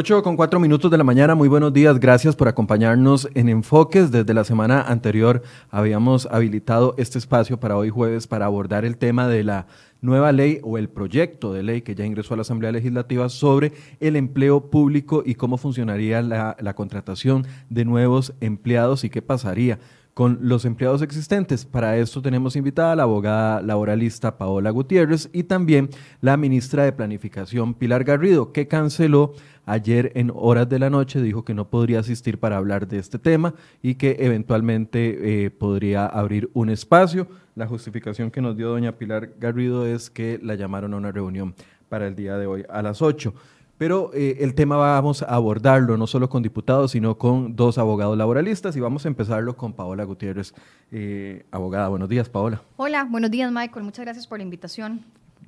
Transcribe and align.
8 0.00 0.22
con 0.22 0.34
4 0.34 0.58
minutos 0.58 0.90
de 0.90 0.96
la 0.96 1.04
mañana, 1.04 1.34
muy 1.34 1.46
buenos 1.46 1.74
días, 1.74 2.00
gracias 2.00 2.34
por 2.34 2.48
acompañarnos 2.48 3.28
en 3.34 3.50
Enfoques. 3.50 4.10
Desde 4.10 4.32
la 4.32 4.44
semana 4.44 4.80
anterior 4.80 5.42
habíamos 5.68 6.24
habilitado 6.24 6.94
este 6.96 7.18
espacio 7.18 7.60
para 7.60 7.76
hoy 7.76 7.90
jueves 7.90 8.26
para 8.26 8.46
abordar 8.46 8.86
el 8.86 8.96
tema 8.96 9.28
de 9.28 9.44
la 9.44 9.66
nueva 10.00 10.32
ley 10.32 10.58
o 10.62 10.78
el 10.78 10.88
proyecto 10.88 11.52
de 11.52 11.64
ley 11.64 11.82
que 11.82 11.94
ya 11.94 12.06
ingresó 12.06 12.32
a 12.32 12.38
la 12.38 12.40
Asamblea 12.40 12.72
Legislativa 12.72 13.28
sobre 13.28 13.72
el 14.00 14.16
empleo 14.16 14.70
público 14.70 15.22
y 15.26 15.34
cómo 15.34 15.58
funcionaría 15.58 16.22
la, 16.22 16.56
la 16.58 16.74
contratación 16.74 17.46
de 17.68 17.84
nuevos 17.84 18.32
empleados 18.40 19.04
y 19.04 19.10
qué 19.10 19.20
pasaría 19.20 19.80
con 20.14 20.38
los 20.42 20.64
empleados 20.64 21.02
existentes. 21.02 21.64
Para 21.64 21.96
esto 21.96 22.20
tenemos 22.20 22.56
invitada 22.56 22.92
a 22.92 22.96
la 22.96 23.04
abogada 23.04 23.62
laboralista 23.62 24.38
Paola 24.38 24.70
Gutiérrez 24.70 25.28
y 25.32 25.44
también 25.44 25.90
la 26.20 26.36
ministra 26.36 26.84
de 26.84 26.92
Planificación 26.92 27.74
Pilar 27.74 28.04
Garrido, 28.04 28.52
que 28.52 28.68
canceló 28.68 29.34
ayer 29.66 30.12
en 30.14 30.32
horas 30.34 30.68
de 30.68 30.78
la 30.78 30.90
noche, 30.90 31.22
dijo 31.22 31.44
que 31.44 31.54
no 31.54 31.70
podría 31.70 32.00
asistir 32.00 32.38
para 32.38 32.56
hablar 32.56 32.88
de 32.88 32.98
este 32.98 33.18
tema 33.18 33.54
y 33.82 33.94
que 33.94 34.16
eventualmente 34.20 35.44
eh, 35.44 35.50
podría 35.50 36.06
abrir 36.06 36.50
un 36.54 36.70
espacio. 36.70 37.28
La 37.54 37.66
justificación 37.66 38.30
que 38.30 38.40
nos 38.40 38.56
dio 38.56 38.68
doña 38.68 38.98
Pilar 38.98 39.30
Garrido 39.38 39.86
es 39.86 40.10
que 40.10 40.40
la 40.42 40.54
llamaron 40.54 40.94
a 40.94 40.96
una 40.96 41.12
reunión 41.12 41.54
para 41.88 42.06
el 42.06 42.16
día 42.16 42.36
de 42.36 42.46
hoy 42.46 42.64
a 42.68 42.82
las 42.82 43.02
8. 43.02 43.34
Pero 43.80 44.10
eh, 44.12 44.36
el 44.40 44.54
tema 44.54 44.76
vamos 44.76 45.22
a 45.22 45.34
abordarlo 45.34 45.96
no 45.96 46.06
solo 46.06 46.28
con 46.28 46.42
diputados, 46.42 46.90
sino 46.90 47.16
con 47.16 47.56
dos 47.56 47.78
abogados 47.78 48.14
laboralistas 48.18 48.76
y 48.76 48.80
vamos 48.80 49.06
a 49.06 49.08
empezarlo 49.08 49.56
con 49.56 49.72
Paola 49.72 50.04
Gutiérrez, 50.04 50.52
eh, 50.92 51.46
abogada. 51.50 51.88
Buenos 51.88 52.10
días, 52.10 52.28
Paola. 52.28 52.60
Hola, 52.76 53.08
buenos 53.10 53.30
días, 53.30 53.50
Michael. 53.50 53.86
Muchas 53.86 54.04
gracias 54.04 54.26
por 54.26 54.36
la 54.36 54.44
invitación. 54.44 55.00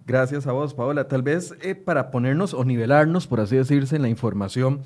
Gracias 0.07 0.47
a 0.47 0.53
vos, 0.53 0.73
Paola. 0.73 1.09
Tal 1.09 1.21
vez 1.21 1.55
eh, 1.61 1.75
para 1.75 2.11
ponernos 2.11 2.55
o 2.55 2.65
nivelarnos, 2.65 3.27
por 3.27 3.39
así 3.39 3.57
decirse, 3.57 3.97
en 3.97 4.01
la 4.01 4.09
información, 4.09 4.81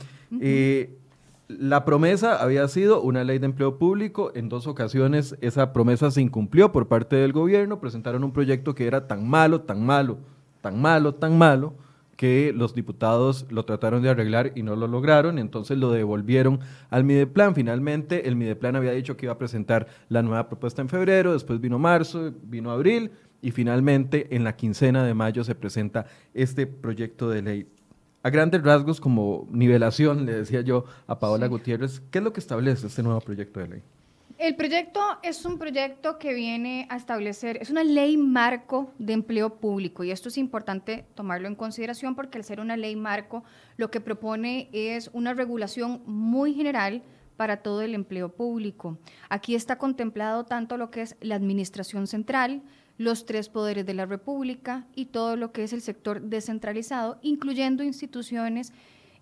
la 1.46 1.84
promesa 1.84 2.42
había 2.42 2.66
sido 2.66 3.00
una 3.00 3.22
ley 3.22 3.38
de 3.38 3.46
empleo 3.46 3.78
público. 3.78 4.32
En 4.34 4.48
dos 4.48 4.66
ocasiones 4.66 5.36
esa 5.40 5.72
promesa 5.72 6.10
se 6.10 6.20
incumplió 6.20 6.72
por 6.72 6.88
parte 6.88 7.14
del 7.14 7.32
gobierno. 7.32 7.78
Presentaron 7.78 8.24
un 8.24 8.32
proyecto 8.32 8.74
que 8.74 8.88
era 8.88 9.06
tan 9.06 9.28
malo, 9.28 9.60
tan 9.60 9.86
malo, 9.86 10.18
tan 10.62 10.82
malo, 10.82 11.14
tan 11.14 11.38
malo 11.38 11.85
que 12.16 12.52
los 12.54 12.74
diputados 12.74 13.46
lo 13.50 13.64
trataron 13.64 14.02
de 14.02 14.08
arreglar 14.08 14.52
y 14.54 14.62
no 14.62 14.74
lo 14.74 14.86
lograron, 14.86 15.38
entonces 15.38 15.78
lo 15.78 15.90
devolvieron 15.90 16.60
al 16.90 17.04
Mideplan. 17.04 17.54
Finalmente, 17.54 18.26
el 18.28 18.36
Mideplan 18.36 18.76
había 18.76 18.92
dicho 18.92 19.16
que 19.16 19.26
iba 19.26 19.34
a 19.34 19.38
presentar 19.38 19.86
la 20.08 20.22
nueva 20.22 20.48
propuesta 20.48 20.82
en 20.82 20.88
febrero, 20.88 21.32
después 21.32 21.60
vino 21.60 21.78
marzo, 21.78 22.32
vino 22.42 22.70
abril 22.70 23.10
y 23.42 23.50
finalmente 23.50 24.34
en 24.34 24.44
la 24.44 24.56
quincena 24.56 25.04
de 25.04 25.14
mayo 25.14 25.44
se 25.44 25.54
presenta 25.54 26.06
este 26.34 26.66
proyecto 26.66 27.28
de 27.28 27.42
ley. 27.42 27.66
A 28.22 28.30
grandes 28.30 28.62
rasgos, 28.62 29.00
como 29.00 29.46
nivelación, 29.52 30.26
le 30.26 30.32
decía 30.32 30.62
yo 30.62 30.84
a 31.06 31.18
Paola 31.20 31.46
Gutiérrez, 31.46 32.02
¿qué 32.10 32.18
es 32.18 32.24
lo 32.24 32.32
que 32.32 32.40
establece 32.40 32.88
este 32.88 33.02
nuevo 33.02 33.20
proyecto 33.20 33.60
de 33.60 33.68
ley? 33.68 33.82
El 34.38 34.54
proyecto 34.54 35.00
es 35.22 35.46
un 35.46 35.56
proyecto 35.56 36.18
que 36.18 36.34
viene 36.34 36.86
a 36.90 36.96
establecer, 36.96 37.56
es 37.62 37.70
una 37.70 37.82
ley 37.82 38.18
marco 38.18 38.92
de 38.98 39.14
empleo 39.14 39.58
público 39.58 40.04
y 40.04 40.10
esto 40.10 40.28
es 40.28 40.36
importante 40.36 41.06
tomarlo 41.14 41.48
en 41.48 41.54
consideración 41.54 42.14
porque 42.14 42.36
al 42.36 42.44
ser 42.44 42.60
una 42.60 42.76
ley 42.76 42.96
marco 42.96 43.44
lo 43.78 43.90
que 43.90 44.02
propone 44.02 44.68
es 44.74 45.08
una 45.14 45.32
regulación 45.32 46.02
muy 46.04 46.52
general 46.52 47.02
para 47.38 47.62
todo 47.62 47.80
el 47.80 47.94
empleo 47.94 48.28
público. 48.28 48.98
Aquí 49.30 49.54
está 49.54 49.78
contemplado 49.78 50.44
tanto 50.44 50.76
lo 50.76 50.90
que 50.90 51.00
es 51.00 51.16
la 51.22 51.34
administración 51.34 52.06
central, 52.06 52.62
los 52.98 53.24
tres 53.24 53.48
poderes 53.48 53.86
de 53.86 53.94
la 53.94 54.04
República 54.04 54.86
y 54.94 55.06
todo 55.06 55.36
lo 55.36 55.50
que 55.52 55.64
es 55.64 55.72
el 55.72 55.80
sector 55.80 56.20
descentralizado, 56.20 57.18
incluyendo 57.22 57.82
instituciones 57.82 58.74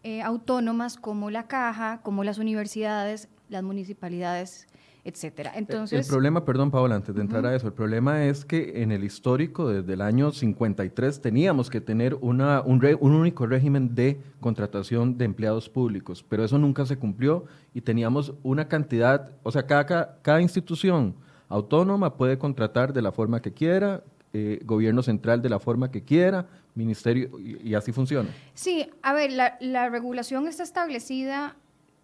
eh, 0.03 0.23
autónomas 0.23 0.97
como 0.97 1.31
la 1.31 1.47
Caja, 1.47 2.01
como 2.03 2.25
las 2.25 2.39
universidades, 2.39 3.29
las 3.49 3.63
municipalidades 3.63 4.67
etcétera. 5.05 5.53
Entonces, 5.55 6.07
el 6.07 6.11
problema, 6.11 6.45
perdón 6.45 6.71
Paola, 6.71 6.95
antes 6.95 7.15
de 7.15 7.21
entrar 7.21 7.45
a 7.45 7.55
eso, 7.55 7.67
el 7.67 7.75
problema 7.75 8.25
es 8.25 8.45
que 8.45 8.83
en 8.83 8.91
el 8.91 9.05
histórico, 9.05 9.69
desde 9.69 9.93
el 9.93 10.01
año 10.01 10.33
53, 10.33 11.21
teníamos 11.21 11.69
que 11.69 11.81
tener 11.81 12.15
una, 12.15 12.63
un, 12.63 12.83
un, 13.01 13.13
único 13.13 13.47
régimen 13.47 13.95
de 13.95 14.19
contratación 14.41 15.19
de 15.19 15.27
empleados 15.27 15.69
públicos, 15.69 16.25
pero 16.27 16.43
eso 16.43 16.59
nunca 16.59 16.87
se 16.87 16.97
cumplió 16.97 17.45
y 17.75 17.83
teníamos 17.83 18.33
una 18.43 18.67
cantidad, 18.67 19.31
o 19.43 19.53
sea, 19.53 19.67
cada, 19.67 20.19
cada 20.23 20.41
institución 20.41 21.15
autónoma 21.49 22.17
puede 22.17 22.39
contratar 22.39 22.93
de 22.95 23.03
la 23.03 23.13
forma 23.13 23.43
que 23.43 23.53
quiera, 23.53 24.03
eh, 24.33 24.61
gobierno 24.65 25.03
central 25.03 25.43
de 25.43 25.51
la 25.51 25.61
forma 25.61 25.91
que 25.91 26.03
quiera, 26.03 26.47
ministerio, 26.75 27.39
y, 27.39 27.75
así 27.75 27.93
funciona. 27.93 28.31
Sí, 28.55 28.91
a 29.03 29.13
ver, 29.13 29.31
la, 29.31 29.57
la 29.61 29.89
regulación 29.91 30.49
está 30.49 30.63
establecida 30.63 31.57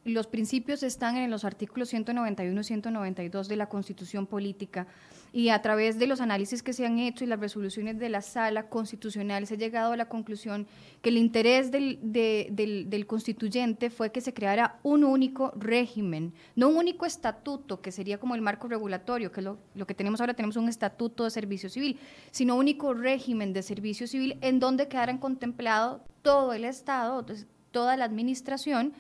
los 0.05 0.27
principios 0.27 0.83
están 0.83 1.17
en 1.17 1.31
los 1.31 1.45
artículos 1.45 1.91
191 1.91 2.61
y 2.61 2.65
192 2.65 3.49
de 3.49 3.57
la 3.57 3.69
Constitución 3.69 4.27
Política 4.27 4.87
y 5.33 5.51
a 5.51 5.63
través 5.63 5.99
de 5.99 6.07
los 6.07 6.21
análisis 6.21 6.63
que 6.63 6.73
se 6.73 6.87
han 6.87 6.99
hecho 6.99 7.23
y 7.23 7.27
las 7.27 7.39
resoluciones 7.39 7.99
de 7.99 8.09
la 8.09 8.21
Sala 8.21 8.69
Constitucional 8.69 9.47
se 9.47 9.55
ha 9.55 9.59
llegado 9.59 9.93
a 9.93 9.97
la 9.97 10.09
conclusión 10.09 10.67
que 11.03 11.11
el 11.11 11.19
interés 11.19 11.71
del, 11.71 13.05
constituyente 13.07 13.91
fue 13.91 14.11
que 14.11 14.21
se 14.21 14.35
creara 14.35 14.79
un 14.83 15.05
único 15.05 15.53
régimen, 15.57 16.33
no 16.57 16.69
un 16.69 16.77
único 16.77 17.07
estatuto, 17.07 17.81
que 17.81 17.93
sería 17.93 18.19
como 18.19 18.35
el 18.35 18.41
marco 18.41 18.69
regulatorio, 18.69 19.31
que 19.31 19.41
es 19.41 19.45
lo, 19.45 19.59
lo 19.75 19.87
que 19.87 19.95
tenemos 19.95 20.21
ahora, 20.21 20.35
tenemos 20.35 20.57
un 20.57 20.69
estatuto 20.69 21.25
de 21.25 21.31
servicio 21.31 21.69
civil, 21.69 21.99
sino 22.31 22.57
único 22.57 22.95
régimen 22.95 23.53
de 23.53 23.63
servicio 23.63 24.07
civil 24.07 24.39
en 24.41 24.59
donde 24.61 24.89
quedaran 24.89 25.19
contemplado 25.19 26.03
todo 26.23 26.53
el 26.53 26.65
Estado, 26.65 27.25
toda 27.71 27.97
la 27.97 28.05
administración, 28.05 28.93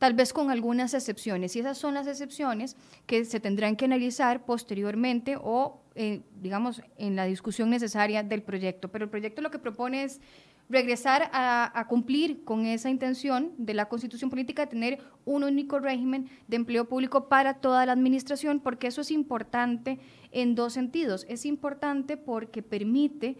tal 0.00 0.14
vez 0.14 0.32
con 0.32 0.50
algunas 0.50 0.94
excepciones. 0.94 1.54
Y 1.54 1.60
esas 1.60 1.76
son 1.76 1.92
las 1.92 2.06
excepciones 2.06 2.74
que 3.06 3.26
se 3.26 3.38
tendrán 3.38 3.76
que 3.76 3.84
analizar 3.84 4.46
posteriormente 4.46 5.36
o, 5.38 5.82
eh, 5.94 6.22
digamos, 6.40 6.80
en 6.96 7.16
la 7.16 7.26
discusión 7.26 7.68
necesaria 7.68 8.22
del 8.22 8.42
proyecto. 8.42 8.88
Pero 8.88 9.04
el 9.04 9.10
proyecto 9.10 9.42
lo 9.42 9.50
que 9.50 9.58
propone 9.58 10.04
es 10.04 10.22
regresar 10.70 11.28
a, 11.34 11.84
cumplir 11.86 12.44
con 12.44 12.64
esa 12.64 12.88
intención 12.88 13.52
de 13.58 13.74
la 13.74 13.90
constitución 13.90 14.30
política 14.30 14.62
de 14.62 14.70
tener 14.70 14.98
un 15.26 15.44
único 15.44 15.78
régimen 15.80 16.30
de 16.48 16.56
empleo 16.56 16.88
público 16.88 17.28
para 17.28 17.54
toda 17.54 17.84
la 17.84 17.92
administración, 17.92 18.60
porque 18.60 18.86
eso 18.86 19.02
es 19.02 19.10
importante 19.10 19.98
en 20.32 20.54
dos 20.54 20.72
sentidos. 20.72 21.26
Es 21.28 21.44
importante 21.44 22.16
porque 22.16 22.62
permite 22.62 23.36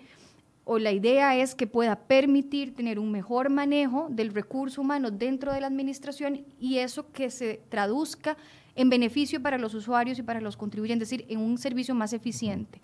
o 0.73 0.79
la 0.79 0.93
idea 0.93 1.35
es 1.35 1.57
que 1.57 1.67
pueda 1.67 1.97
permitir 1.97 2.77
tener 2.77 3.01
un 3.01 3.11
mejor 3.11 3.51
manejo 3.51 4.07
del 4.09 4.33
recurso 4.33 4.83
humano 4.83 5.11
dentro 5.11 5.53
de 5.53 5.61
la 5.61 5.67
administración 5.67 6.45
y 6.61 6.79
eso 6.79 7.11
que 7.11 7.33
se 7.33 7.61
traduzca 7.69 8.37
en 8.77 8.89
beneficio 8.89 9.43
para 9.43 9.59
los 9.59 9.75
usuarios 9.75 10.21
y 10.21 10.23
para 10.23 10.41
los 10.41 10.57
contribuyentes, 10.57 11.11
es 11.11 11.19
decir, 11.19 11.27
en 11.29 11.41
un 11.41 11.59
servicio 11.59 11.93
más 11.97 12.13
eficiente 12.13 12.81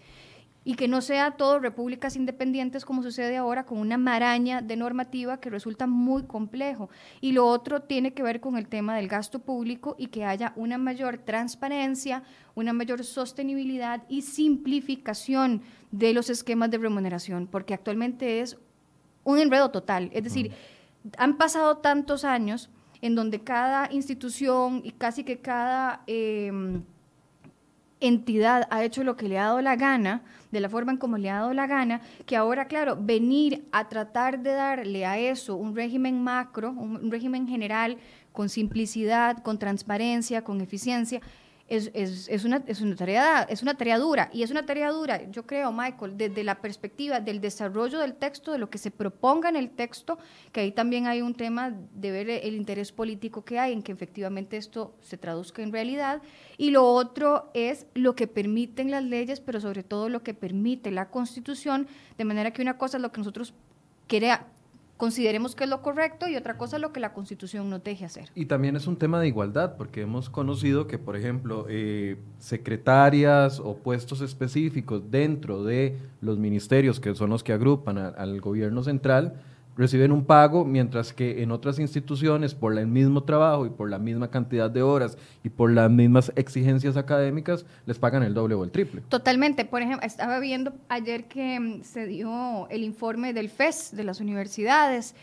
y 0.69 0.75
que 0.75 0.89
no 0.89 1.01
sea 1.01 1.31
todo 1.37 1.61
repúblicas 1.61 2.17
independientes 2.17 2.85
como 2.85 3.05
sucede 3.05 3.37
ahora 3.37 3.65
con 3.65 3.79
una 3.79 3.99
maraña 3.99 4.63
de 4.63 4.75
normativa 4.75 5.39
que 5.39 5.49
resulta 5.49 5.87
muy 5.87 6.25
complejo. 6.25 6.91
Y 7.21 7.31
lo 7.31 7.47
otro 7.47 7.83
tiene 7.83 8.15
que 8.15 8.25
ver 8.25 8.41
con 8.41 8.59
el 8.59 8.67
tema 8.67 8.97
del 8.97 9.07
gasto 9.07 9.39
público 9.39 9.95
y 9.97 10.09
que 10.09 10.25
haya 10.25 10.53
una 10.57 10.77
mayor 10.77 11.19
transparencia, 11.19 12.25
una 12.57 12.73
mayor 12.73 13.05
sostenibilidad 13.05 14.03
y 14.09 14.23
simplificación 14.23 15.63
de 15.93 16.13
los 16.13 16.31
esquemas 16.31 16.69
de 16.73 16.79
remuneración, 16.79 17.47
porque 17.47 17.73
actualmente 17.73 18.41
es 18.41 18.59
un 19.23 19.39
enredo 19.39 19.71
total. 19.71 20.11
Es 20.13 20.25
decir, 20.25 20.51
han 21.17 21.39
pasado 21.39 21.77
tantos 21.77 22.25
años 22.25 22.71
en 23.03 23.15
donde 23.15 23.45
cada 23.45 23.89
institución 23.93 24.81
y 24.83 24.91
casi 24.91 25.23
que 25.23 25.39
cada... 25.39 26.03
Em, 26.09 26.83
entidad 28.01 28.67
ha 28.71 28.85
hecho 28.85 29.05
lo 29.05 29.17
que 29.17 29.29
le 29.29 29.39
ha 29.39 29.45
dado 29.45 29.63
la 29.63 29.77
gana, 29.77 30.23
de 30.51 30.61
la 30.61 30.69
forma 30.69 30.93
en 30.93 30.99
como 30.99 31.19
le 31.19 31.31
ha 31.31 31.41
dado 31.41 31.53
la 31.53 31.67
gana, 31.67 32.01
que 32.27 32.37
ahora, 32.37 32.67
claro, 32.67 32.97
venir 33.01 33.65
a 33.73 33.89
tratar 33.89 34.41
de 34.41 34.53
darle 34.53 35.07
a 35.07 35.19
eso 35.19 35.57
un 35.57 35.75
régimen 35.75 36.23
macro, 36.23 36.71
un 36.71 37.11
régimen 37.11 37.49
general, 37.49 37.99
con 38.33 38.49
simplicidad, 38.51 39.43
con 39.43 39.59
transparencia, 39.59 40.45
con 40.45 40.61
eficiencia, 40.61 41.21
es, 41.69 41.91
es, 41.95 42.29
es, 42.29 42.45
una, 42.45 42.63
es, 42.67 42.81
una 42.81 42.95
tarea, 42.95 43.43
es 43.43 43.63
una 43.63 43.75
tarea 43.75 43.99
dura. 43.99 44.31
Y 44.33 44.43
es 44.43 44.51
una 44.51 44.65
tarea 44.65 44.91
dura, 44.91 45.23
yo 45.31 45.47
creo, 45.47 45.73
Michael, 45.73 46.17
desde 46.17 46.45
la 46.45 46.61
perspectiva 46.61 47.21
del 47.21 47.41
desarrollo 47.41 47.99
del 47.99 48.15
texto, 48.15 48.53
de 48.53 48.59
lo 48.59 48.71
que 48.71 48.79
se 48.79 48.91
proponga 48.91 49.49
en 49.49 49.57
el 49.57 49.71
texto, 49.71 50.19
que 50.53 50.61
ahí 50.61 50.73
también 50.73 51.07
hay 51.07 51.23
un 51.23 51.35
tema 51.35 51.75
de 51.95 52.11
ver 52.11 52.31
el 52.31 52.55
interés 52.55 52.93
político 52.93 53.45
que 53.45 53.59
hay 53.59 53.73
en 53.73 53.83
que 53.83 53.93
efectivamente 53.93 54.57
esto 54.57 54.95
se 55.01 55.19
traduzca 55.19 55.63
en 55.63 55.73
realidad. 55.73 56.23
Y 56.57 56.71
lo 56.71 56.87
otro 56.87 57.51
es 57.53 57.87
lo 57.95 58.15
que 58.15 58.29
permiten 58.29 58.91
las 58.91 59.03
leyes, 59.03 59.41
pero 59.41 59.61
sobre 59.61 59.83
todo 59.83 60.09
lo 60.09 60.23
que 60.23 60.35
permite 60.35 60.91
la 60.91 61.11
Constitución, 61.11 61.89
de 62.17 62.25
manera 62.25 62.53
que 62.53 62.63
una 62.63 62.79
cosa 62.79 62.99
es 62.99 63.03
lo 63.03 63.11
que 63.11 63.19
nosotros 63.19 63.55
queremos 64.07 64.57
consideremos 64.97 65.55
que 65.55 65.65
es 65.65 65.71
lo 65.71 65.83
correcto 65.83 66.29
y 66.29 66.37
otra 66.37 66.57
cosa 66.57 66.79
lo 66.79 66.93
que 66.93 67.01
la 67.01 67.13
Constitución 67.13 67.69
nos 67.71 67.83
deje 67.85 68.05
hacer. 68.05 68.31
Y 68.35 68.47
también 68.47 68.77
es 68.77 68.87
un 68.87 68.97
tema 68.97 69.21
de 69.21 69.29
igualdad, 69.29 69.77
porque 69.77 70.03
hemos 70.03 70.31
conocido 70.31 70.87
que, 70.87 70.99
por 70.99 71.17
ejemplo, 71.17 71.67
eh, 71.69 72.17
secretarias 72.39 73.61
o 73.61 73.77
puestos 73.77 74.21
específicos 74.21 75.11
dentro 75.11 75.65
de 75.65 75.99
los 76.21 76.39
ministerios, 76.39 77.01
que 77.01 77.15
son 77.15 77.31
los 77.31 77.43
que 77.43 77.53
agrupan 77.53 77.99
al 77.99 78.41
gobierno 78.41 78.83
central, 78.83 79.35
reciben 79.77 80.11
un 80.11 80.25
pago, 80.25 80.65
mientras 80.65 81.13
que 81.13 81.43
en 81.43 81.51
otras 81.51 81.79
instituciones, 81.79 82.55
por 82.55 82.77
el 82.77 82.87
mismo 82.87 83.23
trabajo 83.25 83.67
y 83.67 83.71
por 83.71 83.91
la 83.91 83.99
misma 83.99 84.31
cantidad 84.31 84.71
de 84.71 84.83
horas 84.83 85.19
y 85.45 85.51
por 85.51 85.71
las 85.71 85.91
mismas 85.91 86.33
exigencias 86.35 86.97
académicas, 86.97 87.67
les 87.85 87.99
pagan 87.99 88.23
el 88.23 88.35
doble 88.35 88.55
o 88.55 88.65
el 88.65 88.71
triple. 88.71 89.03
Totalmente. 89.09 89.65
Por 89.65 89.83
ejemplo, 89.83 90.07
estaba 90.07 90.41
viendo 90.41 90.73
ayer 90.89 91.25
que 91.25 91.61
mm, 91.61 91.83
se 91.83 92.07
dio 92.07 92.69
el 92.71 92.83
informe 92.85 93.33
del 93.33 93.51
FES 93.51 93.95
de 93.95 94.05
las 94.05 94.21
universidades. 94.21 95.15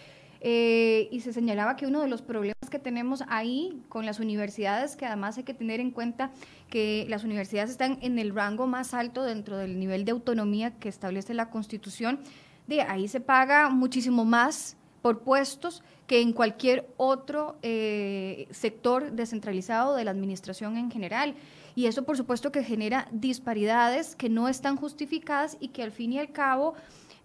Eh, 0.45 1.07
y 1.09 1.21
se 1.21 1.31
señalaba 1.31 1.77
que 1.77 1.87
uno 1.87 2.01
de 2.01 2.09
los 2.09 2.21
problemas 2.21 2.69
que 2.69 2.77
tenemos 2.77 3.23
ahí 3.29 3.81
con 3.87 4.05
las 4.05 4.19
universidades, 4.19 4.97
que 4.97 5.05
además 5.05 5.37
hay 5.37 5.45
que 5.45 5.53
tener 5.53 5.79
en 5.79 5.89
cuenta 5.89 6.31
que 6.69 7.05
las 7.07 7.23
universidades 7.23 7.69
están 7.69 7.97
en 8.01 8.19
el 8.19 8.35
rango 8.35 8.67
más 8.67 8.93
alto 8.93 9.23
dentro 9.23 9.55
del 9.55 9.79
nivel 9.79 10.03
de 10.03 10.11
autonomía 10.11 10.71
que 10.79 10.89
establece 10.89 11.33
la 11.33 11.49
Constitución, 11.49 12.19
de 12.67 12.81
ahí 12.81 13.07
se 13.07 13.19
paga 13.19 13.69
muchísimo 13.69 14.25
más 14.25 14.77
por 15.01 15.19
puestos 15.19 15.83
que 16.07 16.21
en 16.21 16.33
cualquier 16.33 16.87
otro 16.97 17.57
eh, 17.61 18.47
sector 18.51 19.11
descentralizado 19.11 19.95
de 19.95 20.05
la 20.05 20.11
administración 20.11 20.77
en 20.77 20.89
general. 20.89 21.35
Y 21.75 21.87
eso, 21.87 22.03
por 22.03 22.17
supuesto, 22.17 22.51
que 22.51 22.63
genera 22.63 23.07
disparidades 23.11 24.15
que 24.15 24.29
no 24.29 24.47
están 24.47 24.77
justificadas 24.77 25.57
y 25.59 25.69
que 25.69 25.83
al 25.83 25.91
fin 25.91 26.13
y 26.13 26.19
al 26.19 26.31
cabo 26.31 26.75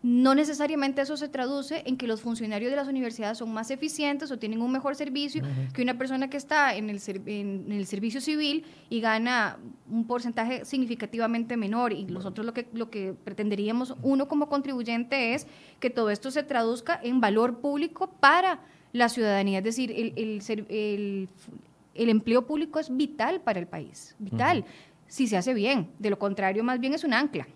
no 0.03 0.37
necesariamente 0.37 1.03
eso 1.03 1.17
se 1.17 1.29
traduce 1.29 1.83
en 1.85 1.97
que 1.97 2.07
los 2.07 2.21
funcionarios 2.21 2.71
de 2.71 2.77
las 2.77 2.87
universidades 2.87 3.39
son 3.39 3.53
más 3.53 3.71
eficientes 3.73 4.31
o 4.31 4.39
tienen 4.39 4.63
un 4.63 4.71
mejor 4.71 4.95
servicio 4.95 5.43
que 5.73 5.83
una 5.83 5.99
persona 5.99 6.31
que 6.31 6.37
está 6.37 6.77
en 6.77 6.89
el, 6.89 7.01
en 7.27 7.73
el 7.73 7.85
servicio 7.87 8.21
civil 8.21 8.65
y 8.91 9.01
gana 9.01 9.59
un 9.91 10.07
porcentaje 10.07 10.65
significativamente 10.65 11.57
menor. 11.57 11.93
Y 11.93 12.05
nosotros 12.05 12.47
lo 12.47 12.55
que, 12.55 12.69
lo 12.73 12.91
que 12.91 13.13
pretenderíamos, 13.25 13.97
uno 14.03 14.29
como 14.29 14.49
contribuyente, 14.49 15.35
es 15.35 15.49
que 15.81 15.91
todo 15.91 16.11
esto 16.11 16.31
se 16.31 16.45
traduzca 16.45 17.01
en 17.03 17.21
valor 17.21 17.59
público 17.59 18.09
para 18.21 18.61
la 18.93 19.09
ciudadanía. 19.09 19.59
Es 19.59 19.65
decir, 19.65 19.91
el, 19.91 20.13
el, 20.17 21.29
el, 21.95 22.09
empleo 22.09 22.47
público 22.47 22.79
es 22.79 22.97
vital 22.97 23.41
para 23.41 23.59
el 23.59 23.67
país, 23.67 24.15
vital, 24.21 24.65
si 25.09 25.27
se 25.27 25.37
hace 25.37 25.55
bien. 25.55 25.91
De 25.99 26.09
lo 26.09 26.21
contrario, 26.21 26.63
más 26.63 26.79
bien 26.79 26.95
es 26.95 27.03
un 27.03 27.15
ancla. 27.15 27.49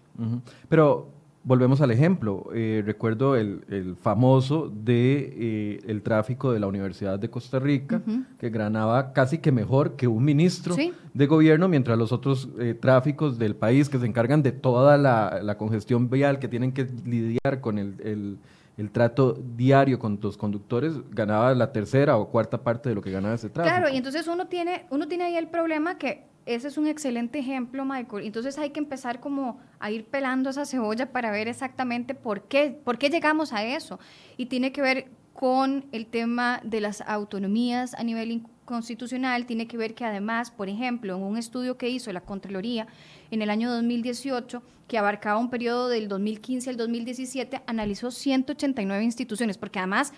Pero 0.69 1.22
Volvemos 1.45 1.81
al 1.81 1.91
ejemplo. 1.91 2.51
Eh, 2.55 2.83
recuerdo 2.87 3.35
el, 3.35 3.97
famoso 4.01 4.73
de 4.73 5.35
eh, 5.37 5.81
el 5.89 6.03
tráfico 6.03 6.53
de 6.53 6.61
la 6.61 6.69
Universidad 6.69 7.19
de 7.19 7.31
Costa 7.31 7.59
Rica, 7.59 8.01
que 8.39 8.51
ganaba 8.51 9.13
casi 9.13 9.39
que 9.39 9.51
mejor 9.51 9.97
que 9.97 10.07
un 10.07 10.25
ministro 10.25 10.77
de 11.15 11.27
gobierno, 11.27 11.69
mientras 11.69 11.99
los 11.99 12.13
otros 12.13 12.49
eh, 12.61 12.75
tráficos 12.75 13.39
del 13.39 13.57
país 13.57 13.89
que 13.89 13.99
se 13.99 14.07
encargan 14.07 14.43
de 14.43 14.53
toda 14.53 14.97
la, 14.97 15.57
congestión 15.59 16.09
vial, 16.09 16.39
que 16.39 16.47
tienen 16.47 16.73
que 16.73 16.85
lidiar 17.05 17.61
con 17.61 17.79
el, 17.79 18.39
el, 18.77 18.91
trato 18.91 19.39
diario 19.57 19.99
con 19.99 20.21
los 20.23 20.37
conductores, 20.37 20.95
ganaba 21.11 21.55
la 21.55 21.73
tercera 21.73 22.19
o 22.19 22.29
cuarta 22.29 22.63
parte 22.63 22.89
de 22.89 22.95
lo 22.95 23.03
que 23.03 23.11
ganaba 23.11 23.35
ese 23.35 23.49
tráfico. 23.49 23.77
Claro, 23.77 23.93
y 23.93 23.97
entonces 23.97 24.29
uno 24.29 24.47
tiene, 24.47 24.87
uno 24.91 25.09
tiene 25.09 25.25
ahí 25.25 25.37
el 25.37 25.49
problema 25.49 25.99
que 25.99 26.32
ese 26.47 26.69
es 26.69 26.79
un 26.79 26.87
excelente 26.87 27.39
ejemplo, 27.39 27.85
Michael. 27.85 28.27
Entonces 28.27 28.59
hay 28.59 28.71
que 28.71 28.81
empezar 28.81 29.21
como 29.21 29.61
a 29.79 29.91
ir 29.91 30.05
pelando 30.05 30.51
esa 30.51 30.67
cebolla 30.67 31.13
para 31.13 31.31
ver 31.31 31.49
exactamente 31.49 32.15
por 32.15 32.43
qué, 32.45 32.71
por 32.85 32.99
qué 32.99 33.11
llegamos 33.11 33.53
a 33.53 33.65
eso. 33.65 34.01
Y 34.37 34.47
tiene 34.47 34.73
que 34.73 34.83
ver 34.83 35.11
con 35.33 35.87
el 35.93 36.07
tema 36.07 36.61
de 36.63 36.81
las 36.81 37.01
autonomías 37.03 37.95
a 37.95 38.03
nivel 38.03 38.43
constitucional, 38.65 39.47
tiene 39.47 39.67
que 39.67 39.77
ver 39.77 39.95
que 39.95 40.05
además, 40.05 40.51
por 40.51 40.69
ejemplo, 40.69 41.17
en 41.17 41.23
un 41.23 41.37
estudio 41.37 41.77
que 41.77 41.89
hizo 41.89 42.13
la 42.13 42.21
Contraloría 42.21 42.87
en 43.31 43.43
el 43.43 43.51
año 43.51 43.71
2018, 43.71 44.63
que 44.89 44.99
abarcaba 44.99 45.39
un 45.39 45.51
periodo 45.51 45.89
del 45.89 46.09
2015 46.09 46.71
al 46.71 46.77
2017, 46.77 47.63
analizó 47.67 48.11
189 48.11 49.03
instituciones, 49.03 49.59
porque 49.59 49.79
además 49.79 50.13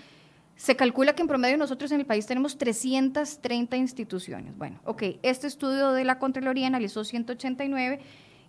se 0.56 0.76
calcula 0.76 1.14
que 1.14 1.22
en 1.22 1.28
promedio 1.28 1.56
nosotros 1.56 1.90
en 1.92 2.00
el 2.00 2.06
país 2.06 2.26
tenemos 2.26 2.58
330 2.58 3.76
instituciones. 3.76 4.56
Bueno, 4.56 4.80
ok, 4.84 5.02
este 5.22 5.46
estudio 5.46 5.92
de 5.92 6.04
la 6.04 6.18
Contraloría 6.18 6.66
analizó 6.66 7.04
189 7.04 8.00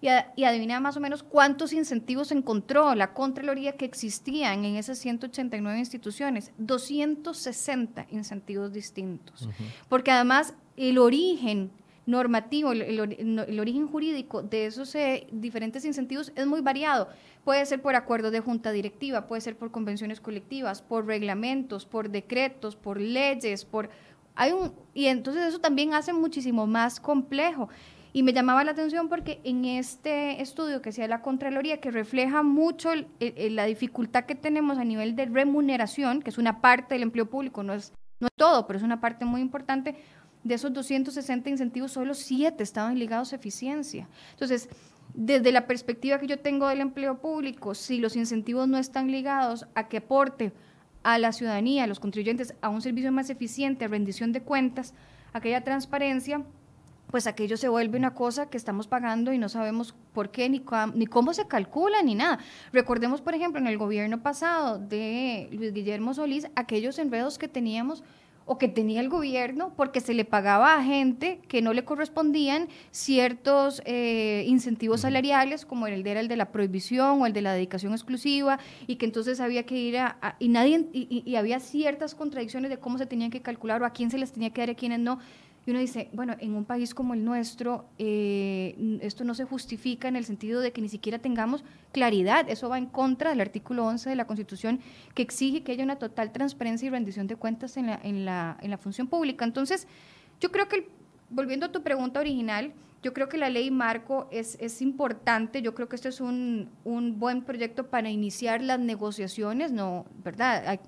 y, 0.02 0.07
y, 0.36 0.44
adivina 0.44 0.80
más 0.80 0.98
o 0.98 1.00
menos 1.00 1.24
cuántos 1.24 1.74
incentivos 1.74 2.31
encontró 2.31 2.94
la 2.96 3.13
Contraloría 3.13 3.74
que 3.74 3.86
existían 3.86 4.66
en 4.66 4.75
esas 4.75 5.00
189 5.00 5.80
instituciones. 5.80 6.52
260 6.57 8.08
incentivos 8.12 8.72
distintos. 8.72 9.50
Porque 9.90 10.12
además 10.12 10.54
el 10.78 10.98
origen 11.00 11.72
normativo, 12.06 12.72
el, 12.72 13.60
origen 13.60 13.88
jurídico 13.88 14.44
de 14.44 14.68
esos 14.68 14.94
eh, 14.96 15.28
diferentes 15.31 15.86
incentivos 15.86 16.31
es 16.36 16.46
muy 16.46 16.62
variado. 16.62 17.10
Puede 17.44 17.66
ser 17.66 17.81
por 17.81 17.96
acuerdo 17.96 18.31
de 18.31 18.40
junta 18.40 18.72
directiva, 18.72 19.28
puede 19.28 19.42
ser 19.42 19.57
por 19.57 19.72
convenciones 19.72 20.22
colectivas, 20.22 20.81
por 20.81 21.06
reglamentos, 21.06 21.86
por 21.86 22.10
decretos, 22.10 22.75
por 22.75 23.00
leyes, 23.00 23.66
por 23.66 23.90
hay 24.36 24.52
un 24.52 24.74
y 24.94 25.06
entonces 25.06 25.46
eso 25.46 25.60
también 25.60 25.94
hace 25.94 26.13
muchísimo 26.13 26.68
más 26.68 27.00
complejo. 27.00 27.69
Y 28.16 28.24
me 28.24 28.31
llamaba 28.31 28.63
la 28.63 28.72
atención 28.72 29.10
porque 29.10 29.41
en 29.44 29.65
este 29.65 30.41
estudio 30.41 30.82
que 30.82 30.88
hacía 30.89 31.06
la 31.06 31.22
Contraloría, 31.22 31.82
que 31.82 31.91
refleja 31.91 32.44
mucho 32.44 32.91
la 33.20 33.65
dificultad 33.65 34.24
que 34.24 34.36
tenemos 34.36 34.77
a 34.77 34.86
nivel 34.86 35.18
de 35.18 35.25
remuneración, 35.25 36.22
que 36.22 36.30
es 36.30 36.38
una 36.38 36.62
parte 36.62 36.96
del 36.96 37.03
empleo 37.03 37.30
público, 37.30 37.62
no 37.62 37.74
es, 37.74 37.91
no 38.22 38.27
es 38.27 38.34
todo, 38.38 38.68
pero 38.68 38.77
es 38.77 38.84
una 38.84 39.01
parte 39.01 39.25
muy 39.25 39.41
importante, 39.41 39.98
de 40.46 40.54
esos 40.54 40.72
260 40.72 41.50
incentivos, 41.50 41.92
solo 41.92 42.14
7 42.14 42.64
estaban 42.64 42.98
ligados 43.00 43.34
a 43.34 43.36
eficiencia. 43.36 44.08
Entonces, 44.32 44.70
desde 45.16 45.52
la 45.52 45.66
perspectiva 45.66 46.20
que 46.20 46.28
yo 46.28 46.40
tengo 46.40 46.68
del 46.68 46.82
empleo 46.82 47.20
público, 47.20 47.74
si 47.74 47.98
los 47.98 48.16
incentivos 48.16 48.68
no 48.68 48.78
están 48.78 49.12
ligados 49.12 49.66
a 49.74 49.88
que 49.88 49.98
aporte 49.98 50.54
a 51.02 51.18
la 51.18 51.32
ciudadanía, 51.32 51.86
a 51.86 51.88
los 51.88 52.00
contribuyentes, 52.00 52.54
a 52.62 52.70
un 52.70 52.84
servicio 52.84 53.12
más 53.12 53.32
eficiente, 53.32 53.86
a 53.86 53.88
rendición 53.88 54.32
de 54.32 54.44
cuentas, 54.44 54.94
aquella 55.34 55.64
transparencia, 55.64 56.44
pues 57.10 57.25
aquello 57.25 57.58
se 57.58 57.68
vuelve 57.68 57.98
una 57.98 58.14
cosa 58.14 58.48
que 58.48 58.58
estamos 58.58 58.88
pagando 58.88 59.34
y 59.34 59.40
no 59.40 59.50
sabemos 59.50 59.96
por 60.14 60.30
qué, 60.30 60.48
ni, 60.48 60.64
ni 60.94 61.08
cómo 61.08 61.34
se 61.34 61.48
calcula, 61.48 62.04
ni 62.04 62.14
nada. 62.14 62.38
Recordemos, 62.72 63.22
por 63.22 63.34
ejemplo, 63.34 63.60
en 63.60 63.66
el 63.66 63.80
gobierno 63.80 64.22
pasado 64.22 64.78
de 64.78 65.50
Luis 65.52 65.74
Guillermo 65.74 66.14
Solís, 66.14 66.48
aquellos 66.56 67.00
enredos 67.00 67.40
que 67.40 67.48
teníamos 67.48 68.04
o 68.46 68.58
que 68.58 68.68
tenía 68.68 69.02
el 69.02 69.10
gobierno 69.10 69.74
porque 69.75 70.00
se 70.00 70.14
le 70.14 70.24
pagaba 70.24 70.75
a 70.75 70.84
gente 70.84 71.40
que 71.48 71.62
no 71.62 71.74
le 71.74 71.84
correspondían 71.84 72.68
ciertos 72.92 73.82
eh, 73.86 74.46
incentivos 74.48 75.02
salariales, 75.02 75.66
como 75.66 75.88
el 75.88 76.04
de, 76.04 76.12
era 76.12 76.20
el 76.20 76.28
de 76.28 76.36
la 76.38 76.52
prohibición 76.52 77.22
o 77.22 77.25
el 77.25 77.34
de 77.34 77.42
la 77.42 77.54
dedicación 77.54 77.94
exclusiva, 77.94 78.60
y 78.88 78.96
que 78.96 79.06
entonces 79.06 79.40
había 79.40 79.66
que 79.66 79.78
ir 79.78 79.98
a... 79.98 80.36
y, 80.40 80.50
nadie, 80.50 80.88
y, 80.94 81.24
y, 81.25 81.36
había 81.36 81.60
ciertas 81.60 82.16
contradicciones 82.16 82.70
de 82.70 82.78
cómo 82.78 82.98
se 82.98 83.06
tenían 83.06 83.32
que 83.32 83.42
calcular 83.42 83.82
o 83.82 83.86
a 83.86 83.90
quién 83.90 84.12
se 84.12 84.18
les 84.18 84.32
tenía 84.32 84.52
que 84.52 84.62
dar 84.62 84.70
y 84.70 84.74
a 84.74 84.75
quiénes 84.75 85.00
no. 85.00 85.20
Y 85.65 85.72
uno 85.72 85.79
dice, 85.79 86.10
bueno, 86.13 86.36
en 86.39 86.53
un 86.53 86.63
país 86.63 86.93
como 86.93 87.15
el 87.15 87.25
nuestro, 87.25 87.86
eh, 87.98 89.00
esto 89.01 89.24
no 89.24 89.34
se 89.34 89.45
justifica 89.45 90.07
en 90.07 90.15
el 90.15 90.24
sentido 90.24 90.62
de 90.62 90.72
que 90.72 90.79
ni 90.79 90.89
siquiera 90.89 91.17
tengamos 91.17 91.63
claridad. 91.91 92.48
Eso 92.50 92.69
va 92.69 92.77
en 92.77 92.86
contra 92.86 93.31
del 93.31 93.41
artículo 93.41 93.86
11 93.86 94.12
de 94.12 94.15
la 94.15 94.27
Constitución 94.27 94.79
que 95.15 95.24
exige 95.24 95.63
que 95.63 95.72
haya 95.72 95.84
una 95.84 95.95
total 95.95 96.31
transparencia 96.31 96.86
y 96.86 96.89
rendición 96.91 97.25
de 97.25 97.36
cuentas 97.36 97.77
en 97.77 97.88
la, 97.88 98.00
en 98.03 98.25
la, 98.25 98.57
en 98.62 98.69
la 98.69 98.77
función 98.77 99.07
pública. 99.07 99.43
Entonces, 99.43 99.88
yo 100.39 100.51
creo 100.51 100.67
que, 100.67 100.88
volviendo 101.31 101.65
a 101.65 101.72
tu 101.72 101.81
pregunta 101.81 102.19
original, 102.19 102.72
yo 103.01 103.13
creo 103.13 103.27
que 103.27 103.38
la 103.38 103.50
ley 103.50 103.72
marco 103.72 104.27
es, 104.31 104.57
es 104.60 104.81
importante, 104.81 105.63
yo 105.63 105.74
creo 105.74 105.89
que 105.89 105.95
este 105.95 106.10
es 106.10 106.22
un, 106.22 106.69
un 106.84 107.19
buen 107.19 107.43
proyecto 107.43 107.88
para 107.88 108.10
iniciar 108.10 108.62
las 108.62 108.79
negociaciones, 108.79 109.72
¿no? 109.72 110.05
¿Verdad? 110.24 110.79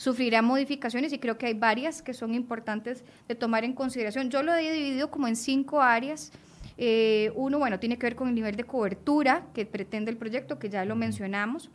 Sufrirá 0.00 0.40
modificaciones 0.40 1.12
y 1.12 1.18
creo 1.18 1.36
que 1.36 1.44
hay 1.44 1.52
varias 1.52 2.00
que 2.00 2.14
son 2.14 2.34
importantes 2.34 3.04
de 3.28 3.34
tomar 3.34 3.64
en 3.64 3.74
consideración. 3.74 4.30
Yo 4.30 4.42
lo 4.42 4.54
he 4.54 4.72
dividido 4.72 5.10
como 5.10 5.28
en 5.28 5.36
cinco 5.36 5.82
áreas. 5.82 6.32
Eh, 6.78 7.30
uno, 7.34 7.58
bueno, 7.58 7.78
tiene 7.78 7.98
que 7.98 8.06
ver 8.06 8.16
con 8.16 8.28
el 8.28 8.34
nivel 8.34 8.56
de 8.56 8.64
cobertura 8.64 9.44
que 9.52 9.66
pretende 9.66 10.10
el 10.10 10.16
proyecto, 10.16 10.58
que 10.58 10.70
ya 10.70 10.86
lo 10.86 10.96
mencionamos. 10.96 11.68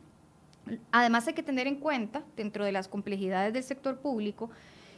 Además, 0.91 1.27
hay 1.27 1.36
que 1.36 1.44
tener 1.44 1.67
en 1.67 1.75
cuenta, 1.75 2.24
dentro 2.36 2.65
de 2.65 2.72
las 2.72 2.88
complejidades 2.88 3.53
del 3.53 3.62
sector 3.62 4.00
público, 4.00 4.50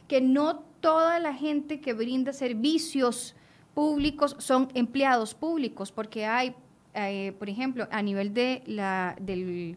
que 0.08 0.22
no 0.22 0.60
toda 0.80 1.18
la 1.18 1.34
gente 1.34 1.82
que 1.82 1.92
brinda 1.92 2.32
servicios 2.32 3.36
públicos 3.74 4.36
son 4.38 4.70
empleados 4.72 5.34
públicos, 5.34 5.92
porque 5.92 6.24
hay, 6.24 6.54
eh, 6.94 7.34
por 7.38 7.50
ejemplo, 7.50 7.88
a 7.90 8.00
nivel 8.00 8.32
de 8.32 8.62
la, 8.64 9.16
del 9.20 9.76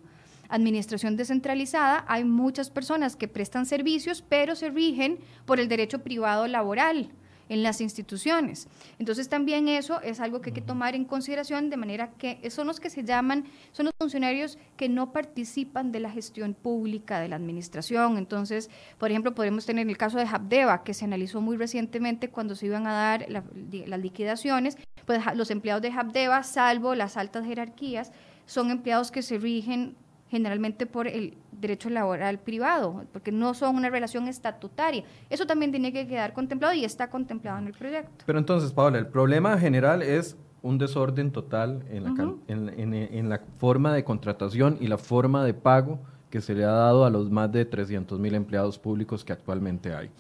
administración 0.52 1.18
descentralizada, 1.18 2.06
hay 2.08 2.24
muchas 2.24 2.70
personas 2.70 3.16
que 3.16 3.28
prestan 3.28 3.66
servicios, 3.66 4.22
pero 4.22 4.56
se 4.56 4.70
rigen 4.70 5.20
por 5.46 5.60
el 5.60 5.68
derecho 5.68 6.00
privado 6.00 6.46
laboral 6.48 7.10
en 7.52 7.64
las 7.64 7.82
instituciones. 7.82 8.70
Entonces 8.98 9.28
también 9.28 9.68
eso 9.68 10.02
es 10.02 10.22
algo 10.22 10.40
que 10.40 10.52
hay 10.52 10.54
que 10.54 10.62
tomar 10.62 10.96
en 10.96 11.04
consideración 11.04 11.70
de 11.70 11.76
manera 11.76 12.12
que 12.12 12.50
son 12.50 12.68
los 12.68 12.80
que 12.80 12.90
se 12.90 13.04
llaman, 13.04 13.44
son 13.74 13.88
los 13.88 13.94
funcionarios 14.00 14.58
que 14.78 14.88
no 14.88 15.12
participan 15.12 15.92
de 15.92 16.00
la 16.00 16.10
gestión 16.10 16.54
pública 16.54 17.20
de 17.20 17.28
la 17.28 17.36
administración. 17.36 18.18
Entonces, 18.18 18.70
por 18.98 19.12
ejemplo, 19.12 19.36
podemos 19.36 19.66
tener 19.66 19.86
el 19.90 19.98
caso 19.98 20.18
de 20.18 20.24
Habdeba, 20.24 20.84
que 20.84 20.94
se 20.94 21.04
analizó 21.04 21.42
muy 21.42 21.58
recientemente 21.58 22.30
cuando 22.30 22.56
se 22.56 22.68
iban 22.68 22.88
a 22.88 22.94
dar 22.94 23.26
las 23.30 24.00
liquidaciones, 24.00 24.78
pues 25.06 25.22
los 25.36 25.52
empleados 25.52 25.82
de 25.82 25.92
Habdeba, 25.92 26.44
salvo 26.44 26.96
las 26.96 27.18
altas 27.18 27.46
jerarquías, 27.46 28.14
son 28.46 28.72
empleados 28.72 29.12
que 29.12 29.22
se 29.22 29.38
rigen 29.38 29.98
generalmente 30.32 30.86
por 30.86 31.08
el 31.08 31.34
derecho 31.52 31.90
laboral 31.90 32.40
privado, 32.40 33.04
porque 33.12 33.34
no 33.34 33.54
son 33.54 33.76
una 33.76 33.90
relación 33.90 34.30
estatutaria. 34.30 35.04
Eso 35.30 35.46
también 35.46 35.72
tiene 35.72 35.92
que 35.92 36.08
quedar 36.08 36.32
contemplado 36.32 36.74
y 36.74 36.86
está 36.86 37.10
contemplado 37.10 37.60
en 37.60 37.68
el 37.68 37.74
proyecto. 37.74 38.24
Pero 38.26 38.40
entonces, 38.40 38.72
Paola, 38.72 38.98
el 38.98 39.08
problema 39.08 39.58
general 39.58 40.02
es 40.02 40.38
un 40.62 40.78
desorden 40.78 41.32
total 41.32 41.84
en 41.90 42.04
la, 42.06 42.36
en, 42.48 43.30
la 43.30 43.42
forma 43.58 43.94
de 43.94 44.06
contratación 44.06 44.78
y 44.80 44.88
la 44.88 44.98
forma 44.98 45.44
de 45.44 45.54
pago 45.54 46.00
que 46.30 46.40
se 46.40 46.56
le 46.56 46.64
ha 46.64 46.72
dado 46.72 47.04
a 47.04 47.10
los 47.10 47.30
más 47.30 47.52
de 47.52 47.66
300 47.66 48.18
mil 48.18 48.34
empleados 48.34 48.80
públicos 48.80 49.26
que 49.26 49.34
actualmente 49.34 49.94
hay. 49.94 50.12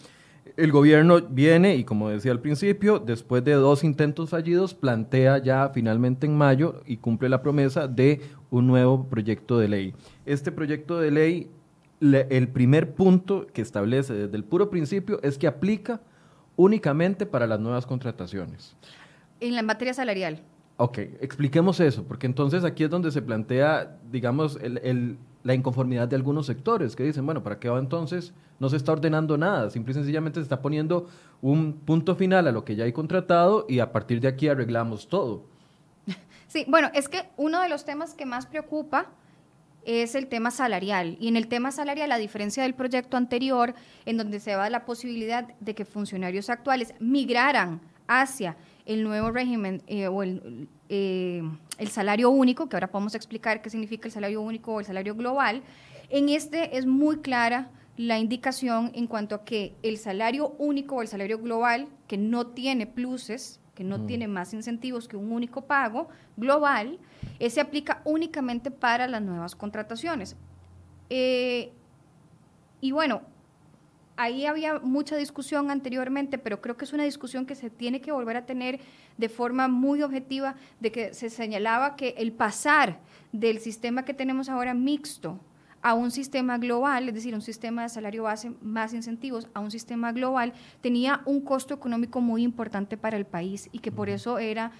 El 0.57 0.71
gobierno 0.71 1.21
viene 1.21 1.75
y 1.75 1.85
como 1.85 2.09
decía 2.09 2.31
al 2.31 2.41
principio, 2.41 2.99
después 2.99 3.45
de 3.45 3.53
dos 3.53 3.85
intentos 3.85 4.31
fallidos, 4.31 4.73
plantea 4.73 5.37
ya 5.37 5.69
finalmente 5.69 6.25
en 6.25 6.35
mayo 6.35 6.81
y 6.85 6.97
cumple 6.97 7.29
la 7.29 7.41
promesa 7.41 7.87
de 7.87 8.19
un 8.51 8.67
nuevo 8.67 9.05
proyecto 9.05 9.57
de 9.57 9.67
ley. 9.67 9.95
Este 10.25 10.51
proyecto 10.51 10.99
de 10.99 11.09
ley, 11.09 11.49
el 12.01 12.47
primer 12.49 12.93
punto 12.93 13.47
que 13.51 13.63
establece 13.63 14.13
desde 14.13 14.37
el 14.37 14.43
puro 14.43 14.69
principio 14.69 15.19
es 15.23 15.39
que 15.39 15.47
aplica 15.47 16.01
únicamente 16.55 17.25
para 17.25 17.47
las 17.47 17.59
nuevas 17.59 17.87
contrataciones. 17.87 18.75
En 19.39 19.55
la 19.55 19.63
materia 19.63 19.93
salarial. 19.93 20.43
Ok, 20.77 20.97
expliquemos 21.21 21.79
eso, 21.79 22.03
porque 22.03 22.27
entonces 22.27 22.63
aquí 22.63 22.83
es 22.83 22.89
donde 22.89 23.11
se 23.11 23.21
plantea, 23.21 23.97
digamos, 24.11 24.57
el, 24.61 25.17
la 25.43 25.53
inconformidad 25.53 26.07
de 26.07 26.15
algunos 26.15 26.45
sectores 26.45 26.95
que 26.95 27.03
dicen, 27.03 27.25
bueno, 27.25 27.43
¿para 27.43 27.59
qué 27.59 27.69
va 27.69 27.79
entonces? 27.79 28.33
No 28.59 28.69
se 28.69 28.77
está 28.77 28.91
ordenando 28.91 29.37
nada, 29.37 29.69
simple 29.69 29.91
y 29.91 29.95
sencillamente 29.95 30.39
se 30.39 30.43
está 30.43 30.61
poniendo 30.61 31.07
un 31.41 31.73
punto 31.73 32.15
final 32.15 32.47
a 32.47 32.51
lo 32.51 32.65
que 32.65 32.75
ya 32.75 32.83
hay 32.83 32.93
contratado 32.93 33.65
y 33.69 33.79
a 33.79 33.91
partir 33.91 34.21
de 34.21 34.27
aquí 34.27 34.47
arreglamos 34.47 35.07
todo. 35.07 35.50
Sí, 36.51 36.65
bueno, 36.67 36.91
es 36.93 37.07
que 37.07 37.29
uno 37.37 37.61
de 37.61 37.69
los 37.69 37.85
temas 37.85 38.13
que 38.13 38.25
más 38.25 38.45
preocupa 38.45 39.05
es 39.85 40.15
el 40.15 40.27
tema 40.27 40.51
salarial. 40.51 41.15
Y 41.21 41.29
en 41.29 41.37
el 41.37 41.47
tema 41.47 41.71
salarial, 41.71 42.11
a 42.11 42.17
diferencia 42.17 42.63
del 42.63 42.73
proyecto 42.73 43.15
anterior, 43.15 43.73
en 44.05 44.17
donde 44.17 44.41
se 44.41 44.57
va 44.57 44.69
la 44.69 44.83
posibilidad 44.83 45.47
de 45.61 45.75
que 45.75 45.85
funcionarios 45.85 46.49
actuales 46.49 46.93
migraran 46.99 47.79
hacia 48.05 48.57
el 48.85 49.05
nuevo 49.05 49.31
régimen 49.31 49.81
eh, 49.87 50.09
o 50.09 50.23
el, 50.23 50.67
eh, 50.89 51.41
el 51.77 51.87
salario 51.87 52.29
único, 52.29 52.67
que 52.67 52.75
ahora 52.75 52.91
podemos 52.91 53.15
explicar 53.15 53.61
qué 53.61 53.69
significa 53.69 54.09
el 54.09 54.11
salario 54.11 54.41
único 54.41 54.73
o 54.73 54.81
el 54.81 54.85
salario 54.85 55.15
global, 55.15 55.63
en 56.09 56.27
este 56.27 56.77
es 56.77 56.85
muy 56.85 57.19
clara 57.19 57.71
la 57.95 58.19
indicación 58.19 58.91
en 58.93 59.07
cuanto 59.07 59.35
a 59.35 59.45
que 59.45 59.77
el 59.83 59.97
salario 59.97 60.49
único 60.57 60.97
o 60.97 61.01
el 61.01 61.07
salario 61.07 61.39
global, 61.39 61.87
que 62.09 62.17
no 62.17 62.47
tiene 62.47 62.87
pluses, 62.87 63.60
que 63.81 63.87
no 63.87 64.05
tiene 64.05 64.27
más 64.27 64.53
incentivos 64.53 65.07
que 65.07 65.17
un 65.17 65.31
único 65.31 65.63
pago 65.63 66.07
global, 66.37 66.99
ese 67.39 67.61
aplica 67.61 68.03
únicamente 68.05 68.69
para 68.69 69.07
las 69.07 69.23
nuevas 69.23 69.55
contrataciones. 69.55 70.35
Eh, 71.09 71.71
y 72.79 72.91
bueno, 72.91 73.23
ahí 74.17 74.45
había 74.45 74.77
mucha 74.77 75.15
discusión 75.15 75.71
anteriormente, 75.71 76.37
pero 76.37 76.61
creo 76.61 76.77
que 76.77 76.85
es 76.85 76.93
una 76.93 77.05
discusión 77.05 77.47
que 77.47 77.55
se 77.55 77.71
tiene 77.71 78.01
que 78.01 78.11
volver 78.11 78.37
a 78.37 78.45
tener 78.45 78.79
de 79.17 79.29
forma 79.29 79.67
muy 79.67 80.03
objetiva, 80.03 80.53
de 80.79 80.91
que 80.91 81.15
se 81.15 81.31
señalaba 81.31 81.95
que 81.95 82.09
el 82.19 82.33
pasar 82.33 82.99
del 83.31 83.57
sistema 83.57 84.05
que 84.05 84.13
tenemos 84.13 84.47
ahora 84.47 84.75
mixto 84.75 85.39
a 85.81 85.93
un 85.93 86.11
sistema 86.11 86.57
global, 86.57 87.09
es 87.09 87.15
decir, 87.15 87.33
un 87.33 87.41
sistema 87.41 87.83
de 87.83 87.89
salario 87.89 88.23
base 88.23 88.51
más 88.61 88.93
incentivos, 88.93 89.47
a 89.53 89.59
un 89.59 89.71
sistema 89.71 90.11
global, 90.11 90.53
tenía 90.81 91.21
un 91.25 91.41
costo 91.41 91.73
económico 91.73 92.21
muy 92.21 92.43
importante 92.43 92.97
para 92.97 93.17
el 93.17 93.25
país 93.25 93.69
y 93.71 93.79
que 93.79 93.91
por 93.91 94.09
eso 94.09 94.37
era 94.37 94.71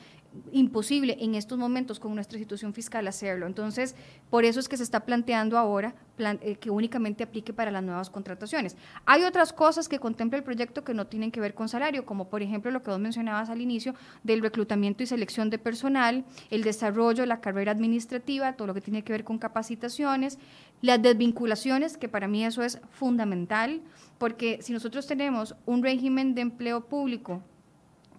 imposible 0.52 1.18
en 1.20 1.36
estos 1.36 1.58
momentos 1.58 2.00
con 2.00 2.16
nuestra 2.16 2.40
situación 2.40 2.74
fiscal 2.74 3.08
hacerlo. 3.08 3.48
Entonces, 3.48 3.96
por 4.30 4.46
eso 4.46 4.60
es 4.60 4.70
que 4.70 4.78
se 4.78 4.84
está 4.84 5.02
planteando 5.02 5.58
ahora 5.58 5.94
eh, 6.18 6.56
que 6.56 6.70
únicamente 6.70 7.24
aplique 7.24 7.52
para 7.52 7.72
las 7.72 7.84
nuevas 7.84 8.10
contrataciones. 8.10 8.78
Hay 9.06 9.24
otras 9.24 9.54
cosas 9.54 9.90
que 9.90 10.00
contempla 10.00 10.38
el 10.38 10.44
proyecto 10.44 10.84
que 10.84 10.94
no 10.94 11.08
tienen 11.08 11.32
que 11.32 11.40
ver 11.40 11.54
con 11.54 11.68
salario, 11.68 12.06
como 12.06 12.30
por 12.30 12.42
ejemplo 12.42 12.72
lo 12.72 12.84
que 12.84 12.92
vos 12.92 13.00
mencionabas 13.00 13.50
al 13.50 13.62
inicio 13.62 13.96
del 14.24 14.42
reclutamiento 14.42 15.04
y 15.04 15.08
selección 15.08 15.50
de 15.50 15.58
personal, 15.58 16.24
el 16.50 16.64
desarrollo 16.64 17.24
de 17.24 17.28
la 17.28 17.42
carrera 17.42 17.72
administrativa, 17.72 18.54
todo 18.54 18.68
lo 18.68 18.74
que 18.74 18.82
tiene 18.82 19.04
que 19.04 19.14
ver 19.14 19.24
con 19.24 19.38
capacitaciones, 19.38 20.38
las 20.82 21.02
desvinculaciones, 21.02 21.98
que 21.98 22.08
para 22.08 22.28
mí 22.28 22.46
eso 22.46 22.64
es 22.64 22.80
fundamental, 22.92 23.82
porque 24.18 24.60
si 24.62 24.74
nosotros 24.74 25.08
tenemos 25.08 25.56
un 25.66 25.84
régimen 25.84 26.36
de 26.36 26.42
empleo 26.42 26.82
público 26.82 27.42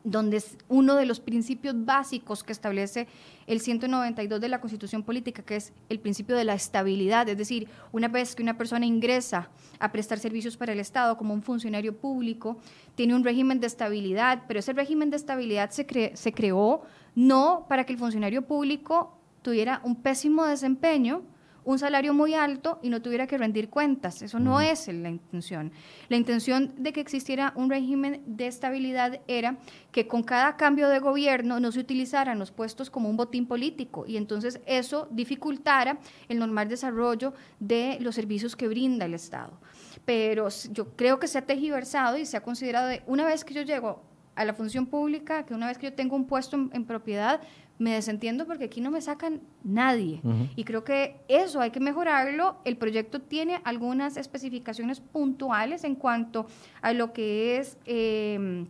donde 0.05 0.39
es 0.39 0.57
uno 0.69 0.97
de 0.97 1.07
los 1.07 1.21
principios 1.21 1.85
básicos 1.85 2.43
que 2.43 2.53
establece 2.53 3.07
el 3.47 3.61
192 3.61 4.41
de 4.41 4.49
la 4.49 4.61
Constitución 4.61 5.03
Política, 5.03 5.43
que 5.43 5.57
es 5.57 5.73
el 5.89 6.01
principio 6.01 6.37
de 6.37 6.45
la 6.45 6.55
estabilidad, 6.55 7.29
es 7.29 7.39
decir, 7.39 7.69
una 7.93 8.09
vez 8.09 8.35
que 8.35 8.43
una 8.43 8.59
persona 8.59 8.87
ingresa 8.87 9.51
a 9.79 9.93
prestar 9.93 10.19
servicios 10.19 10.57
para 10.57 10.73
el 10.73 10.81
Estado 10.81 11.17
como 11.17 11.35
un 11.35 11.43
funcionario 11.43 11.97
público, 11.97 12.59
tiene 12.95 13.15
un 13.15 13.25
régimen 13.25 13.61
de 13.61 13.67
estabilidad, 13.67 14.43
pero 14.49 14.61
ese 14.61 14.73
régimen 14.73 15.11
de 15.11 15.17
estabilidad 15.17 15.71
se, 15.71 16.13
se 16.15 16.33
creó 16.33 16.83
no 17.15 17.67
para 17.69 17.85
que 17.85 17.93
el 17.93 17.99
funcionario 17.99 18.43
público 18.43 19.19
tuviera 19.43 19.81
un 19.85 19.97
pésimo 19.97 20.47
desempeño, 20.47 21.23
un 21.65 21.79
salario 21.79 22.15
muy 22.15 22.35
alto 22.35 22.79
y 22.83 22.89
no 22.89 23.03
tuviera 23.03 23.27
que 23.27 23.39
rendir 23.39 23.69
cuentas. 23.71 24.23
Eso 24.23 24.39
no 24.39 24.61
es 24.61 24.89
la 24.89 25.09
intención. 25.09 25.73
La 26.09 26.17
intención 26.17 26.75
de 26.77 26.93
que 26.93 27.01
existiera 27.01 27.53
un 27.57 27.71
régimen 27.71 28.23
de 28.27 28.47
estabilidad 28.47 29.21
era 29.29 29.59
que 29.91 30.07
con 30.07 30.23
cada 30.23 30.57
cambio 30.57 30.89
de 30.89 30.99
gobierno 30.99 31.61
no 31.61 31.73
se 31.73 31.81
utilizaran 31.81 32.39
los 32.39 32.51
puestos 32.51 32.91
como 32.91 33.09
un 33.09 33.17
botín 33.17 33.47
político 33.47 34.05
y 34.07 34.17
entonces 34.17 34.61
eso 34.67 35.09
dificultara 35.11 35.99
el 36.29 36.39
normal 36.39 36.69
desarrollo 36.69 37.35
de 37.61 37.99
los 38.01 38.15
servicios 38.15 38.57
que 38.57 38.69
brinda 38.69 39.07
el 39.07 39.15
Estado. 39.15 39.59
Pero 40.05 40.49
yo 40.71 40.97
creo 40.97 41.19
que 41.19 41.29
se 41.29 41.39
ha 41.39 41.47
tejiversado 41.47 42.19
y 42.19 42.27
se 42.27 42.37
ha 42.37 42.43
considerado 42.43 42.89
de 42.89 43.03
una 43.07 43.25
vez 43.25 43.45
que 43.45 43.55
yo 43.55 43.63
llego 43.63 44.03
a 44.35 44.45
la 44.45 44.55
función 44.55 44.87
pública, 44.87 45.45
que 45.45 45.55
una 45.55 45.67
vez 45.67 45.79
que 45.79 45.91
yo 45.91 45.95
tengo 45.95 46.17
un 46.17 46.27
puesto 46.27 46.57
en 46.57 46.85
propiedad, 46.85 47.41
me 47.83 47.95
desentiendo 47.95 48.47
porque 48.47 48.65
aquí 48.65 48.81
no 48.81 48.91
me 48.91 49.01
sacan 49.01 49.41
nadie. 49.65 50.21
Y 50.57 50.65
creo 50.65 50.85
que 50.85 51.17
eso 51.29 51.61
hay 51.61 51.71
que 51.71 51.81
mejorarlo. 51.81 52.57
El 52.65 52.77
proyecto 52.77 53.21
tiene 53.21 53.61
algunas 53.65 54.17
especificaciones 54.17 55.01
puntuales 55.01 55.85
en 55.85 55.97
cuanto 55.97 56.47
a 56.81 56.93
lo 56.93 57.13
que 57.13 57.59
es 57.59 57.77
em, 57.85 58.67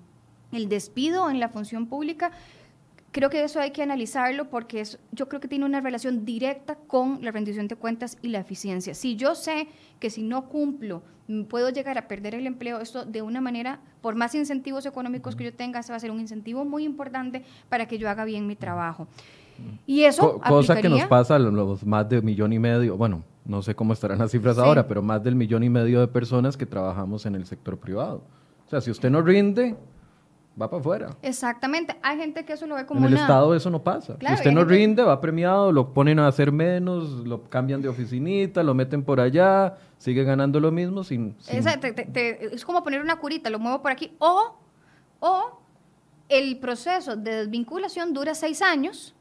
el 0.50 0.68
despido 0.68 1.30
en 1.30 1.40
la 1.40 1.48
función 1.48 1.86
pública. 1.86 2.32
Creo 3.12 3.28
que 3.28 3.44
eso 3.44 3.60
hay 3.60 3.72
que 3.72 3.82
analizarlo 3.82 4.48
porque 4.48 4.80
es, 4.80 4.98
yo 5.12 5.28
creo 5.28 5.40
que 5.40 5.46
tiene 5.46 5.66
una 5.66 5.82
relación 5.82 6.24
directa 6.24 6.76
con 6.76 7.22
la 7.22 7.30
rendición 7.30 7.68
de 7.68 7.76
cuentas 7.76 8.16
y 8.22 8.28
la 8.28 8.40
eficiencia. 8.40 8.94
Si 8.94 9.16
yo 9.16 9.34
sé 9.34 9.68
que 10.00 10.08
si 10.08 10.22
no 10.22 10.48
cumplo 10.48 11.02
puedo 11.48 11.70
llegar 11.70 11.98
a 11.98 12.08
perder 12.08 12.34
el 12.34 12.46
empleo, 12.46 12.80
esto 12.80 13.04
de 13.04 13.22
una 13.22 13.40
manera, 13.40 13.80
por 14.00 14.14
más 14.14 14.34
incentivos 14.34 14.86
económicos 14.86 15.36
que 15.36 15.44
yo 15.44 15.54
tenga, 15.54 15.82
se 15.82 15.92
va 15.92 15.96
a 15.96 16.00
ser 16.00 16.10
un 16.10 16.20
incentivo 16.20 16.64
muy 16.64 16.84
importante 16.84 17.44
para 17.68 17.86
que 17.86 17.98
yo 17.98 18.08
haga 18.08 18.24
bien 18.24 18.46
mi 18.46 18.56
trabajo. 18.56 19.06
Y 19.86 20.04
eso... 20.04 20.40
cosa 20.40 20.80
que 20.80 20.88
nos 20.88 21.04
pasa 21.04 21.36
a 21.36 21.38
los 21.38 21.84
más 21.84 22.08
de 22.08 22.18
un 22.18 22.24
millón 22.24 22.52
y 22.52 22.58
medio, 22.58 22.96
bueno, 22.96 23.22
no 23.44 23.62
sé 23.62 23.74
cómo 23.74 23.92
estarán 23.92 24.18
las 24.18 24.30
cifras 24.30 24.58
ahora, 24.58 24.86
pero 24.86 25.02
más 25.02 25.22
del 25.22 25.34
millón 25.34 25.62
y 25.62 25.68
medio 25.68 26.00
de 26.00 26.08
personas 26.08 26.56
que 26.56 26.66
trabajamos 26.66 27.26
en 27.26 27.34
el 27.34 27.44
sector 27.44 27.78
privado. 27.78 28.22
O 28.66 28.70
sea, 28.70 28.80
si 28.80 28.90
usted 28.90 29.10
no 29.10 29.20
rinde, 29.20 29.76
va 30.60 30.68
para 30.68 30.80
afuera. 30.80 31.16
Exactamente. 31.22 31.96
Hay 32.02 32.18
gente 32.18 32.44
que 32.44 32.52
eso 32.52 32.66
lo 32.66 32.74
ve 32.74 32.86
como 32.86 33.00
En 33.00 33.06
el 33.06 33.14
Estado 33.14 33.54
eso 33.54 33.70
no 33.70 33.82
pasa. 33.82 34.16
si 34.20 34.32
usted 34.32 34.52
no 34.52 34.64
rinde, 34.64 35.02
va 35.02 35.20
premiado, 35.20 35.72
lo 35.72 35.92
ponen 35.92 36.18
a 36.18 36.26
hacer 36.28 36.52
menos, 36.52 37.26
lo 37.26 37.44
cambian 37.44 37.82
de 37.82 37.88
oficinita, 37.88 38.62
lo 38.62 38.74
meten 38.74 39.02
por 39.02 39.20
allá, 39.20 39.76
sigue 39.98 40.24
ganando 40.24 40.60
lo 40.60 40.70
mismo 40.70 41.04
sin... 41.04 41.36
es 41.48 42.64
como 42.64 42.82
poner 42.82 43.00
una 43.00 43.16
curita, 43.16 43.50
lo 43.50 43.58
muevo 43.58 43.82
por 43.82 43.90
aquí. 43.90 44.14
O, 44.18 44.56
o 45.20 45.60
el 46.28 46.58
proceso 46.58 47.16
de 47.16 47.36
desvinculación 47.36 48.12
dura 48.12 48.34
seis 48.34 48.62
años 48.62 49.14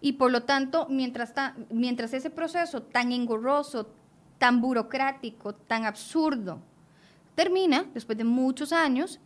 y 0.00 0.14
por 0.14 0.32
lo 0.32 0.42
tanto, 0.42 0.86
mientras, 0.90 1.32
mientras 1.70 2.12
ese 2.12 2.28
proceso 2.28 2.82
tan 2.82 3.12
engorroso, 3.12 3.88
tan 4.38 4.60
burocrático, 4.60 5.54
tan 5.54 5.84
absurdo, 5.84 6.58
termina, 7.36 7.86
después 7.94 8.18
de 8.18 8.24
muchos 8.24 8.72
años, 8.72 9.20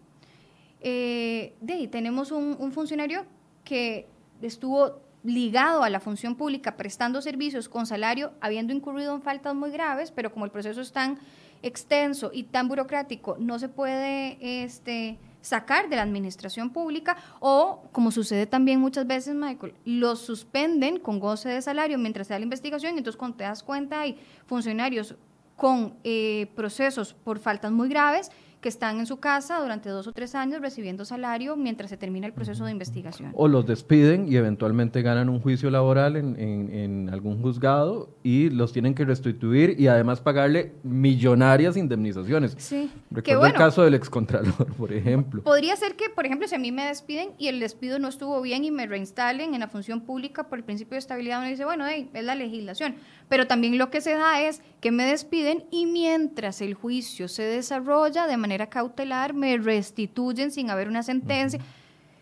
eh, 0.80 1.54
de 1.60 1.88
tenemos 1.88 2.30
un, 2.30 2.72
funcionario 2.72 3.24
que 3.64 4.06
estuvo 4.42 5.00
ligado 5.24 5.82
a 5.82 5.90
la 5.90 6.00
función 6.00 6.36
pública, 6.36 6.76
prestando 6.76 7.20
servicios 7.20 7.68
con 7.68 7.86
salario, 7.86 8.32
habiendo 8.40 8.72
incurrido 8.72 9.14
en 9.14 9.22
faltas 9.22 9.54
muy 9.54 9.70
graves, 9.70 10.10
pero 10.10 10.32
como 10.32 10.44
el 10.44 10.50
proceso 10.50 10.80
es 10.80 10.92
tan 10.92 11.18
extenso 11.62 12.30
y 12.32 12.44
tan 12.44 12.68
burocrático, 12.68 13.36
no 13.38 13.58
se 13.58 13.68
puede 13.68 14.38
este, 14.62 15.18
sacar 15.40 15.88
de 15.88 15.96
la 15.96 16.02
administración 16.02 16.70
pública 16.70 17.16
o, 17.40 17.82
como 17.92 18.10
sucede 18.10 18.46
también 18.46 18.80
muchas 18.80 19.06
veces, 19.06 19.34
Michael, 19.34 19.74
lo 19.84 20.14
suspenden 20.16 20.98
con 20.98 21.18
goce 21.18 21.48
de 21.48 21.62
salario 21.62 21.98
mientras 21.98 22.26
se 22.26 22.34
da 22.34 22.38
la 22.38 22.44
investigación. 22.44 22.94
Y 22.94 22.98
entonces 22.98 23.18
cuando 23.18 23.38
te 23.38 23.44
das 23.44 23.62
cuenta 23.62 24.00
hay 24.00 24.18
funcionarios 24.46 25.16
con 25.56 25.94
eh, 26.04 26.48
procesos 26.54 27.14
por 27.14 27.38
faltas 27.38 27.72
muy 27.72 27.88
graves 27.88 28.30
que 28.66 28.70
están 28.70 28.98
en 28.98 29.06
su 29.06 29.18
casa 29.18 29.60
durante 29.60 29.90
dos 29.90 30.08
o 30.08 30.12
tres 30.12 30.34
años 30.34 30.60
recibiendo 30.60 31.04
salario 31.04 31.54
mientras 31.54 31.88
se 31.88 31.96
termina 31.96 32.26
el 32.26 32.32
proceso 32.32 32.64
de 32.64 32.72
investigación. 32.72 33.30
O 33.36 33.46
los 33.46 33.64
despiden 33.64 34.26
y 34.26 34.34
eventualmente 34.34 35.02
ganan 35.02 35.28
un 35.28 35.38
juicio 35.38 35.70
laboral 35.70 36.16
en, 36.16 36.36
en, 36.36 37.08
algún 37.10 37.40
juzgado 37.40 38.10
y 38.24 38.50
los 38.50 38.72
tienen 38.72 38.96
que 38.96 39.04
restituir 39.04 39.78
y 39.78 39.86
además 39.86 40.20
pagarle 40.20 40.72
millonarias 40.82 41.76
indemnizaciones. 41.76 42.56
Sí. 42.58 42.90
Recuerdo 43.12 43.46
el 43.46 43.52
caso 43.52 43.84
del 43.84 43.94
excontralor, 43.94 44.74
por 44.76 44.92
ejemplo. 44.92 45.44
Podría 45.44 45.76
ser 45.76 45.94
que, 45.94 46.10
por 46.10 46.26
ejemplo, 46.26 46.48
si 46.48 46.56
a 46.56 46.58
mí 46.58 46.72
me 46.72 46.86
despiden 46.86 47.34
y 47.38 47.46
el 47.46 47.60
despido 47.60 48.00
no 48.00 48.08
estuvo 48.08 48.42
bien 48.42 48.64
y 48.64 48.72
me 48.72 48.88
reinstalen 48.88 49.54
en 49.54 49.60
la 49.60 49.68
función 49.68 50.00
pública 50.00 50.48
por 50.48 50.58
el 50.58 50.64
principio 50.64 50.96
de 50.96 50.98
estabilidad, 50.98 51.38
uno 51.38 51.48
dice, 51.48 51.64
bueno, 51.64 51.86
es 51.86 52.08
la 52.12 52.34
legislación. 52.34 52.96
Pero 53.28 53.46
también 53.46 53.78
lo 53.78 53.90
que 53.90 54.00
se 54.00 54.14
da 54.14 54.40
es 54.40 54.62
que 54.80 54.92
me 54.92 55.04
despiden 55.04 55.64
y 55.70 55.86
mientras 55.86 56.60
el 56.60 56.74
juicio 56.74 57.28
se 57.28 57.42
desarrolla 57.42 58.26
de 58.26 58.36
manera 58.36 58.68
cautelar, 58.68 59.34
me 59.34 59.58
restituyen 59.58 60.50
sin 60.50 60.70
haber 60.70 60.88
una 60.88 61.02
sentencia. 61.02 61.60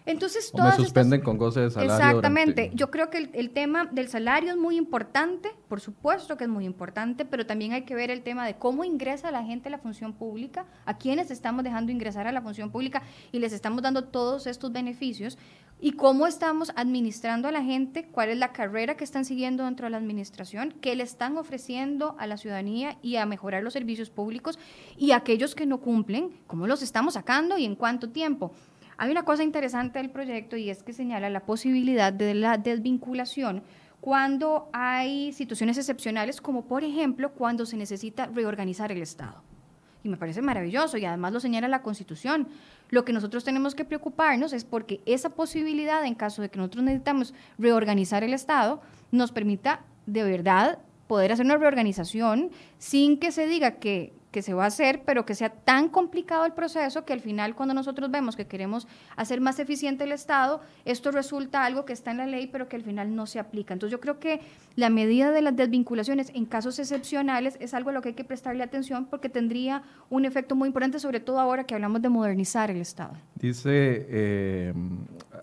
Entonces, 0.07 0.51
o 0.53 0.63
me 0.63 0.73
suspenden 0.73 1.23
con 1.23 1.39
goce 1.39 1.61
de 1.61 1.71
salario. 1.71 1.95
Exactamente. 1.95 2.71
Yo 2.75 2.91
creo 2.91 3.09
que 3.09 3.31
el, 3.33 3.51
tema 3.51 3.87
del 3.87 4.09
salario 4.09 4.51
es 4.51 4.59
muy 4.59 4.77
importante, 4.77 5.51
por 5.67 5.81
supuesto 5.81 6.37
que 6.37 6.45
es 6.45 6.51
muy 6.51 6.67
importante, 6.67 7.25
pero 7.25 7.47
también 7.47 7.73
hay 7.73 7.83
que 7.83 7.95
ver 7.95 8.11
el 8.11 8.23
tema 8.23 8.47
de 8.47 8.55
cómo 8.55 8.85
ingresa 8.85 9.31
la 9.31 9.43
gente 9.43 9.69
a 9.69 9.71
la 9.71 9.79
función 9.79 10.13
pública, 10.13 10.67
a 10.85 10.99
quienes 10.99 11.31
estamos 11.31 11.65
dejando 11.65 11.91
ingresar 11.91 12.27
a 12.27 12.33
la 12.33 12.43
función 12.43 12.71
pública 12.71 13.03
y 13.33 13.39
les 13.39 13.55
estamos 13.55 13.83
dando 13.83 14.05
todos 14.05 14.47
estos 14.47 14.73
beneficios 14.73 15.39
y 15.85 15.93
cómo 15.93 16.27
estamos 16.27 16.73
administrando 16.77 17.47
a 17.47 17.53
la 17.53 17.63
gente, 17.63 18.07
cuál 18.07 18.31
es 18.31 18.39
la 18.39 18.55
carrera 18.55 18.97
que 18.97 19.05
están 19.05 19.27
siguiendo 19.27 19.67
dentro 19.67 19.85
de 19.85 19.91
la 19.91 19.99
administración, 19.99 20.73
qué 20.81 20.97
le 20.97 21.03
están 21.03 21.37
ofreciendo 21.37 22.17
a 22.19 22.27
la 22.27 22.39
ciudadanía 22.39 22.97
y 23.03 23.17
a 23.17 23.27
mejorar 23.27 23.63
los 23.63 23.75
servicios 23.75 24.09
públicos 24.09 24.59
y 24.97 25.11
aquellos 25.11 25.55
que 25.55 25.67
no 25.67 25.83
cumplen, 25.83 26.41
cómo 26.47 26.67
los 26.67 26.81
estamos 26.81 27.13
sacando 27.13 27.59
y 27.59 27.67
en 27.67 27.77
cuánto 27.77 28.09
tiempo. 28.09 28.53
Hay 28.97 29.11
una 29.11 29.27
cosa 29.27 29.43
interesante 29.43 29.99
del 29.99 30.09
proyecto 30.09 30.57
y 30.57 30.71
es 30.71 30.83
que 30.83 30.95
señala 30.95 31.29
la 31.29 31.45
posibilidad 31.45 32.15
de 32.15 32.33
la 32.33 32.57
desvinculación 32.57 33.63
cuando 34.01 34.71
hay 34.73 35.35
situaciones 35.35 35.77
excepcionales, 35.77 36.41
como 36.41 36.65
por 36.65 36.83
ejemplo 36.83 37.35
cuando 37.35 37.67
se 37.67 37.77
necesita 37.77 38.25
reorganizar 38.25 38.91
el 38.91 39.03
Estado. 39.03 39.43
Y 40.05 40.09
me 40.11 40.19
parece 40.19 40.43
maravilloso 40.43 40.99
y 40.99 41.07
además 41.07 41.33
lo 41.33 41.41
señala 41.41 41.67
la 41.67 41.83
Constitución. 41.83 42.47
Lo 42.91 43.05
que 43.05 43.15
nosotros 43.15 43.43
tenemos 43.43 43.75
que 43.75 43.87
preocuparnos 43.87 44.53
es 44.53 44.65
porque 44.65 45.01
esa 45.07 45.31
posibilidad, 45.31 46.05
en 46.05 46.15
caso 46.15 46.43
de 46.43 46.51
que 46.51 46.59
nosotros 46.59 46.85
necesitamos 46.85 47.35
reorganizar 47.59 48.23
el 48.23 48.35
Estado, 48.35 48.83
nos 49.11 49.33
permita 49.33 49.81
de 50.05 50.23
verdad 50.23 50.79
poder 51.07 51.33
hacer 51.33 51.47
una 51.47 51.57
reorganización 51.57 52.51
sin 52.79 53.19
que 53.19 53.33
se 53.33 53.47
diga 53.47 53.73
que 53.73 54.13
que 54.35 54.43
se 54.43 54.53
va 54.53 54.65
a 54.65 54.67
hacer, 54.67 55.03
pero 55.07 55.25
que 55.25 55.37
sea 55.37 55.51
tan 55.51 55.89
complicado 55.89 56.45
el 56.45 56.55
proceso 56.55 57.05
que 57.05 57.13
al 57.13 57.21
final 57.21 57.55
cuando 57.55 57.73
nosotros 57.73 58.11
vemos 58.11 58.35
que 58.35 58.49
queremos 58.49 58.89
hacer 59.15 59.41
más 59.41 59.61
eficiente 59.61 60.03
el 60.03 60.11
Estado, 60.11 60.61
esto 60.85 61.13
resulta 61.13 61.65
algo 61.65 61.85
que 61.85 61.93
está 61.93 62.11
en 62.11 62.17
la 62.17 62.27
ley, 62.27 62.49
pero 62.49 62.69
que 62.69 62.75
al 62.75 62.83
final 62.83 63.15
no 63.15 63.27
se 63.27 63.39
aplica. 63.39 63.75
Entonces 63.75 63.93
yo 63.93 64.01
creo 64.01 64.19
que 64.19 64.41
la 64.75 64.91
medida 64.91 65.31
de 65.31 65.41
las 65.41 65.55
desvinculaciones 65.55 66.33
en 66.35 66.47
casos 66.47 66.81
excepcionales 66.81 67.57
es 67.61 67.75
algo 67.75 67.91
a 67.91 67.93
lo 67.93 68.03
que 68.03 68.09
hay 68.09 68.15
que 68.15 68.25
prestarle 68.25 68.65
atención 68.65 69.07
porque 69.07 69.29
tendría 69.29 69.85
un 70.11 70.25
efecto 70.25 70.57
muy 70.57 70.67
importante, 70.67 70.99
sobre 70.99 71.21
todo 71.21 71.39
ahora 71.39 71.63
que 71.63 71.77
hablamos 71.77 72.03
de 72.03 72.09
modernizar 72.09 72.73
el 72.73 72.81
Estado. 72.81 73.13
Dice 73.37 74.05
eh, 74.11 74.75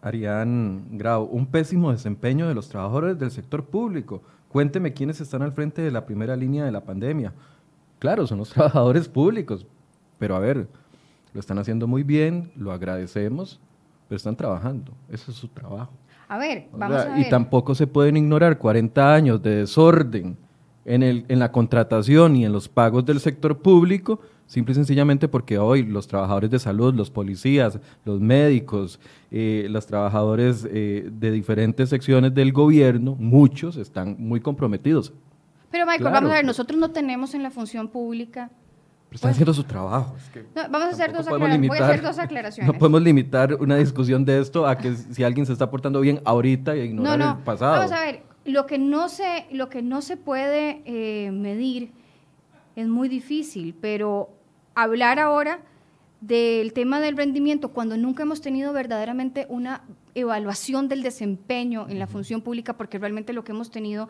Arián 0.01 0.97
Grau, 0.97 1.29
un 1.31 1.45
pésimo 1.45 1.93
desempeño 1.93 2.45
de 2.49 2.55
los 2.55 2.67
trabajadores 2.67 3.17
del 3.17 3.31
sector 3.31 3.63
público. 3.63 4.21
Cuénteme 4.49 4.91
quiénes 4.91 5.21
están 5.21 5.43
al 5.43 5.53
frente 5.53 5.81
de 5.81 5.91
la 5.91 6.05
primera 6.05 6.35
línea 6.35 6.65
de 6.65 6.73
la 6.73 6.83
pandemia. 6.83 7.33
Claro, 8.01 8.25
son 8.25 8.39
los 8.39 8.49
trabajadores 8.53 9.07
públicos, 9.07 9.65
pero 10.17 10.35
a 10.35 10.39
ver, 10.39 10.67
lo 11.33 11.39
están 11.39 11.59
haciendo 11.59 11.85
muy 11.85 12.01
bien, 12.01 12.51
lo 12.55 12.71
agradecemos, 12.71 13.59
pero 14.09 14.17
están 14.17 14.35
trabajando, 14.35 14.91
ese 15.07 15.29
es 15.29 15.37
su 15.37 15.47
trabajo. 15.47 15.93
A 16.27 16.39
ver, 16.39 16.67
vamos 16.73 16.97
a 16.97 17.13
ver. 17.13 17.27
Y 17.27 17.29
tampoco 17.29 17.75
se 17.75 17.85
pueden 17.85 18.17
ignorar 18.17 18.57
40 18.57 19.13
años 19.13 19.41
de 19.43 19.57
desorden 19.57 20.35
en, 20.83 21.03
el, 21.03 21.25
en 21.27 21.37
la 21.37 21.51
contratación 21.51 22.35
y 22.35 22.43
en 22.43 22.51
los 22.51 22.67
pagos 22.67 23.05
del 23.05 23.19
sector 23.19 23.59
público, 23.59 24.19
simple 24.47 24.71
y 24.71 24.75
sencillamente 24.75 25.27
porque 25.27 25.59
hoy 25.59 25.83
los 25.83 26.07
trabajadores 26.07 26.49
de 26.49 26.57
salud, 26.57 26.95
los 26.95 27.11
policías, 27.11 27.79
los 28.03 28.19
médicos, 28.19 28.99
eh, 29.29 29.67
los 29.69 29.85
trabajadores 29.85 30.67
eh, 30.71 31.07
de 31.11 31.31
diferentes 31.31 31.89
secciones 31.89 32.33
del 32.33 32.51
gobierno, 32.51 33.15
muchos 33.19 33.77
están 33.77 34.15
muy 34.17 34.39
comprometidos 34.39 35.13
pero 35.71 35.85
Michael, 35.85 36.11
vamos 36.11 36.31
a 36.31 36.35
ver, 36.35 36.45
nosotros 36.45 36.79
no 36.79 36.91
tenemos 36.91 37.33
en 37.33 37.43
la 37.43 37.51
función 37.51 37.87
pública... 37.87 38.51
Pero 39.09 39.15
están 39.17 39.31
haciendo 39.31 39.53
su 39.53 39.63
trabajo. 39.65 40.15
vamos 40.55 40.87
a 40.87 40.89
hacer, 40.91 41.11
dos 41.11 41.27
Voy 41.27 41.77
a 41.77 41.85
hacer 41.85 42.01
dos 42.01 42.17
aclaraciones. 42.19 42.71
No 42.71 42.79
podemos 42.79 43.01
limitar 43.01 43.55
una 43.55 43.75
discusión 43.75 44.23
de 44.23 44.39
esto 44.39 44.65
a 44.65 44.77
que 44.77 44.95
si 44.95 45.23
alguien 45.23 45.45
se 45.45 45.51
está 45.51 45.69
portando 45.69 45.99
bien 45.99 46.21
ahorita 46.23 46.77
y 46.77 46.81
ignorar 46.81 47.19
no, 47.19 47.25
no. 47.25 47.31
el 47.37 47.43
pasado. 47.43 47.73
Vamos 47.73 47.91
a 47.91 47.99
ver, 47.99 48.23
lo 48.45 48.65
que 48.65 48.77
no 48.77 49.09
se, 49.09 49.47
lo 49.51 49.69
que 49.69 49.81
no 49.81 50.01
se 50.01 50.15
puede 50.15 50.81
eh, 50.85 51.31
medir 51.31 51.91
es 52.75 52.87
muy 52.87 53.09
difícil, 53.09 53.75
pero 53.79 54.29
hablar 54.75 55.19
ahora 55.19 55.59
del 56.21 56.71
tema 56.73 56.99
del 56.99 57.17
rendimiento 57.17 57.69
cuando 57.69 57.97
nunca 57.97 58.23
hemos 58.23 58.41
tenido 58.41 58.73
verdaderamente 58.73 59.45
una 59.49 59.81
evaluación 60.13 60.87
del 60.87 61.03
desempeño 61.03 61.87
en 61.89 61.99
la 61.99 62.07
función 62.07 62.41
pública, 62.41 62.77
porque 62.77 62.99
realmente 62.99 63.33
lo 63.33 63.43
que 63.43 63.51
hemos 63.51 63.71
tenido 63.71 64.07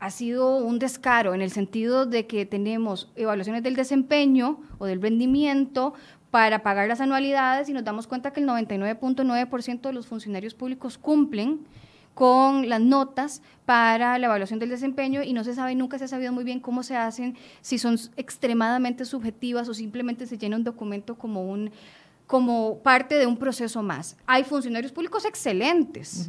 ha 0.00 0.10
sido 0.10 0.56
un 0.56 0.78
descaro 0.78 1.34
en 1.34 1.42
el 1.42 1.50
sentido 1.50 2.06
de 2.06 2.26
que 2.26 2.46
tenemos 2.46 3.10
evaluaciones 3.16 3.62
del 3.62 3.76
desempeño 3.76 4.60
o 4.78 4.86
del 4.86 5.00
rendimiento 5.00 5.94
para 6.30 6.62
pagar 6.62 6.88
las 6.88 7.00
anualidades 7.00 7.68
y 7.68 7.72
nos 7.72 7.84
damos 7.84 8.06
cuenta 8.06 8.32
que 8.32 8.40
el 8.40 8.48
99.9% 8.48 9.80
de 9.80 9.92
los 9.92 10.06
funcionarios 10.06 10.54
públicos 10.54 10.96
cumplen 10.96 11.60
con 12.14 12.68
las 12.68 12.80
notas 12.80 13.42
para 13.66 14.18
la 14.18 14.26
evaluación 14.26 14.58
del 14.58 14.68
desempeño 14.68 15.22
y 15.22 15.32
no 15.32 15.44
se 15.44 15.54
sabe, 15.54 15.74
nunca 15.74 15.98
se 15.98 16.04
ha 16.04 16.08
sabido 16.08 16.32
muy 16.32 16.44
bien 16.44 16.60
cómo 16.60 16.82
se 16.82 16.96
hacen, 16.96 17.36
si 17.60 17.78
son 17.78 17.98
extremadamente 18.16 19.04
subjetivas 19.04 19.68
o 19.68 19.74
simplemente 19.74 20.26
se 20.26 20.38
llena 20.38 20.56
un 20.56 20.64
documento 20.64 21.16
como 21.16 21.44
un 21.44 21.70
como 22.26 22.78
parte 22.78 23.16
de 23.16 23.26
un 23.26 23.36
proceso 23.36 23.82
más. 23.82 24.16
Hay 24.24 24.44
funcionarios 24.44 24.92
públicos 24.92 25.24
excelentes. 25.24 26.28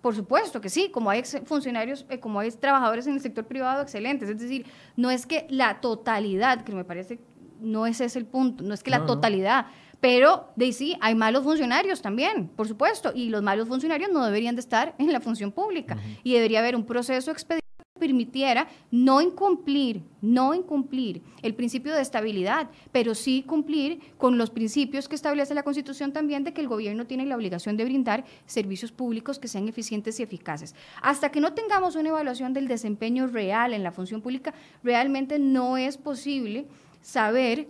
Por 0.00 0.14
supuesto 0.14 0.60
que 0.60 0.70
sí, 0.70 0.90
como 0.90 1.10
hay 1.10 1.22
funcionarios, 1.44 2.06
eh, 2.08 2.18
como 2.18 2.40
hay 2.40 2.50
trabajadores 2.52 3.06
en 3.06 3.14
el 3.14 3.20
sector 3.20 3.44
privado 3.44 3.82
excelentes. 3.82 4.28
Es 4.30 4.38
decir, 4.38 4.66
no 4.96 5.10
es 5.10 5.26
que 5.26 5.46
la 5.50 5.80
totalidad, 5.80 6.64
que 6.64 6.72
me 6.72 6.84
parece, 6.84 7.20
no 7.60 7.86
ese 7.86 8.06
es 8.06 8.16
el 8.16 8.24
punto, 8.24 8.64
no 8.64 8.72
es 8.72 8.82
que 8.82 8.90
la 8.90 9.04
totalidad, 9.04 9.66
pero 10.00 10.48
de 10.56 10.72
sí, 10.72 10.96
hay 11.02 11.14
malos 11.14 11.44
funcionarios 11.44 12.00
también, 12.00 12.48
por 12.48 12.66
supuesto, 12.66 13.12
y 13.14 13.28
los 13.28 13.42
malos 13.42 13.68
funcionarios 13.68 14.10
no 14.10 14.24
deberían 14.24 14.56
de 14.56 14.60
estar 14.60 14.94
en 14.98 15.12
la 15.12 15.20
función 15.20 15.52
pública. 15.52 15.98
Y 16.22 16.32
debería 16.32 16.60
haber 16.60 16.74
un 16.74 16.86
proceso 16.86 17.30
expedito 17.30 17.60
permitiera 18.00 18.66
no 18.90 19.20
incumplir, 19.20 20.02
no 20.20 20.54
incumplir 20.54 21.22
el 21.42 21.54
principio 21.54 21.94
de 21.94 22.02
estabilidad, 22.02 22.68
pero 22.90 23.14
sí 23.14 23.44
cumplir 23.46 24.00
con 24.18 24.38
los 24.38 24.50
principios 24.50 25.08
que 25.08 25.14
establece 25.14 25.54
la 25.54 25.62
Constitución 25.62 26.12
también 26.12 26.42
de 26.42 26.52
que 26.52 26.60
el 26.60 26.66
gobierno 26.66 27.06
tiene 27.06 27.26
la 27.26 27.36
obligación 27.36 27.76
de 27.76 27.84
brindar 27.84 28.24
servicios 28.46 28.90
públicos 28.90 29.38
que 29.38 29.46
sean 29.46 29.68
eficientes 29.68 30.18
y 30.18 30.24
eficaces. 30.24 30.74
Hasta 31.02 31.30
que 31.30 31.40
no 31.40 31.52
tengamos 31.52 31.94
una 31.94 32.08
evaluación 32.08 32.52
del 32.52 32.66
desempeño 32.66 33.28
real 33.28 33.72
en 33.72 33.84
la 33.84 33.92
función 33.92 34.22
pública, 34.22 34.52
realmente 34.82 35.38
no 35.38 35.76
es 35.76 35.96
posible 35.96 36.66
saber 37.02 37.68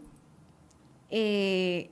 eh, 1.10 1.90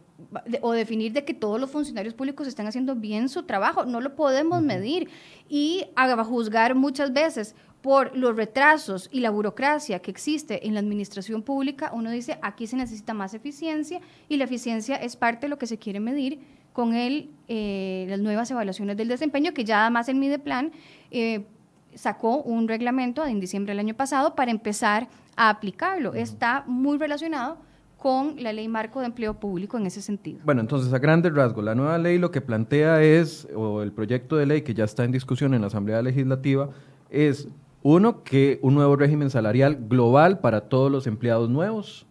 o 0.63 0.73
definir 0.73 1.13
de 1.13 1.25
que 1.25 1.35
todos 1.35 1.61
los 1.61 1.71
funcionarios 1.71 2.15
públicos 2.15 2.49
están 2.49 2.67
haciendo 2.67 2.95
bien 2.97 3.29
su 3.29 3.45
trabajo. 3.45 3.85
No 3.85 4.01
lo 4.01 4.17
podemos 4.17 4.63
medir 4.63 5.09
y 5.49 5.87
a 5.95 6.25
juzgar 6.25 6.75
muchas 6.75 7.13
veces 7.13 7.55
por 7.83 8.17
los 8.17 8.37
retrasos 8.37 9.09
y 9.13 9.21
la 9.21 9.31
burocracia 9.31 10.01
que 10.01 10.11
existe 10.11 10.67
en 10.67 10.75
la 10.75 10.81
administración 10.81 11.43
pública, 11.43 11.93
uno 11.95 12.11
dice, 12.11 12.39
aquí 12.43 12.67
se 12.67 12.77
necesita 12.77 13.15
más 13.15 13.35
eficiencia 13.35 14.01
y 14.29 14.37
la 14.37 14.45
eficiencia 14.45 14.97
es 14.97 15.17
parte 15.17 15.47
de 15.47 15.51
lo 15.51 15.59
que 15.59 15.67
se 15.67 15.79
quiere 15.79 16.01
medir 16.01 16.41
con 16.73 16.95
el, 16.95 17.31
eh, 17.47 18.07
las 18.09 18.19
nuevas 18.19 18.51
evaluaciones 18.51 18.97
del 18.97 19.09
desempeño, 19.09 19.55
que 19.55 19.65
ya 19.65 19.83
además 19.83 20.09
el 20.09 20.17
Mideplan 20.17 20.73
eh, 21.11 21.45
sacó 21.95 22.43
un 22.43 22.69
reglamento 22.69 23.25
en 23.25 23.41
diciembre 23.41 23.73
del 23.73 23.81
año 23.81 23.95
pasado 23.95 24.35
para 24.35 24.51
empezar 24.51 25.09
a 25.37 25.49
aplicarlo. 25.49 26.15
Está 26.15 26.65
muy 26.67 26.99
relacionado 26.99 27.59
con 27.99 28.41
la 28.43 28.53
ley 28.53 28.69
marco 28.69 29.01
de 29.01 29.07
empleo 29.07 29.35
público 29.35 29.77
en 29.77 29.87
ese 29.87 30.01
sentido. 30.01 30.41
Bueno, 30.45 30.61
entonces 30.61 30.93
a 30.93 30.99
grandes 30.99 31.35
rasgos, 31.35 31.65
la 31.65 31.75
nueva 31.75 31.99
ley 31.99 32.17
lo 32.17 32.31
que 32.31 32.41
plantea 32.41 33.03
es, 33.03 33.49
o 33.55 33.83
el 33.83 33.93
proyecto 33.93 34.37
de 34.37 34.47
ley 34.47 34.63
que 34.63 34.73
ya 34.73 34.85
está 34.85 35.05
en 35.05 35.11
discusión 35.11 35.53
en 35.53 35.63
la 35.63 35.67
Asamblea 35.67 36.01
Legislativa, 36.01 36.71
es 37.11 37.49
uno, 37.83 38.23
que 38.23 38.61
un 38.63 38.75
nuevo 38.75 38.97
régimen 38.97 39.31
salarial 39.31 39.77
global 39.89 40.39
para 40.39 40.63
todos 40.63 40.91
los 40.93 41.07
empleados 41.07 41.51
nuevos. 41.51 42.07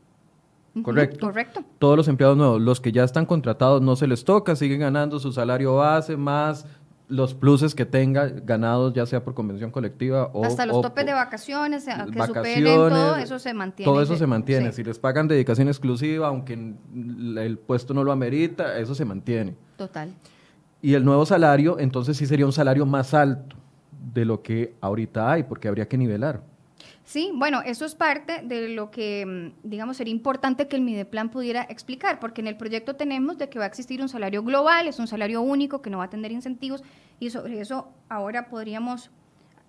Correcto. 0.84 1.26
Correcto. 1.26 1.64
Todos 1.80 1.98
los 1.98 2.08
empleados 2.08 2.38
nuevos, 2.38 2.62
los 2.62 2.82
que 2.82 2.92
ya 2.92 3.04
están 3.04 3.26
contratados 3.26 3.82
no 3.82 3.96
se 3.96 4.08
les 4.08 4.26
toca, 4.26 4.56
siguen 4.56 4.82
ganando 4.82 5.20
su 5.20 5.32
salario 5.32 5.76
base 5.76 6.18
más 6.18 6.68
los 7.08 7.34
pluses 7.34 7.74
que 7.74 7.86
tenga 7.86 8.28
ganados, 8.28 8.94
ya 8.94 9.06
sea 9.06 9.24
por 9.24 9.34
convención 9.34 9.72
colectiva 9.72 10.30
o... 10.34 10.44
Hasta 10.44 10.66
los 10.66 10.82
topes 10.82 11.06
de 11.06 11.14
vacaciones, 11.14 11.86
que 11.86 12.24
superen 12.26 12.66
todo 12.66 13.16
eso 13.18 13.40
se 13.40 13.54
mantiene. 13.54 13.92
Todo 13.92 14.02
eso 14.02 14.16
se 14.18 14.28
mantiene. 14.28 14.72
Si 14.74 14.84
les 14.84 15.00
pagan 15.00 15.28
dedicación 15.28 15.68
exclusiva, 15.68 16.28
aunque 16.28 16.54
el 16.54 17.60
puesto 17.60 17.94
no 17.94 18.04
lo 18.04 18.12
amerita, 18.12 18.78
eso 18.78 18.94
se 18.94 19.06
mantiene. 19.06 19.56
Total. 19.78 20.14
Y 20.82 20.94
el 20.94 21.06
nuevo 21.06 21.26
salario, 21.26 21.80
entonces 21.80 22.18
sí 22.18 22.26
sería 22.26 22.46
un 22.46 22.54
salario 22.54 22.86
más 22.86 23.14
alto 23.14 23.56
de 24.14 24.26
lo 24.26 24.42
que 24.42 24.76
ahorita 24.82 25.32
hay, 25.32 25.44
porque 25.44 25.68
habría 25.68 25.88
que 25.88 25.98
nivelar. 25.98 26.42
Sí, 27.08 27.32
bueno, 27.34 27.62
eso 27.66 27.86
es 27.86 27.96
parte 27.96 28.42
de 28.44 28.68
lo 28.68 28.92
que, 28.92 29.26
mm, 29.26 29.70
digamos, 29.70 29.96
sería 29.96 30.12
importante 30.12 30.68
que 30.68 30.76
el 30.76 30.82
Mideplan 30.82 31.30
pudiera 31.30 31.64
explicar, 31.70 32.20
porque 32.20 32.42
en 32.42 32.48
el 32.48 32.58
proyecto 32.58 32.98
tenemos 32.98 33.38
de 33.38 33.48
que 33.48 33.60
va 33.60 33.64
a 33.64 33.70
existir 33.70 34.02
un 34.02 34.10
salario 34.10 34.44
global, 34.44 34.90
es 34.90 35.00
un 35.00 35.08
salario 35.08 35.40
único 35.40 35.82
que 35.82 35.90
no 35.90 36.00
va 36.00 36.04
a 36.04 36.10
tener 36.10 36.34
incentivos, 36.34 36.84
y 37.18 37.30
sobre 37.30 37.62
eso 37.62 37.88
ahora 38.10 38.50
podríamos 38.50 39.10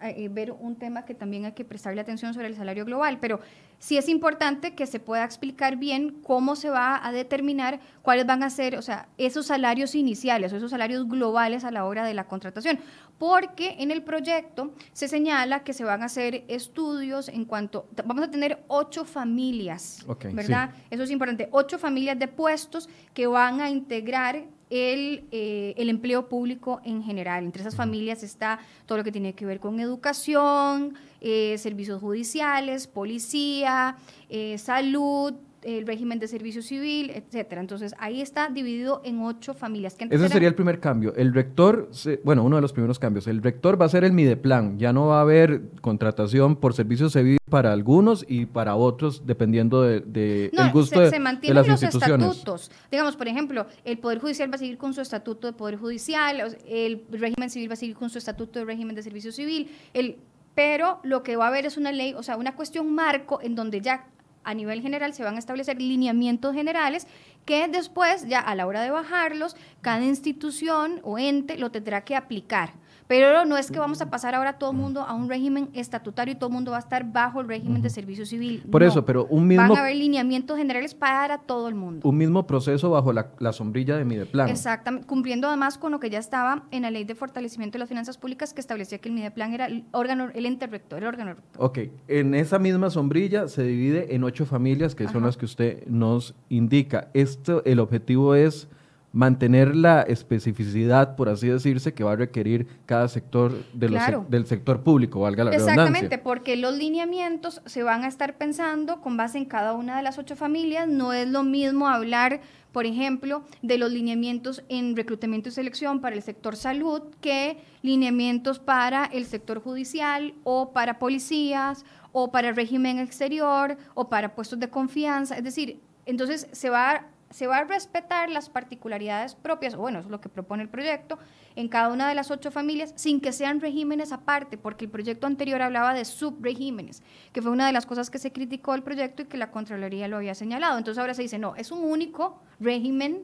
eh, 0.01 0.29
ver 0.29 0.51
un 0.53 0.77
tema 0.77 1.05
que 1.05 1.15
también 1.15 1.45
hay 1.45 1.53
que 1.53 1.65
prestarle 1.65 2.01
atención 2.01 2.35
sobre 2.35 2.49
el 2.49 2.57
salario 2.57 2.85
global, 2.85 3.19
pero 3.21 3.39
sí 3.79 3.97
es 3.97 4.09
importante 4.09 4.75
que 4.75 4.87
se 4.87 4.99
pueda 5.01 5.25
explicar 5.25 5.77
bien 5.77 6.21
cómo 6.23 6.55
se 6.55 6.71
va 6.71 7.05
a 7.05 7.13
determinar 7.13 7.81
cuáles 8.03 8.27
van 8.27 8.45
a 8.45 8.51
ser, 8.51 8.77
o 8.77 8.83
sea, 8.83 9.09
esos 9.17 9.47
salarios 9.47 9.95
iniciales 9.97 10.53
o 10.53 10.57
esos 10.57 10.71
salarios 10.71 11.09
globales 11.09 11.65
a 11.65 11.71
la 11.71 11.85
hora 11.85 12.05
de 12.05 12.15
la 12.15 12.29
contratación, 12.29 12.79
porque 13.19 13.77
en 13.79 13.91
el 13.91 14.03
proyecto 14.03 14.73
se 14.93 15.09
señala 15.09 15.65
que 15.65 15.73
se 15.73 15.85
van 15.85 16.03
a 16.03 16.07
hacer 16.07 16.45
estudios 16.49 17.29
en 17.29 17.45
cuanto, 17.45 17.87
vamos 18.05 18.25
a 18.25 18.31
tener 18.31 18.63
ocho 18.69 19.05
familias, 19.05 20.07
¿verdad? 20.33 20.71
Eso 20.91 21.03
es 21.03 21.11
importante, 21.11 21.49
ocho 21.51 21.79
familias 21.79 22.19
de 22.19 22.29
puestos 22.29 22.89
que 23.15 23.27
van 23.27 23.61
a 23.61 23.71
integrar 23.71 24.45
el, 24.71 25.25
eh, 25.31 25.75
el, 25.77 25.89
empleo 25.89 26.29
público 26.29 26.81
en 26.85 27.03
general. 27.03 27.45
Entre 27.45 27.63
esas 27.63 27.75
familias 27.75 28.23
está 28.23 28.59
todo 28.87 28.99
lo 28.99 29.05
que 29.05 29.13
tiene 29.13 29.35
que 29.35 29.47
ver 29.47 29.61
con 29.61 29.81
educación, 29.81 30.95
eh, 31.21 31.57
servicios 31.59 32.01
judiciales, 32.01 32.87
policía, 32.87 33.97
eh, 34.29 34.59
salud, 34.59 35.35
el 35.63 35.87
régimen 35.87 36.19
de 36.19 36.29
servicio 36.29 36.63
civil, 36.63 37.11
etcétera. 37.11 37.61
Entonces, 37.61 37.95
ahí 37.99 38.21
está 38.21 38.49
dividido 38.49 39.01
en 39.05 39.21
ocho 39.21 39.55
familias. 39.55 39.97
Ese 39.99 40.29
sería 40.29 40.49
el 40.49 40.55
primer 40.55 40.81
cambio. 40.81 41.15
El 41.17 41.35
rector, 41.35 41.91
bueno, 42.25 42.45
uno 42.45 42.57
de 42.57 42.63
los 42.63 42.73
primeros 42.73 42.99
cambios. 42.99 43.27
El 43.27 43.43
rector 43.43 43.81
va 43.81 43.87
a 43.87 43.89
ser 43.89 44.05
el 44.05 44.13
Mideplan. 44.13 44.79
Ya 44.79 44.93
no 44.93 45.07
va 45.07 45.19
a 45.19 45.23
haber 45.23 45.63
contratación 45.81 46.57
por 46.57 46.75
servicio 46.75 47.11
civil 47.11 47.39
para 47.49 47.73
algunos 47.73 48.25
y 48.29 48.47
para 48.47 48.77
otros, 48.77 49.27
dependiendo 49.27 49.83
de, 49.83 50.01
de 50.01 50.51
el 50.53 50.73
gusto 50.73 51.01
de, 51.01 51.11
se 51.11 51.19
mantienen 51.19 51.67
los 51.67 51.83
estatutos. 51.83 52.71
Digamos, 52.91 53.17
por 53.17 53.29
ejemplo, 53.29 53.67
el 53.85 53.99
Poder 53.99 54.19
Judicial 54.19 54.51
va 54.51 54.57
a 54.57 54.59
seguir 54.59 54.79
con 54.79 54.93
su 54.93 55.01
estatuto 55.01 55.47
de 55.47 55.53
Poder 55.55 55.77
Judicial, 55.77 56.57
el 56.67 57.05
régimen 57.11 57.51
civil 57.51 57.71
va 57.71 57.75
a 57.75 57.77
seguir 57.77 57.97
con 57.97 58.11
su 58.11 58.19
estatuto 58.19 58.59
de 58.59 58.65
régimen 58.65 58.95
de 58.95 59.03
servicio 59.03 59.33
civil, 59.33 59.71
el 59.95 60.19
pero 60.55 60.99
lo 61.05 61.23
que 61.23 61.37
va 61.37 61.45
a 61.45 61.49
haber 61.49 61.67
es 61.67 61.77
una 61.77 61.93
ley, 61.93 62.15
o 62.15 62.23
sea, 62.25 62.37
una 62.37 62.57
cuestión 62.57 62.93
marco 62.93 63.39
en 63.41 63.55
donde 63.55 63.81
ya 63.81 64.09
a 64.45 64.55
nivel 64.55 64.83
general 64.83 65.13
se 65.15 65.25
van 65.25 65.37
a 65.37 65.39
establecer 65.39 65.81
lineamientos 65.81 66.55
generales 66.55 67.07
que 67.45 67.67
después, 67.69 68.27
ya 68.29 68.41
a 68.41 68.55
la 68.55 68.67
hora 68.67 68.83
de 68.83 68.91
bajarlos, 68.91 69.57
cada 69.81 70.05
institución 70.05 71.01
o 71.03 71.19
ente 71.19 71.57
lo 71.57 71.71
tendrá 71.71 72.05
que 72.05 72.17
aplicar. 72.17 72.73
Pero 73.09 73.47
no 73.47 73.57
es 73.57 73.71
que 73.71 73.79
vamos 73.79 74.03
a 74.03 74.11
pasar 74.11 74.35
ahora 74.35 74.59
todo 74.59 74.71
el 74.71 74.77
mundo 74.77 75.01
a 75.01 75.15
un 75.15 75.31
régimen 75.31 75.71
estatutario 75.73 76.35
y 76.35 76.37
todo 76.37 76.49
el 76.49 76.55
mundo 76.55 76.73
va 76.73 76.77
a 76.77 76.81
estar 76.81 77.11
bajo 77.11 77.41
el 77.41 77.49
régimen 77.49 77.81
de 77.81 77.89
servicio 77.89 78.27
civil. 78.27 78.63
Por 78.71 78.83
eso, 78.83 79.05
pero 79.07 79.27
un 79.27 79.47
mismo... 79.47 79.67
Van 79.67 79.79
a 79.79 79.81
haber 79.81 79.97
lineamientos 79.97 80.59
generales 80.59 80.95
para 80.95 81.39
todo 81.39 81.69
el 81.69 81.75
mundo. 81.75 82.07
Un 82.07 82.19
mismo 82.19 82.47
proceso 82.47 82.91
bajo 82.91 83.15
la, 83.15 83.53
sombrilla 83.53 83.97
de 83.97 84.05
Mideplan. 84.05 84.51
Exactamente, 84.51 85.07
cumpliendo 85.07 85.49
además 85.49 85.79
con 85.79 85.91
lo 85.91 86.01
que 86.01 86.11
ya 86.11 86.19
estaba 86.19 86.65
en 86.71 86.83
la 86.83 86.91
Ley 86.91 87.05
de 87.05 87.15
Fortalecimiento 87.15 87.77
de 87.77 87.81
las 87.81 87.89
Finanzas 87.89 88.19
Públicas 88.19 88.53
que 88.53 88.61
establecía 88.61 88.99
que 88.99 89.09
el 89.09 89.15
Mideplan 89.15 89.55
era 89.55 89.67
el 89.67 89.85
órgano, 89.93 90.29
el 90.35 90.45
ente 90.45 90.67
rector, 90.67 90.99
el 90.99 91.09
órgano 91.09 91.33
rector. 91.33 91.65
Ok, 91.65 91.79
en 92.09 92.35
esa 92.35 92.59
misma 92.59 92.91
sombrilla 92.91 93.49
se 93.49 93.63
divide 93.63 94.15
en 94.15 94.23
ocho 94.23 94.45
familias, 94.45 94.95
que 94.95 95.09
son 95.09 95.23
las 95.23 95.39
que 95.39 95.47
usted 95.47 95.87
nos 95.87 96.35
indica. 96.51 97.09
Esto, 97.15 97.63
el 97.65 97.81
objetivo 97.81 98.35
es 98.35 98.69
mantener 99.13 99.75
la 99.75 100.03
especificidad, 100.03 101.17
por 101.17 101.29
así 101.29 101.49
decirse, 101.49 101.95
que 101.95 102.05
va 102.05 102.13
a 102.13 102.17
requerir 102.17 102.67
cada 102.85 103.09
sector 103.09 103.53
del 103.73 104.47
sector 104.47 104.83
público, 104.83 105.21
valga 105.21 105.45
la 105.45 105.55
Exactamente, 105.55 106.19
porque 106.19 106.57
los 106.57 106.77
lineamientos 106.77 107.63
se 107.65 107.83
van 107.83 108.05
a 108.05 108.09
estar 108.09 108.37
pensando 108.37 109.01
con 109.01 109.17
base 109.17 109.39
en 109.39 109.47
cada 109.47 109.73
una 109.73 109.97
de 109.97 110.03
las 110.03 110.19
ocho 110.19 110.37
familias. 110.37 110.89
No 110.89 111.13
es 111.13 111.27
lo 111.27 111.43
mismo 111.43 111.89
hablar, 111.89 112.41
por 112.73 112.85
ejemplo, 112.85 113.45
de 113.63 113.79
los 113.79 113.91
lineamientos 113.91 114.63
en 114.69 114.95
reclutamiento 114.95 115.49
y 115.49 115.53
selección 115.53 116.01
para 116.01 116.15
el 116.15 116.23
sector 116.23 116.55
salud 116.57 117.03
que 117.21 117.59
lineamientos 117.83 118.59
para 118.59 119.07
el 119.07 119.25
sector 119.25 119.63
judicial 119.63 120.35
o 120.45 120.73
para 120.73 120.99
policías 120.99 121.85
o 122.13 122.31
para 122.31 122.51
el 122.51 122.57
régimen 122.57 122.99
exterior 122.99 123.79
o 123.95 124.09
para 124.09 124.35
puestos 124.35 124.59
de 124.61 124.69
confianza. 124.69 125.37
Es 125.37 125.45
decir, 125.45 125.81
entonces 126.05 126.49
se 126.53 126.71
va 126.71 126.91
a 126.91 127.07
se 127.31 127.47
va 127.47 127.59
a 127.59 127.65
respetar 127.65 128.31
las 128.31 128.49
particularidades 128.49 129.35
propias, 129.35 129.75
o 129.75 129.79
bueno, 129.79 129.99
es 129.99 130.07
lo 130.07 130.21
que 130.21 130.29
propone 130.29 130.63
el 130.63 130.69
proyecto, 130.69 131.19
en 131.57 131.69
cada 131.69 131.93
una 131.93 132.09
de 132.09 132.15
las 132.15 132.31
ocho 132.31 132.51
familias, 132.51 132.93
sin 132.97 133.21
que 133.21 133.33
sean 133.33 133.61
regímenes 133.61 134.13
aparte, 134.13 134.57
porque 134.57 134.87
el 134.87 134.91
proyecto 134.91 135.27
anterior 135.27 135.61
hablaba 135.61 135.93
de 135.93 136.05
subregímenes, 136.05 137.03
que 137.33 137.43
fue 137.43 137.51
una 137.51 137.67
de 137.67 137.73
las 137.73 137.85
cosas 137.85 138.11
que 138.11 138.19
se 138.19 138.33
criticó 138.33 138.73
del 138.73 138.83
proyecto 138.83 139.23
y 139.23 139.25
que 139.27 139.37
la 139.37 139.51
Contraloría 139.51 140.09
lo 140.09 140.17
había 140.17 140.35
señalado. 140.35 140.79
Entonces 140.79 141.01
ahora 141.01 141.15
se 141.15 141.23
dice, 141.23 141.39
no, 141.39 141.57
es 141.57 141.71
un 141.71 141.85
único 141.85 142.41
régimen 142.61 143.23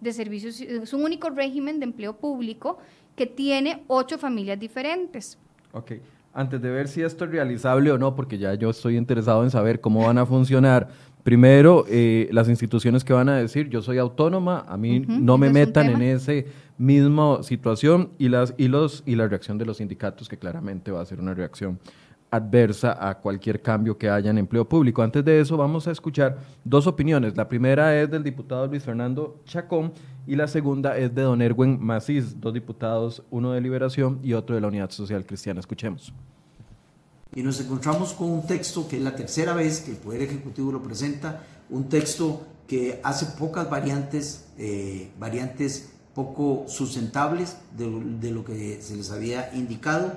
de 0.00 0.12
servicios, 0.12 0.60
es 0.60 0.92
un 0.92 1.02
único 1.02 1.30
régimen 1.30 1.80
de 1.80 1.84
empleo 1.84 2.16
público 2.16 2.78
que 3.16 3.26
tiene 3.26 3.84
ocho 3.88 4.18
familias 4.18 4.58
diferentes. 4.58 5.38
Ok. 5.72 5.92
Antes 6.36 6.60
de 6.60 6.68
ver 6.68 6.88
si 6.88 7.00
esto 7.00 7.24
es 7.26 7.30
realizable 7.30 7.92
o 7.92 7.98
no, 7.98 8.16
porque 8.16 8.38
ya 8.38 8.54
yo 8.54 8.70
estoy 8.70 8.96
interesado 8.96 9.44
en 9.44 9.50
saber 9.50 9.80
cómo 9.80 10.04
van 10.04 10.18
a 10.18 10.26
funcionar 10.26 10.88
Primero, 11.24 11.86
eh, 11.88 12.28
las 12.32 12.50
instituciones 12.50 13.02
que 13.02 13.14
van 13.14 13.30
a 13.30 13.36
decir, 13.38 13.70
yo 13.70 13.80
soy 13.80 13.96
autónoma, 13.96 14.66
a 14.68 14.76
mí 14.76 15.00
no 15.08 15.38
me 15.38 15.48
metan 15.48 15.88
en 15.88 16.02
esa 16.02 16.32
misma 16.76 17.42
situación 17.42 18.10
y, 18.18 18.28
las, 18.28 18.52
y, 18.58 18.68
los, 18.68 19.02
y 19.06 19.16
la 19.16 19.26
reacción 19.26 19.56
de 19.56 19.64
los 19.64 19.78
sindicatos, 19.78 20.28
que 20.28 20.36
claramente 20.36 20.90
va 20.90 21.00
a 21.00 21.06
ser 21.06 21.20
una 21.20 21.32
reacción 21.32 21.80
adversa 22.30 23.08
a 23.08 23.18
cualquier 23.20 23.62
cambio 23.62 23.96
que 23.96 24.10
haya 24.10 24.30
en 24.30 24.36
empleo 24.36 24.68
público. 24.68 25.02
Antes 25.02 25.24
de 25.24 25.40
eso, 25.40 25.56
vamos 25.56 25.88
a 25.88 25.92
escuchar 25.92 26.36
dos 26.62 26.86
opiniones. 26.86 27.34
La 27.38 27.48
primera 27.48 27.98
es 27.98 28.10
del 28.10 28.22
diputado 28.22 28.66
Luis 28.66 28.82
Fernando 28.82 29.40
Chacón 29.46 29.94
y 30.26 30.36
la 30.36 30.46
segunda 30.46 30.98
es 30.98 31.14
de 31.14 31.22
don 31.22 31.40
Erwin 31.40 31.78
Macís, 31.80 32.38
dos 32.38 32.52
diputados, 32.52 33.22
uno 33.30 33.52
de 33.52 33.62
Liberación 33.62 34.18
y 34.22 34.34
otro 34.34 34.56
de 34.56 34.60
la 34.60 34.68
Unidad 34.68 34.90
Social 34.90 35.24
Cristiana. 35.24 35.60
Escuchemos 35.60 36.12
y 37.34 37.42
nos 37.42 37.60
encontramos 37.60 38.12
con 38.12 38.30
un 38.30 38.46
texto 38.46 38.86
que 38.86 38.96
es 38.96 39.02
la 39.02 39.16
tercera 39.16 39.54
vez 39.54 39.80
que 39.80 39.90
el 39.90 39.96
Poder 39.96 40.22
Ejecutivo 40.22 40.70
lo 40.70 40.82
presenta, 40.82 41.44
un 41.70 41.88
texto 41.88 42.46
que 42.68 43.00
hace 43.02 43.26
pocas 43.38 43.68
variantes, 43.68 44.46
eh, 44.56 45.10
variantes 45.18 45.90
poco 46.14 46.64
sustentables 46.68 47.56
de, 47.76 48.30
lo 48.30 48.44
que 48.44 48.80
se 48.80 48.96
les 48.96 49.10
había 49.10 49.52
indicado. 49.54 50.12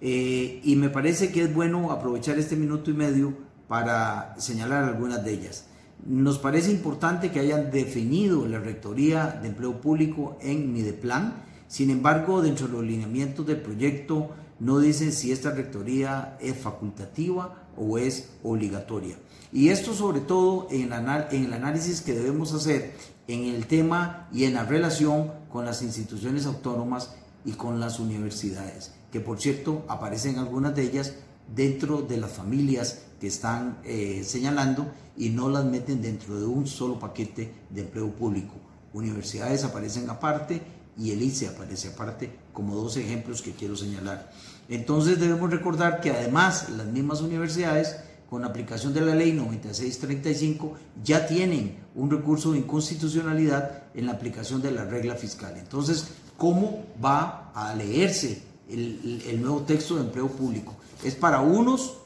Eh, 0.00 0.60
y 0.62 0.76
me 0.76 0.90
parece 0.90 1.32
que 1.32 1.42
es 1.42 1.54
bueno 1.54 1.90
aprovechar 1.90 2.38
este 2.38 2.56
minuto 2.56 2.90
y 2.90 2.94
medio 2.94 3.32
para 3.66 4.34
señalar 4.38 4.84
algunas 4.84 5.24
de 5.24 5.32
ellas. 5.32 5.64
Nos 6.06 6.38
parece 6.38 6.70
importante 6.70 7.30
que 7.30 7.40
hayan 7.40 7.70
definido 7.70 8.46
la 8.46 8.58
Rectoría 8.58 9.38
de 9.40 9.48
Empleo 9.48 9.80
Público 9.80 10.36
en 10.42 10.74
Mideplan, 10.74 11.42
sin 11.68 11.88
embargo, 11.88 12.42
dentro 12.42 12.66
de 12.66 12.74
los 12.74 12.84
lineamientos 12.84 13.46
del 13.46 13.62
proyecto 13.62 14.30
no 14.60 14.78
dicen 14.78 15.12
si 15.12 15.32
esta 15.32 15.50
rectoría 15.50 16.36
es 16.40 16.56
facultativa 16.56 17.64
o 17.76 17.98
es 17.98 18.30
obligatoria. 18.42 19.16
Y 19.52 19.68
esto 19.68 19.94
sobre 19.94 20.20
todo 20.20 20.68
en, 20.70 20.92
el 20.92 21.52
análisis 21.52 22.00
que 22.00 22.14
debemos 22.14 22.52
hacer 22.52 22.94
en 23.28 23.44
el 23.44 23.66
tema 23.66 24.28
y 24.32 24.44
en 24.44 24.54
la 24.54 24.64
relación 24.64 25.30
con 25.50 25.64
las 25.64 25.82
instituciones 25.82 26.46
autónomas 26.46 27.14
y 27.44 27.52
con 27.52 27.78
las 27.78 28.00
universidades, 28.00 28.92
que 29.12 29.20
por 29.20 29.40
cierto 29.40 29.84
aparecen 29.88 30.38
algunas 30.38 30.74
de 30.74 30.82
ellas 30.82 31.14
dentro 31.54 32.02
de 32.02 32.16
las 32.16 32.32
familias 32.32 33.02
que 33.20 33.26
están 33.26 33.78
eh, 33.84 34.22
señalando 34.24 34.86
y 35.16 35.30
no 35.30 35.48
las 35.48 35.64
meten 35.64 36.02
dentro 36.02 36.38
de 36.38 36.46
un 36.46 36.66
solo 36.66 36.98
paquete 36.98 37.52
de 37.70 37.82
empleo 37.82 38.10
público. 38.10 38.54
Universidades 38.92 39.64
aparecen 39.64 40.08
aparte 40.10 40.62
y 40.96 41.10
el 41.10 41.22
ICE 41.22 41.48
aparece 41.48 41.88
aparte 41.88 42.30
como 42.52 42.76
dos 42.76 42.96
ejemplos 42.96 43.42
que 43.42 43.52
quiero 43.52 43.76
señalar. 43.76 44.30
Entonces 44.68 45.20
debemos 45.20 45.50
recordar 45.50 46.00
que 46.00 46.10
además 46.10 46.68
las 46.70 46.86
mismas 46.86 47.20
universidades, 47.20 47.96
con 48.30 48.44
aplicación 48.44 48.94
de 48.94 49.02
la 49.02 49.14
ley 49.14 49.32
9635, 49.32 50.74
ya 51.04 51.26
tienen 51.26 51.76
un 51.94 52.10
recurso 52.10 52.52
de 52.52 52.58
inconstitucionalidad 52.58 53.84
en 53.94 54.06
la 54.06 54.12
aplicación 54.12 54.62
de 54.62 54.70
la 54.70 54.84
regla 54.84 55.14
fiscal. 55.14 55.54
Entonces, 55.56 56.08
¿cómo 56.36 56.84
va 57.04 57.52
a 57.54 57.74
leerse 57.74 58.42
el, 58.68 59.22
el 59.26 59.42
nuevo 59.42 59.60
texto 59.62 59.96
de 59.96 60.02
empleo 60.02 60.28
público? 60.28 60.74
¿Es 61.02 61.14
para 61.14 61.40
unos 61.40 61.98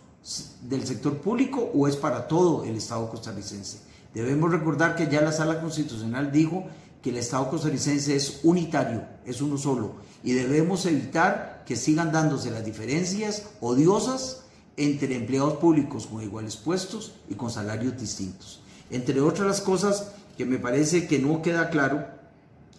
del 0.62 0.86
sector 0.86 1.18
público 1.18 1.70
o 1.72 1.86
es 1.86 1.96
para 1.96 2.26
todo 2.26 2.64
el 2.64 2.76
Estado 2.76 3.08
costarricense? 3.08 3.78
Debemos 4.12 4.50
recordar 4.50 4.96
que 4.96 5.08
ya 5.08 5.20
la 5.20 5.32
Sala 5.32 5.60
Constitucional 5.60 6.32
dijo 6.32 6.66
que 7.02 7.10
el 7.10 7.16
Estado 7.16 7.48
costarricense 7.50 8.16
es 8.16 8.40
unitario, 8.42 9.04
es 9.24 9.40
uno 9.40 9.56
solo, 9.56 9.96
y 10.22 10.32
debemos 10.32 10.84
evitar 10.86 11.62
que 11.66 11.76
sigan 11.76 12.12
dándose 12.12 12.50
las 12.50 12.64
diferencias 12.64 13.44
odiosas 13.60 14.44
entre 14.76 15.14
empleados 15.16 15.54
públicos 15.58 16.06
con 16.06 16.22
iguales 16.22 16.56
puestos 16.56 17.12
y 17.28 17.34
con 17.34 17.50
salarios 17.50 18.00
distintos. 18.00 18.60
Entre 18.90 19.20
otras 19.20 19.60
cosas 19.60 20.12
que 20.36 20.46
me 20.46 20.58
parece 20.58 21.06
que 21.06 21.18
no 21.18 21.42
queda 21.42 21.68
claro 21.68 22.06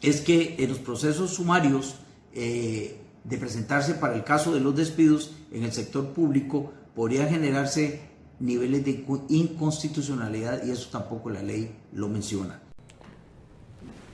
es 0.01 0.21
que 0.21 0.55
en 0.60 0.69
los 0.69 0.79
procesos 0.79 1.32
sumarios 1.32 1.95
eh, 2.34 2.99
de 3.23 3.38
presentarse 3.38 3.95
para 3.95 4.15
el 4.15 4.23
caso 4.23 4.53
de 4.53 4.62
los 4.62 4.75
despidos 4.75 5.32
en 5.51 5.63
el 5.63 5.73
sector 5.73 6.13
público 6.13 6.71
podría 6.95 7.27
generarse 7.27 8.01
niveles 8.39 8.86
de 8.86 9.05
inconstitucionalidad 9.27 10.63
y 10.65 10.71
eso 10.71 10.89
tampoco 10.89 11.29
la 11.29 11.43
ley 11.43 11.75
lo 11.93 12.08
menciona. 12.08 12.62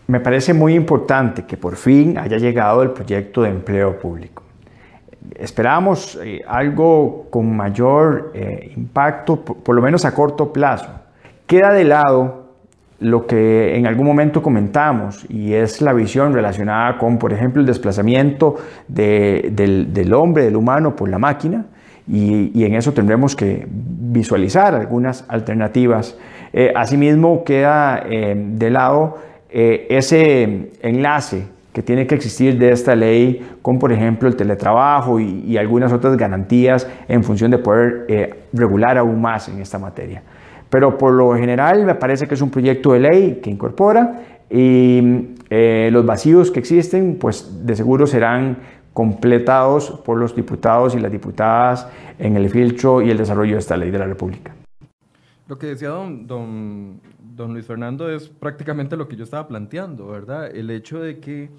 Me 0.07 0.19
parece 0.19 0.53
muy 0.53 0.75
importante 0.75 1.45
que 1.45 1.57
por 1.57 1.75
fin 1.75 2.17
haya 2.17 2.37
llegado 2.37 2.83
el 2.83 2.91
proyecto 2.91 3.41
de 3.41 3.49
empleo 3.49 3.97
público. 3.97 4.43
Esperábamos 5.35 6.19
eh, 6.23 6.43
algo 6.47 7.25
con 7.31 7.55
mayor 7.55 8.31
eh, 8.35 8.71
impacto, 8.75 9.37
por, 9.37 9.75
lo 9.75 9.81
menos 9.81 10.05
a 10.05 10.13
corto 10.13 10.53
plazo. 10.53 10.89
Queda 11.47 11.73
de 11.73 11.85
lado 11.85 12.45
lo 12.99 13.25
que 13.25 13.75
en 13.75 13.87
algún 13.87 14.05
momento 14.05 14.43
comentamos 14.43 15.25
y 15.27 15.53
es 15.53 15.81
la 15.81 15.91
visión 15.91 16.33
relacionada 16.33 16.99
con, 16.99 17.17
por 17.17 17.33
ejemplo, 17.33 17.59
el 17.59 17.65
desplazamiento 17.65 18.55
del, 18.87 20.13
hombre, 20.13 20.43
del 20.43 20.55
humano 20.55 20.95
por 20.95 21.09
la 21.09 21.17
máquina 21.17 21.65
y, 22.07 22.63
en 22.63 22.75
eso 22.75 22.93
tendremos 22.93 23.35
que 23.35 23.67
visualizar 23.67 24.75
algunas 24.75 25.25
alternativas. 25.27 26.15
Eh, 26.53 26.71
asimismo, 26.75 27.43
queda 27.43 28.05
de 28.07 28.69
lado 28.69 29.17
ese 29.55 30.71
enlace 30.81 31.47
que 31.75 31.83
tiene 31.83 32.07
que 32.07 32.15
existir 32.15 32.57
de 32.57 32.71
esta 32.71 32.95
ley 32.95 33.45
con, 33.61 33.79
por 33.79 33.91
ejemplo, 33.91 34.29
el 34.29 34.37
teletrabajo 34.37 35.19
y, 35.19 35.57
algunas 35.57 35.91
otras 35.91 36.15
garantías 36.15 36.87
en 37.09 37.21
función 37.21 37.51
de 37.51 37.57
poder 37.57 38.05
eh, 38.07 38.33
regular 38.53 38.97
aún 38.97 39.21
más 39.21 39.49
en 39.49 39.59
esta 39.59 39.77
materia. 39.77 40.23
Pero 40.69 40.97
por 40.97 41.11
lo 41.11 41.35
general 41.35 41.83
me 41.83 41.95
parece 41.95 42.27
que 42.27 42.35
es 42.35 42.41
un 42.41 42.49
proyecto 42.49 42.93
de 42.93 43.01
ley 43.01 43.39
que 43.43 43.49
incorpora 43.49 44.21
y 44.49 45.35
eh, 45.49 45.89
los 45.91 46.05
vacíos 46.05 46.49
que 46.49 46.61
existen, 46.61 47.17
pues 47.19 47.65
de 47.65 47.75
seguro 47.75 48.07
serán 48.07 48.57
completados 48.93 49.91
por 50.05 50.17
los 50.17 50.33
diputados 50.33 50.95
y 50.95 50.99
las 51.01 51.11
diputadas 51.11 51.89
en 52.17 52.37
el 52.37 52.49
filtro 52.49 53.01
y 53.01 53.11
el 53.11 53.17
desarrollo 53.17 53.55
de 53.55 53.59
esta 53.59 53.75
ley 53.75 53.91
de 53.91 53.99
la 53.99 54.05
República. 54.05 54.55
Lo 55.49 55.59
que 55.59 55.67
decía 55.67 55.89
don, 55.89 56.25
don, 56.25 57.01
don 57.35 57.53
Luis 57.53 57.65
Fernando 57.65 58.09
es 58.09 58.29
prácticamente 58.29 58.95
lo 58.95 59.07
que 59.07 59.15
yo 59.15 59.23
estaba 59.23 59.47
planteando, 59.47 60.07
¿verdad? 60.07 60.55
El 60.55 60.69
hecho 60.69 60.99
de 60.99 61.19
que, 61.19 61.49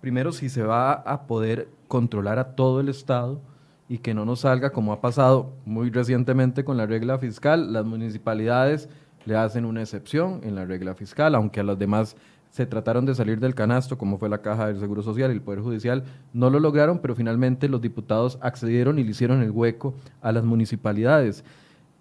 primero, 0.00 0.32
si 0.32 0.48
se 0.48 0.62
va 0.62 0.92
a 0.92 1.26
poder 1.26 1.68
controlar 1.88 2.38
a 2.38 2.54
todo 2.54 2.80
el 2.80 2.88
Estado 2.88 3.40
y 3.88 3.98
que 3.98 4.14
no 4.14 4.24
nos 4.24 4.40
salga 4.40 4.70
como 4.70 4.92
ha 4.92 5.00
pasado 5.00 5.52
muy 5.66 5.90
recientemente 5.90 6.64
con 6.64 6.76
la 6.76 6.86
regla 6.86 7.18
fiscal, 7.18 7.72
las 7.72 7.84
municipalidades 7.84 8.88
le 9.24 9.36
hacen 9.36 9.64
una 9.64 9.82
excepción 9.82 10.40
en 10.44 10.54
la 10.54 10.64
regla 10.64 10.94
fiscal, 10.94 11.34
aunque 11.34 11.60
a 11.60 11.64
las 11.64 11.78
demás 11.78 12.16
se 12.50 12.66
trataron 12.66 13.06
de 13.06 13.14
salir 13.14 13.40
del 13.40 13.54
canasto, 13.54 13.98
como 13.98 14.18
fue 14.18 14.28
la 14.28 14.42
Caja 14.42 14.66
del 14.66 14.78
Seguro 14.78 15.02
Social 15.02 15.30
y 15.30 15.34
el 15.34 15.40
Poder 15.40 15.60
Judicial, 15.60 16.04
no 16.32 16.50
lo 16.50 16.60
lograron, 16.60 16.98
pero 16.98 17.14
finalmente 17.14 17.68
los 17.68 17.80
diputados 17.80 18.38
accedieron 18.40 18.98
y 18.98 19.04
le 19.04 19.10
hicieron 19.10 19.42
el 19.42 19.50
hueco 19.50 19.94
a 20.20 20.32
las 20.32 20.44
municipalidades. 20.44 21.44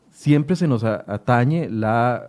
Siempre 0.09 0.57
se 0.57 0.67
nos 0.67 0.83
atañe 0.83 1.69
la 1.69 2.27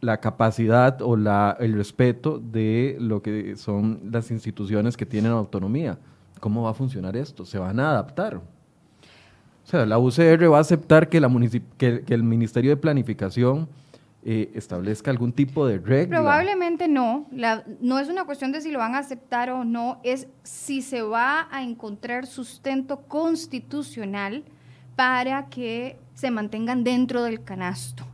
la 0.00 0.20
capacidad 0.20 1.00
o 1.02 1.16
la, 1.16 1.56
el 1.60 1.74
respeto 1.74 2.38
de 2.38 2.96
lo 3.00 3.22
que 3.22 3.56
son 3.56 4.00
las 4.10 4.30
instituciones 4.30 4.96
que 4.96 5.06
tienen 5.06 5.32
autonomía. 5.32 5.98
¿Cómo 6.40 6.62
va 6.62 6.70
a 6.70 6.74
funcionar 6.74 7.16
esto? 7.16 7.44
¿Se 7.44 7.58
van 7.58 7.80
a 7.80 7.90
adaptar? 7.90 8.36
O 8.36 9.70
sea, 9.70 9.84
la 9.84 9.98
UCR 9.98 10.50
va 10.50 10.58
a 10.58 10.60
aceptar 10.60 11.08
que, 11.08 11.20
la 11.20 11.30
que, 11.76 12.02
el 12.08 12.22
Ministerio 12.22 12.70
de 12.70 12.76
Planificación 12.76 13.68
eh, 14.24 14.50
establezca 14.54 15.10
algún 15.10 15.32
tipo 15.32 15.66
de 15.66 15.78
regla. 15.78 16.18
Probablemente 16.18 16.88
no. 16.88 17.26
La, 17.30 17.64
no 17.80 17.98
es 17.98 18.08
una 18.08 18.24
cuestión 18.24 18.52
de 18.52 18.60
si 18.60 18.70
lo 18.70 18.78
van 18.78 18.94
a 18.94 18.98
aceptar 18.98 19.50
o 19.50 19.64
no, 19.64 20.00
es 20.04 20.28
si 20.42 20.80
se 20.80 21.02
va 21.02 21.48
a 21.50 21.62
encontrar 21.62 22.26
sustento 22.26 23.02
constitucional 23.08 24.44
para 24.96 25.48
que 25.48 25.98
se 26.14 26.30
mantengan 26.30 26.82
dentro 26.82 27.22
del 27.22 27.44
canasto. 27.44 28.04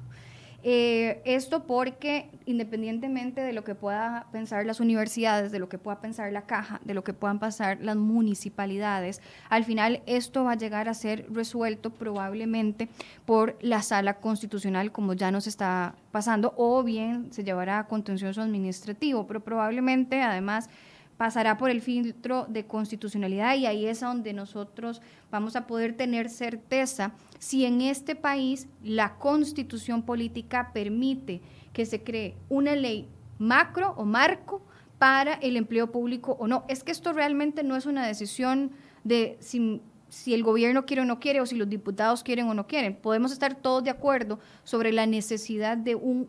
Eh, 0.66 1.20
esto 1.26 1.64
porque 1.64 2.30
independientemente 2.46 3.42
de 3.42 3.52
lo 3.52 3.64
que 3.64 3.74
pueda 3.74 4.26
pensar 4.32 4.64
las 4.64 4.80
universidades, 4.80 5.52
de 5.52 5.58
lo 5.58 5.68
que 5.68 5.76
pueda 5.76 6.00
pensar 6.00 6.32
la 6.32 6.46
caja, 6.46 6.80
de 6.82 6.94
lo 6.94 7.04
que 7.04 7.12
puedan 7.12 7.38
pasar 7.38 7.82
las 7.82 7.96
municipalidades, 7.96 9.20
al 9.50 9.64
final 9.64 10.00
esto 10.06 10.42
va 10.44 10.52
a 10.52 10.56
llegar 10.56 10.88
a 10.88 10.94
ser 10.94 11.26
resuelto 11.30 11.90
probablemente 11.90 12.88
por 13.26 13.58
la 13.60 13.82
sala 13.82 14.14
constitucional 14.14 14.90
como 14.90 15.12
ya 15.12 15.30
nos 15.30 15.46
está 15.46 15.96
pasando 16.12 16.54
o 16.56 16.82
bien 16.82 17.30
se 17.30 17.44
llevará 17.44 17.80
a 17.80 17.86
contencioso 17.86 18.40
administrativo, 18.40 19.26
pero 19.26 19.40
probablemente 19.40 20.22
además 20.22 20.70
pasará 21.16 21.56
por 21.56 21.70
el 21.70 21.80
filtro 21.80 22.46
de 22.48 22.66
constitucionalidad 22.66 23.56
y 23.56 23.66
ahí 23.66 23.86
es 23.86 24.00
donde 24.00 24.32
nosotros 24.32 25.00
vamos 25.30 25.56
a 25.56 25.66
poder 25.66 25.96
tener 25.96 26.28
certeza 26.28 27.12
si 27.38 27.64
en 27.64 27.80
este 27.80 28.14
país 28.14 28.66
la 28.82 29.16
constitución 29.16 30.02
política 30.02 30.70
permite 30.72 31.40
que 31.72 31.86
se 31.86 32.02
cree 32.02 32.34
una 32.48 32.74
ley 32.74 33.08
macro 33.38 33.94
o 33.96 34.04
marco 34.04 34.62
para 34.98 35.34
el 35.34 35.56
empleo 35.56 35.90
público 35.90 36.36
o 36.38 36.46
no. 36.46 36.64
Es 36.68 36.84
que 36.84 36.92
esto 36.92 37.12
realmente 37.12 37.62
no 37.62 37.76
es 37.76 37.86
una 37.86 38.06
decisión 38.06 38.72
de 39.02 39.36
si, 39.40 39.80
si 40.14 40.32
el 40.32 40.44
gobierno 40.44 40.86
quiere 40.86 41.02
o 41.02 41.04
no 41.04 41.18
quiere 41.18 41.40
o 41.40 41.46
si 41.46 41.56
los 41.56 41.68
diputados 41.68 42.22
quieren 42.22 42.48
o 42.48 42.54
no 42.54 42.68
quieren. 42.68 42.94
Podemos 42.94 43.32
estar 43.32 43.56
todos 43.56 43.82
de 43.82 43.90
acuerdo 43.90 44.38
sobre 44.62 44.92
la 44.92 45.06
necesidad 45.06 45.76
de, 45.76 45.96
un, 45.96 46.28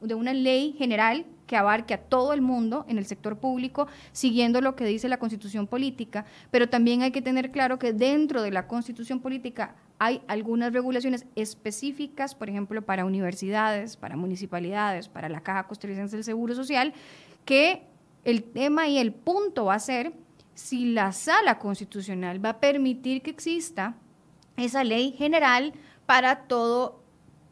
de 0.00 0.14
una 0.16 0.34
ley 0.34 0.74
general 0.76 1.24
que 1.46 1.56
abarque 1.56 1.94
a 1.94 1.98
todo 1.98 2.32
el 2.32 2.40
mundo 2.40 2.84
en 2.88 2.98
el 2.98 3.06
sector 3.06 3.38
público, 3.38 3.86
siguiendo 4.10 4.60
lo 4.60 4.74
que 4.74 4.84
dice 4.84 5.08
la 5.08 5.20
constitución 5.20 5.68
política, 5.68 6.26
pero 6.50 6.68
también 6.68 7.02
hay 7.02 7.12
que 7.12 7.22
tener 7.22 7.52
claro 7.52 7.78
que 7.78 7.92
dentro 7.92 8.42
de 8.42 8.50
la 8.50 8.66
constitución 8.66 9.20
política 9.20 9.76
hay 10.00 10.20
algunas 10.26 10.72
regulaciones 10.72 11.24
específicas, 11.36 12.34
por 12.34 12.48
ejemplo, 12.48 12.82
para 12.82 13.04
universidades, 13.04 13.96
para 13.96 14.16
municipalidades, 14.16 15.08
para 15.08 15.28
la 15.28 15.42
Caja 15.42 15.68
Costarricense 15.68 16.16
del 16.16 16.24
Seguro 16.24 16.56
Social, 16.56 16.92
que 17.44 17.84
el 18.24 18.42
tema 18.42 18.88
y 18.88 18.98
el 18.98 19.12
punto 19.12 19.66
va 19.66 19.74
a 19.74 19.78
ser 19.78 20.12
si 20.62 20.92
la 20.92 21.10
sala 21.12 21.58
constitucional 21.58 22.44
va 22.44 22.50
a 22.50 22.60
permitir 22.60 23.22
que 23.22 23.30
exista 23.30 23.94
esa 24.56 24.84
ley 24.84 25.12
general 25.12 25.72
para 26.06 26.42
todo, 26.46 27.02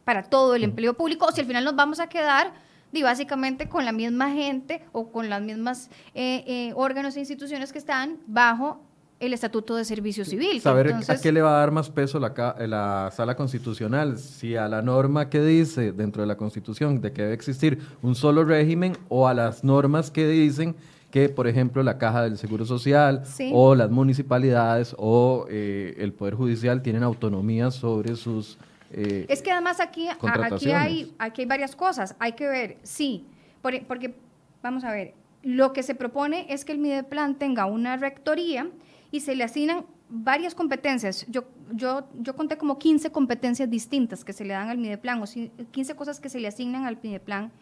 para 0.04 0.22
todo 0.22 0.54
el 0.54 0.62
empleo 0.62 0.94
público, 0.94 1.26
o 1.26 1.32
si 1.32 1.40
al 1.40 1.46
final 1.46 1.64
nos 1.64 1.74
vamos 1.74 1.98
a 1.98 2.08
quedar 2.08 2.52
y 2.92 3.02
básicamente 3.02 3.68
con 3.68 3.84
la 3.84 3.92
misma 3.92 4.30
gente 4.30 4.84
o 4.92 5.10
con 5.10 5.28
las 5.28 5.42
mismas 5.42 5.90
eh, 6.14 6.44
eh, 6.46 6.72
órganos 6.76 7.16
e 7.16 7.20
instituciones 7.20 7.72
que 7.72 7.78
están 7.78 8.18
bajo 8.26 8.80
el 9.18 9.34
Estatuto 9.34 9.74
de 9.74 9.84
Servicio 9.84 10.24
Civil. 10.24 10.60
Saber 10.60 10.94
a 10.94 11.16
qué 11.20 11.32
le 11.32 11.42
va 11.42 11.56
a 11.56 11.60
dar 11.60 11.72
más 11.72 11.90
peso 11.90 12.18
la, 12.20 12.32
la 12.66 13.10
sala 13.14 13.34
constitucional, 13.34 14.18
si 14.18 14.56
a 14.56 14.68
la 14.68 14.82
norma 14.82 15.28
que 15.28 15.42
dice 15.42 15.92
dentro 15.92 16.22
de 16.22 16.28
la 16.28 16.36
Constitución 16.36 17.00
de 17.00 17.12
que 17.12 17.22
debe 17.22 17.34
existir 17.34 17.80
un 18.02 18.14
solo 18.14 18.44
régimen 18.44 18.96
o 19.08 19.26
a 19.28 19.34
las 19.34 19.62
normas 19.62 20.10
que 20.10 20.26
dicen 20.26 20.76
que, 21.10 21.28
por 21.28 21.46
ejemplo, 21.46 21.82
la 21.82 21.98
Caja 21.98 22.22
del 22.22 22.38
Seguro 22.38 22.64
Social 22.64 23.22
o 23.52 23.74
las 23.74 23.90
municipalidades 23.90 24.94
o 24.98 25.46
eh, 25.50 25.94
el 25.98 26.12
Poder 26.12 26.34
Judicial 26.34 26.82
tienen 26.82 27.02
autonomía 27.02 27.70
sobre 27.70 28.16
sus 28.16 28.58
eh, 28.92 29.26
es 29.28 29.42
que 29.42 29.52
además 29.52 29.80
aquí, 29.80 30.08
aquí, 30.08 30.70
hay, 30.70 31.14
aquí 31.18 31.42
hay 31.42 31.46
varias 31.46 31.76
cosas. 31.76 32.16
Hay 32.18 32.32
que 32.32 32.46
ver, 32.46 32.78
sí, 32.82 33.26
porque, 33.62 34.14
vamos 34.62 34.84
a 34.84 34.92
ver, 34.92 35.14
lo 35.42 35.72
que 35.72 35.82
se 35.82 35.94
propone 35.94 36.46
es 36.48 36.64
que 36.64 36.72
el 36.72 36.78
Mideplan 36.78 37.36
tenga 37.36 37.66
una 37.66 37.96
rectoría 37.96 38.68
y 39.10 39.20
se 39.20 39.34
le 39.34 39.44
asignan 39.44 39.86
varias 40.08 40.54
competencias. 40.54 41.24
Yo, 41.28 41.44
yo, 41.72 42.08
yo 42.18 42.34
conté 42.34 42.58
como 42.58 42.78
15 42.78 43.10
competencias 43.12 43.70
distintas 43.70 44.24
que 44.24 44.32
se 44.32 44.44
le 44.44 44.54
dan 44.54 44.68
al 44.68 44.78
Mideplan, 44.78 45.22
o 45.22 45.24
15 45.70 45.94
cosas 45.94 46.20
que 46.20 46.28
se 46.28 46.40
le 46.40 46.48
asignan 46.48 46.84
al 46.84 46.98
Mideplan 47.00 47.52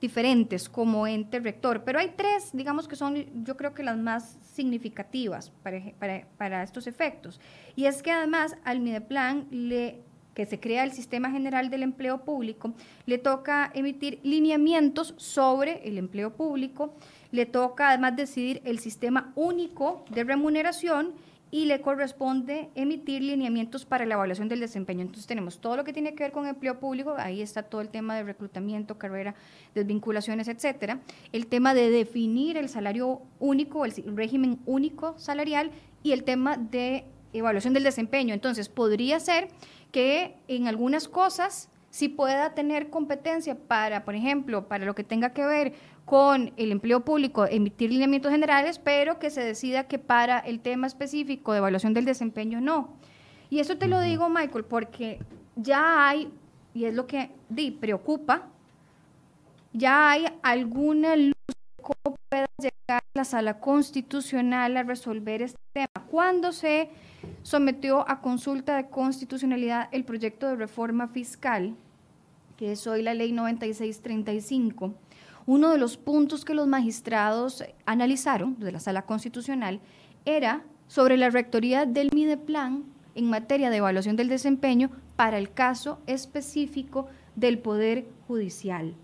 diferentes 0.00 0.68
como 0.68 1.06
ente 1.06 1.40
rector, 1.40 1.82
pero 1.84 1.98
hay 1.98 2.12
tres, 2.16 2.50
digamos 2.52 2.86
que 2.86 2.96
son 2.96 3.44
yo 3.44 3.56
creo 3.56 3.74
que 3.74 3.82
las 3.82 3.96
más 3.96 4.38
significativas 4.54 5.50
para, 5.62 6.26
para, 6.36 6.62
estos 6.62 6.86
efectos. 6.86 7.40
Y 7.74 7.86
es 7.86 8.02
que 8.02 8.10
además 8.10 8.56
al 8.64 8.80
Mideplan 8.80 9.46
le 9.50 10.02
que 10.34 10.44
se 10.44 10.60
crea 10.60 10.84
el 10.84 10.92
Sistema 10.92 11.30
General 11.30 11.70
del 11.70 11.82
Empleo 11.82 12.22
Público, 12.22 12.74
le 13.06 13.16
toca 13.16 13.70
emitir 13.74 14.20
lineamientos 14.22 15.14
sobre 15.16 15.80
el 15.88 15.96
empleo 15.96 16.36
público, 16.36 16.92
le 17.32 17.46
toca 17.46 17.88
además 17.88 18.16
decidir 18.16 18.60
el 18.66 18.78
sistema 18.78 19.32
único 19.34 20.04
de 20.10 20.24
remuneración 20.24 21.14
y 21.50 21.66
le 21.66 21.80
corresponde 21.80 22.70
emitir 22.74 23.22
lineamientos 23.22 23.84
para 23.84 24.04
la 24.04 24.14
evaluación 24.14 24.48
del 24.48 24.60
desempeño. 24.60 25.02
Entonces 25.02 25.26
tenemos 25.26 25.60
todo 25.60 25.76
lo 25.76 25.84
que 25.84 25.92
tiene 25.92 26.14
que 26.14 26.24
ver 26.24 26.32
con 26.32 26.46
empleo 26.46 26.80
público, 26.80 27.14
ahí 27.18 27.40
está 27.40 27.62
todo 27.62 27.80
el 27.80 27.88
tema 27.88 28.16
de 28.16 28.24
reclutamiento, 28.24 28.98
carrera, 28.98 29.34
desvinculaciones, 29.74 30.48
etcétera. 30.48 31.00
El 31.32 31.46
tema 31.46 31.74
de 31.74 31.90
definir 31.90 32.56
el 32.56 32.68
salario 32.68 33.22
único, 33.38 33.84
el 33.84 33.92
régimen 34.16 34.58
único 34.66 35.16
salarial 35.18 35.70
y 36.02 36.12
el 36.12 36.24
tema 36.24 36.56
de 36.56 37.04
evaluación 37.32 37.74
del 37.74 37.84
desempeño. 37.84 38.34
Entonces 38.34 38.68
podría 38.68 39.20
ser 39.20 39.48
que 39.92 40.36
en 40.48 40.66
algunas 40.66 41.08
cosas 41.08 41.70
sí 41.96 42.10
pueda 42.10 42.52
tener 42.52 42.90
competencia 42.90 43.54
para, 43.56 44.04
por 44.04 44.14
ejemplo, 44.14 44.68
para 44.68 44.84
lo 44.84 44.94
que 44.94 45.02
tenga 45.02 45.30
que 45.30 45.46
ver 45.46 45.72
con 46.04 46.52
el 46.58 46.70
empleo 46.70 47.06
público, 47.06 47.46
emitir 47.46 47.90
lineamientos 47.90 48.30
generales, 48.30 48.78
pero 48.78 49.18
que 49.18 49.30
se 49.30 49.42
decida 49.42 49.88
que 49.88 49.98
para 49.98 50.38
el 50.40 50.60
tema 50.60 50.86
específico 50.86 51.52
de 51.52 51.58
evaluación 51.58 51.94
del 51.94 52.04
desempeño 52.04 52.60
no. 52.60 52.98
Y 53.48 53.60
eso 53.60 53.78
te 53.78 53.88
lo 53.88 54.02
digo, 54.02 54.28
Michael, 54.28 54.66
porque 54.66 55.20
ya 55.54 56.06
hay, 56.06 56.30
y 56.74 56.84
es 56.84 56.94
lo 56.94 57.06
que 57.06 57.30
di, 57.48 57.70
preocupa, 57.70 58.42
ya 59.72 60.10
hay 60.10 60.26
alguna 60.42 61.16
luz 61.16 61.32
de 61.48 61.82
cómo 61.82 62.18
pueda 62.28 62.46
llegar 62.58 63.02
la 63.14 63.24
sala 63.24 63.58
constitucional 63.58 64.76
a 64.76 64.82
resolver 64.82 65.40
este 65.40 65.58
tema. 65.72 66.06
Cuando 66.10 66.52
se 66.52 66.90
sometió 67.42 68.06
a 68.06 68.20
consulta 68.20 68.76
de 68.76 68.90
constitucionalidad 68.90 69.88
el 69.92 70.04
proyecto 70.04 70.46
de 70.48 70.56
reforma 70.56 71.08
fiscal, 71.08 71.74
que 72.56 72.72
es 72.72 72.86
hoy 72.86 73.02
la 73.02 73.14
ley 73.14 73.32
9635, 73.32 74.94
uno 75.46 75.70
de 75.70 75.78
los 75.78 75.96
puntos 75.96 76.44
que 76.44 76.54
los 76.54 76.66
magistrados 76.66 77.64
analizaron 77.84 78.58
de 78.58 78.72
la 78.72 78.80
Sala 78.80 79.02
Constitucional 79.02 79.80
era 80.24 80.64
sobre 80.88 81.16
la 81.16 81.30
rectoría 81.30 81.86
del 81.86 82.10
Mideplan 82.12 82.84
en 83.14 83.30
materia 83.30 83.70
de 83.70 83.76
evaluación 83.76 84.16
del 84.16 84.28
desempeño 84.28 84.90
para 85.16 85.38
el 85.38 85.52
caso 85.52 86.00
específico 86.06 87.08
del 87.34 87.58
Poder 87.58 88.06
Judicial. 88.26 88.94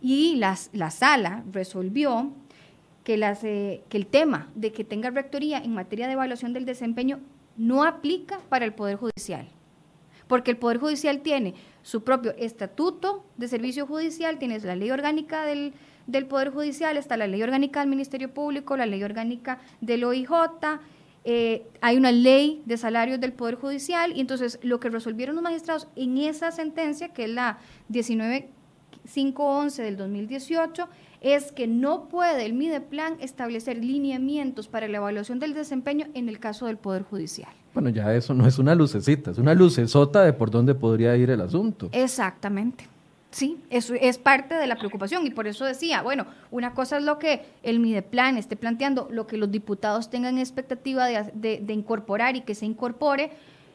Y 0.00 0.36
la 0.36 0.90
sala 0.90 1.44
resolvió 1.50 2.32
que, 3.04 3.14
eh, 3.14 3.84
que 3.88 3.96
el 3.96 4.06
tema 4.06 4.48
de 4.54 4.72
que 4.72 4.84
tenga 4.84 5.10
rectoría 5.10 5.58
en 5.58 5.74
materia 5.74 6.06
de 6.06 6.14
evaluación 6.14 6.52
del 6.52 6.64
desempeño 6.64 7.20
no 7.56 7.84
aplica 7.84 8.38
para 8.48 8.64
el 8.64 8.74
Poder 8.74 8.96
Judicial, 8.96 9.48
porque 10.26 10.50
el 10.50 10.56
Poder 10.56 10.78
Judicial 10.78 11.20
tiene 11.20 11.54
su 11.84 12.02
propio 12.02 12.34
estatuto 12.38 13.24
de 13.36 13.46
servicio 13.46 13.86
judicial, 13.86 14.38
tienes 14.38 14.64
la 14.64 14.74
ley 14.74 14.90
orgánica 14.90 15.44
del, 15.44 15.74
Poder 16.28 16.50
Judicial, 16.50 16.96
está 16.96 17.16
la 17.18 17.26
ley 17.26 17.42
orgánica 17.42 17.80
del 17.80 17.90
Ministerio 17.90 18.32
Público, 18.32 18.76
la 18.76 18.86
ley 18.86 19.04
orgánica 19.04 19.60
del 19.80 20.04
OIJ, 20.04 20.30
eh, 21.24 21.66
hay 21.80 21.96
una 21.96 22.10
ley 22.10 22.62
de 22.64 22.78
salarios 22.78 23.20
del 23.20 23.34
Poder 23.34 23.56
Judicial 23.56 24.16
y 24.16 24.20
entonces 24.20 24.58
lo 24.62 24.80
que 24.80 24.88
resolvieron 24.88 25.36
los 25.36 25.44
magistrados 25.44 25.88
en 25.94 26.16
esa 26.18 26.50
sentencia, 26.52 27.10
que 27.10 27.24
es 27.24 27.30
la 27.30 27.58
19511 27.88 29.82
del 29.82 29.96
2018, 29.98 30.88
es 31.24 31.52
que 31.52 31.66
no 31.66 32.08
puede 32.08 32.44
el 32.44 32.52
MIDEPLAN 32.52 33.16
establecer 33.20 33.82
lineamientos 33.82 34.68
para 34.68 34.86
la 34.88 34.98
evaluación 34.98 35.38
del 35.38 35.54
desempeño 35.54 36.06
en 36.12 36.28
el 36.28 36.38
caso 36.38 36.66
del 36.66 36.76
Poder 36.76 37.02
Judicial. 37.02 37.48
Bueno, 37.72 37.88
ya 37.88 38.14
eso 38.14 38.34
no 38.34 38.46
es 38.46 38.58
una 38.58 38.74
lucecita, 38.74 39.30
es 39.30 39.38
una 39.38 39.54
lucesota 39.54 40.22
de 40.22 40.34
por 40.34 40.50
dónde 40.50 40.74
podría 40.74 41.16
ir 41.16 41.30
el 41.30 41.40
asunto. 41.40 41.88
Exactamente. 41.92 42.88
Sí, 43.30 43.58
eso 43.68 43.94
es 43.94 44.18
parte 44.18 44.54
de 44.54 44.68
la 44.68 44.76
preocupación 44.76 45.26
y 45.26 45.30
por 45.30 45.48
eso 45.48 45.64
decía, 45.64 46.02
bueno, 46.02 46.26
una 46.52 46.72
cosa 46.72 46.98
es 46.98 47.02
lo 47.02 47.18
que 47.18 47.44
el 47.64 47.80
Mideplan 47.80 48.36
esté 48.36 48.54
planteando, 48.54 49.08
lo 49.10 49.26
que 49.26 49.38
los 49.38 49.50
diputados 49.50 50.08
tengan 50.08 50.38
expectativa 50.38 51.06
de, 51.06 51.60
de, 51.60 51.72
incorporar 51.72 52.36
y 52.36 52.42
que 52.42 52.54
se 52.54 52.64
incorpore, 52.64 53.32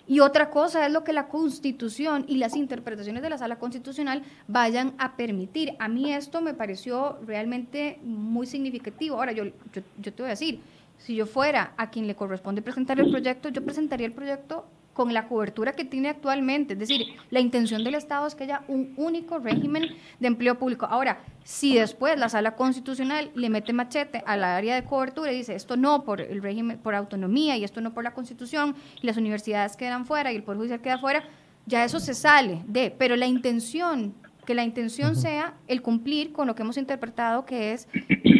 y 0.10 0.22
otra 0.22 0.50
cosa 0.50 0.88
es 0.88 0.92
lo 0.92 1.04
que 1.04 1.14
la 1.14 1.28
Constitución 1.28 2.26
y 2.28 2.38
las 2.38 2.56
interpretaciones 2.56 3.22
de 3.22 3.30
la 3.30 3.38
Sala 3.38 3.60
Constitucional 3.60 4.24
vayan 4.48 4.96
a 4.98 5.16
permitir. 5.16 5.76
A 5.78 5.88
mí 5.88 6.12
esto 6.12 6.42
me 6.42 6.56
pareció 6.56 7.20
realmente 7.28 8.00
muy 8.04 8.48
significativo. 8.48 9.18
Ahora, 9.18 9.34
yo, 9.34 9.46
yo, 9.46 9.84
yo 10.00 10.12
te 10.12 10.24
voy 10.24 10.26
a 10.26 10.30
decir, 10.32 10.62
si 10.98 11.14
yo 11.14 11.28
fuera 11.28 11.74
a 11.78 11.92
quien 11.92 12.08
le 12.08 12.16
corresponde 12.16 12.64
presentar 12.64 13.00
el 13.00 13.12
proyecto, 13.12 13.50
yo 13.50 13.64
presentaría 13.64 14.08
el 14.08 14.14
proyecto 14.14 14.66
con 15.00 15.14
la 15.14 15.30
cobertura 15.30 15.72
que 15.72 15.86
tiene 15.86 16.10
actualmente. 16.10 16.74
Es 16.74 16.80
decir, 16.80 17.06
la 17.30 17.40
intención 17.40 17.86
del 17.86 17.96
Estado 17.96 18.28
es 18.28 18.36
que 18.36 18.44
haya 18.44 18.64
un 18.68 18.94
único 18.98 19.40
régimen 19.40 19.96
de 20.20 20.28
empleo 20.28 20.60
público. 20.60 20.86
Ahora, 20.88 21.22
si 21.46 21.76
después 21.76 22.20
la 22.20 22.28
sala 22.28 22.58
constitucional 22.58 23.32
le 23.34 23.50
mete 23.50 23.72
machete 23.72 24.22
a 24.26 24.36
la 24.36 24.58
área 24.58 24.76
de 24.76 24.84
cobertura 24.84 25.32
y 25.32 25.38
dice 25.38 25.56
esto 25.56 25.78
no 25.78 26.04
por 26.04 26.20
el 26.20 26.42
régimen, 26.42 26.80
por 26.80 26.96
autonomía 26.96 27.56
y 27.56 27.64
esto 27.64 27.80
no 27.80 27.94
por 27.94 28.04
la 28.04 28.14
Constitución, 28.14 28.76
y 29.02 29.08
las 29.08 29.16
universidades 29.16 29.78
quedan 29.78 30.06
fuera 30.06 30.34
y 30.34 30.36
el 30.36 30.44
Poder 30.44 30.58
Judicial 30.58 30.82
queda 30.82 30.98
fuera, 30.98 31.24
ya 31.66 31.86
eso 31.86 32.02
se 32.02 32.14
sale 32.14 32.62
de, 32.68 32.92
pero 32.92 33.16
la 33.16 33.26
intención 33.26 34.14
que 34.50 34.56
la 34.56 34.64
intención 34.64 35.16
sea 35.16 35.54
el 35.68 35.84
cumplir 35.84 36.32
con 36.32 36.48
lo 36.48 36.56
que 36.56 36.64
hemos 36.64 36.78
interpretado 36.78 37.46
que 37.46 37.72
es 37.72 37.88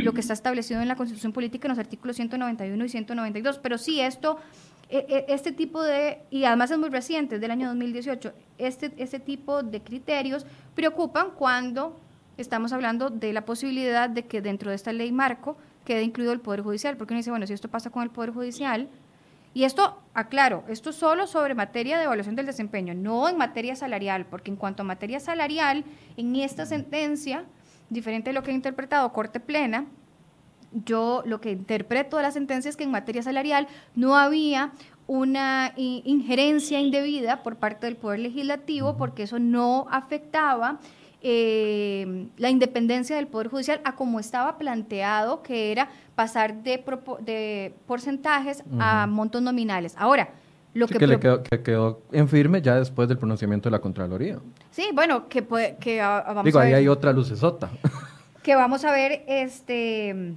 lo 0.04 0.12
que 0.12 0.22
está 0.22 0.34
establecido 0.34 0.82
en 0.82 0.88
la 0.88 0.96
Constitución 0.96 1.34
Política 1.34 1.68
en 1.68 1.70
los 1.70 1.78
artículos 1.78 2.16
191 2.16 2.84
y 2.84 2.90
192. 2.90 3.60
Pero 3.60 3.78
sí, 3.78 4.02
esto, 4.02 4.40
este 4.90 5.52
tipo 5.52 5.84
de, 5.84 6.24
y 6.32 6.46
además 6.46 6.72
es 6.72 6.80
muy 6.80 6.90
reciente, 6.90 7.38
del 7.38 7.52
año 7.52 7.68
2018, 7.68 8.34
este, 8.58 8.92
este 8.98 9.20
tipo 9.20 9.62
de 9.62 9.82
criterios 9.82 10.48
preocupan 10.74 11.32
cuando 11.32 12.00
estamos 12.38 12.74
hablando 12.74 13.10
de 13.10 13.32
la 13.32 13.46
posibilidad 13.46 14.10
de 14.10 14.26
que 14.26 14.42
dentro 14.42 14.72
de 14.72 14.76
esta 14.76 14.92
ley 14.92 15.12
marco 15.12 15.58
quede 15.86 16.04
incluido 16.04 16.34
el 16.34 16.40
Poder 16.40 16.62
Judicial, 16.62 16.98
porque 16.98 17.14
uno 17.14 17.20
dice, 17.20 17.30
bueno, 17.30 17.46
si 17.46 17.54
esto 17.54 17.68
pasa 17.68 17.90
con 17.92 18.02
el 18.02 18.10
Poder 18.10 18.32
Judicial, 18.32 18.90
y 19.54 19.64
esto, 19.64 20.00
aclaro, 20.14 20.64
esto 20.68 20.92
solo 20.92 21.26
sobre 21.28 21.56
materia 21.56 21.98
de 21.98 22.04
evaluación 22.04 22.36
del 22.36 22.46
desempeño, 22.46 22.94
no 22.94 23.28
en 23.28 23.38
materia 23.38 23.76
salarial, 23.76 24.26
porque 24.26 24.52
en 24.52 24.58
cuanto 24.58 24.84
a 24.84 24.86
materia 24.86 25.20
salarial, 25.20 25.84
en 26.18 26.36
esta 26.36 26.66
sentencia, 26.66 27.46
diferente 27.90 28.30
de 28.30 28.34
lo 28.34 28.44
que 28.44 28.52
he 28.52 28.54
interpretado 28.54 29.12
Corte 29.12 29.40
Plena, 29.40 29.86
yo 30.72 31.24
lo 31.26 31.42
que 31.42 31.52
interpreto 31.52 32.18
de 32.18 32.24
la 32.24 32.32
sentencia 32.32 32.70
es 32.70 32.78
que 32.78 32.84
en 32.84 32.92
materia 32.92 33.24
salarial 33.24 33.68
no 33.96 34.16
había 34.16 34.72
una 35.08 35.74
injerencia 35.76 36.80
indebida 36.80 37.42
por 37.42 37.56
parte 37.56 37.88
del 37.88 37.96
Poder 37.96 38.20
Legislativo 38.20 38.96
porque 38.96 39.24
eso 39.24 39.40
no 39.40 39.88
afectaba 39.90 40.80
eh, 41.22 42.28
la 42.38 42.50
independencia 42.50 43.16
del 43.16 43.28
Poder 43.28 43.48
Judicial 43.48 43.82
a 43.84 43.96
como 43.96 44.20
estaba 44.20 44.58
planteado, 44.58 45.42
que 45.42 45.72
era 45.72 45.90
pasar 46.16 46.64
de, 46.64 46.84
de 47.22 47.74
porcentajes 47.88 48.64
a 48.80 49.08
montos 49.08 49.42
nominales. 49.42 49.96
Ahora, 49.98 50.30
lo 50.74 50.88
que, 50.88 51.08
le 51.08 51.20
quedó, 51.20 52.04
en 52.12 52.30
firme 52.30 52.62
ya 52.62 52.76
después 52.76 53.10
del 53.10 53.18
pronunciamiento 53.18 53.70
de 53.70 53.72
la 53.72 53.80
Contraloría. 53.80 54.40
Sí, 54.72 54.90
bueno, 54.94 55.28
que, 55.28 55.42
puede, 55.42 55.76
que 55.78 56.00
vamos 56.00 56.44
Digo, 56.44 56.60
ahí 56.60 56.74
hay 56.74 56.88
otra 56.88 57.14
lucesota. 57.14 57.70
Que 58.42 58.56
vamos 58.56 58.86
a 58.86 58.94
ver, 58.94 59.26
este, 59.28 60.34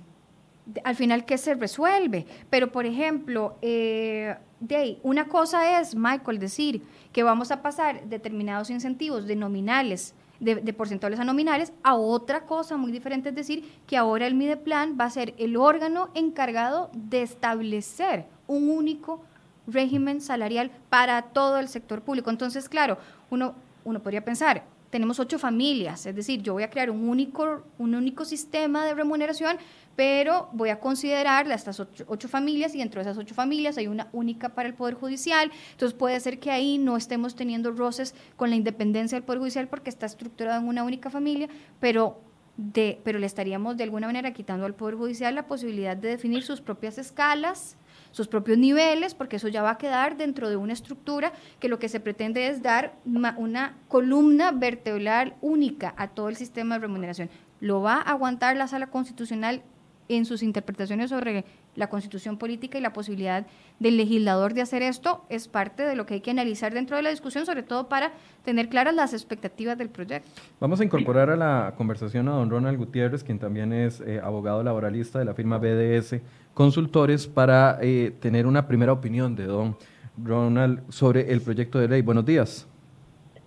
al 0.84 0.96
final 0.96 1.24
qué 1.24 1.38
se 1.38 1.54
resuelve. 1.54 2.26
Pero, 2.50 2.72
por 2.72 2.86
ejemplo, 2.86 3.56
eh, 3.62 4.36
de 4.60 4.98
una 5.02 5.28
cosa 5.28 5.80
es, 5.80 5.94
Michael, 5.94 6.38
decir 6.38 6.82
que 7.12 7.22
vamos 7.22 7.50
a 7.50 7.62
pasar 7.62 8.04
determinados 8.06 8.70
incentivos 8.70 9.26
de 9.26 9.36
nominales 9.36 10.14
de, 10.42 10.72
porcentuales 10.72 11.20
a 11.20 11.24
nominales, 11.24 11.72
a 11.84 11.94
otra 11.94 12.46
cosa 12.46 12.76
muy 12.76 12.90
diferente, 12.90 13.28
es 13.28 13.34
decir, 13.34 13.64
que 13.86 13.96
ahora 13.96 14.26
el 14.26 14.34
Mideplan 14.34 14.98
va 15.00 15.04
a 15.04 15.10
ser 15.10 15.34
el 15.38 15.56
órgano 15.56 16.10
encargado 16.14 16.90
de 16.92 17.22
establecer 17.22 18.26
un 18.48 18.68
único 18.68 19.22
régimen 19.68 20.20
salarial 20.20 20.72
para 20.90 21.22
todo 21.22 21.60
el 21.60 21.68
sector 21.68 22.02
público. 22.02 22.28
Entonces, 22.28 22.68
claro, 22.68 22.98
uno, 23.30 23.54
uno 23.84 24.00
podría 24.00 24.24
pensar, 24.24 24.64
tenemos 24.92 25.18
ocho 25.18 25.38
familias, 25.38 26.04
es 26.04 26.14
decir, 26.14 26.42
yo 26.42 26.52
voy 26.52 26.64
a 26.64 26.70
crear 26.70 26.90
un 26.90 27.08
único, 27.08 27.64
un 27.78 27.94
único 27.94 28.26
sistema 28.26 28.84
de 28.84 28.92
remuneración 28.94 29.56
pero 29.96 30.48
voy 30.52 30.70
a 30.70 30.80
considerar 30.80 31.50
estas 31.50 31.80
ocho, 31.80 32.28
familias 32.28 32.74
y 32.74 32.78
dentro 32.78 32.98
de 33.02 33.10
esas 33.10 33.18
ocho 33.18 33.34
familias 33.34 33.76
hay 33.78 33.86
una 33.86 34.08
única 34.12 34.50
para 34.50 34.68
el 34.68 34.74
Poder 34.74 34.94
Judicial. 34.94 35.50
Entonces 35.72 35.96
puede 35.96 36.18
ser 36.20 36.38
que 36.38 36.50
ahí 36.50 36.78
no 36.78 36.96
estemos 36.96 37.34
teniendo 37.34 37.72
roces 37.72 38.14
con 38.36 38.50
la 38.50 38.56
independencia 38.56 39.16
del 39.16 39.24
Poder 39.24 39.40
Judicial 39.40 39.68
porque 39.68 39.90
está 39.90 40.06
estructurado 40.06 40.60
en 40.60 40.68
una 40.68 40.84
única 40.84 41.10
familia, 41.10 41.48
pero, 41.78 42.20
de, 42.56 43.00
pero 43.04 43.18
le 43.18 43.26
estaríamos 43.26 43.76
de 43.76 43.84
alguna 43.84 44.06
manera 44.06 44.32
quitando 44.32 44.64
al 44.64 44.74
Poder 44.74 44.94
Judicial 44.94 45.34
la 45.34 45.46
posibilidad 45.46 45.96
de 45.96 46.08
definir 46.08 46.42
sus 46.42 46.60
propias 46.60 46.96
escalas 46.96 47.76
sus 48.12 48.28
propios 48.28 48.58
niveles, 48.58 49.14
porque 49.14 49.36
eso 49.36 49.48
ya 49.48 49.62
va 49.62 49.70
a 49.70 49.78
quedar 49.78 50.16
dentro 50.16 50.48
de 50.48 50.56
una 50.56 50.72
estructura 50.72 51.32
que 51.58 51.68
lo 51.68 51.78
que 51.78 51.88
se 51.88 51.98
pretende 51.98 52.46
es 52.46 52.62
dar 52.62 52.94
una 53.04 53.76
columna 53.88 54.52
vertebral 54.52 55.34
única 55.40 55.94
a 55.96 56.08
todo 56.08 56.28
el 56.28 56.36
sistema 56.36 56.76
de 56.76 56.82
remuneración. 56.82 57.30
Lo 57.58 57.82
va 57.82 57.94
a 57.96 58.12
aguantar 58.12 58.56
la 58.56 58.68
sala 58.68 58.86
constitucional 58.86 59.62
en 60.08 60.24
sus 60.26 60.42
interpretaciones 60.42 61.10
sobre 61.10 61.44
la 61.74 61.88
constitución 61.88 62.36
política 62.36 62.78
y 62.78 62.80
la 62.80 62.92
posibilidad 62.92 63.46
del 63.80 63.96
legislador 63.96 64.54
de 64.54 64.60
hacer 64.60 64.82
esto 64.82 65.22
es 65.28 65.48
parte 65.48 65.82
de 65.84 65.96
lo 65.96 66.06
que 66.06 66.14
hay 66.14 66.20
que 66.20 66.30
analizar 66.30 66.74
dentro 66.74 66.96
de 66.96 67.02
la 67.02 67.10
discusión, 67.10 67.46
sobre 67.46 67.62
todo 67.62 67.88
para 67.88 68.12
tener 68.44 68.68
claras 68.68 68.94
las 68.94 69.12
expectativas 69.12 69.78
del 69.78 69.88
proyecto. 69.88 70.28
Vamos 70.60 70.80
a 70.80 70.84
incorporar 70.84 71.30
a 71.30 71.36
la 71.36 71.74
conversación 71.76 72.28
a 72.28 72.32
don 72.32 72.50
Ronald 72.50 72.78
Gutiérrez, 72.78 73.24
quien 73.24 73.38
también 73.38 73.72
es 73.72 74.00
eh, 74.00 74.20
abogado 74.22 74.62
laboralista 74.62 75.18
de 75.18 75.24
la 75.24 75.34
firma 75.34 75.58
BDS 75.58 76.20
Consultores, 76.54 77.26
para 77.26 77.78
eh, 77.80 78.12
tener 78.20 78.46
una 78.46 78.66
primera 78.66 78.92
opinión 78.92 79.34
de 79.34 79.46
don 79.46 79.76
Ronald 80.22 80.80
sobre 80.90 81.32
el 81.32 81.40
proyecto 81.40 81.78
de 81.78 81.88
ley. 81.88 82.02
Buenos 82.02 82.26
días. 82.26 82.68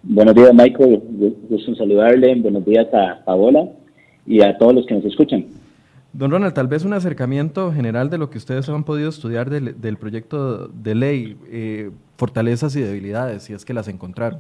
Buenos 0.02 0.36
días, 0.36 0.54
Michael. 0.54 1.02
Gusto 1.50 1.76
saludarle. 1.76 2.36
Buenos 2.36 2.66
días 2.66 2.88
a 2.94 3.24
Paola 3.24 3.68
y 4.26 4.42
a 4.42 4.58
todos 4.58 4.76
los 4.76 4.86
que 4.86 4.96
nos 4.96 5.06
escuchan. 5.06 5.46
Don 6.18 6.32
Ronald, 6.32 6.54
tal 6.54 6.68
vez 6.68 6.86
un 6.86 6.94
acercamiento 6.94 7.74
general 7.74 8.10
de 8.10 8.18
lo 8.18 8.30
que 8.30 8.38
ustedes 8.38 8.70
han 8.70 8.86
podido 8.86 9.10
estudiar 9.10 9.50
del, 9.50 9.98
proyecto 9.98 10.70
de 10.70 10.96
ley, 10.96 11.36
eh, 11.52 11.92
fortalezas 12.16 12.74
y 12.78 12.80
debilidades, 12.80 13.44
si 13.44 13.52
es 13.52 13.66
que 13.66 13.74
las 13.74 13.90
encontraron. 13.90 14.40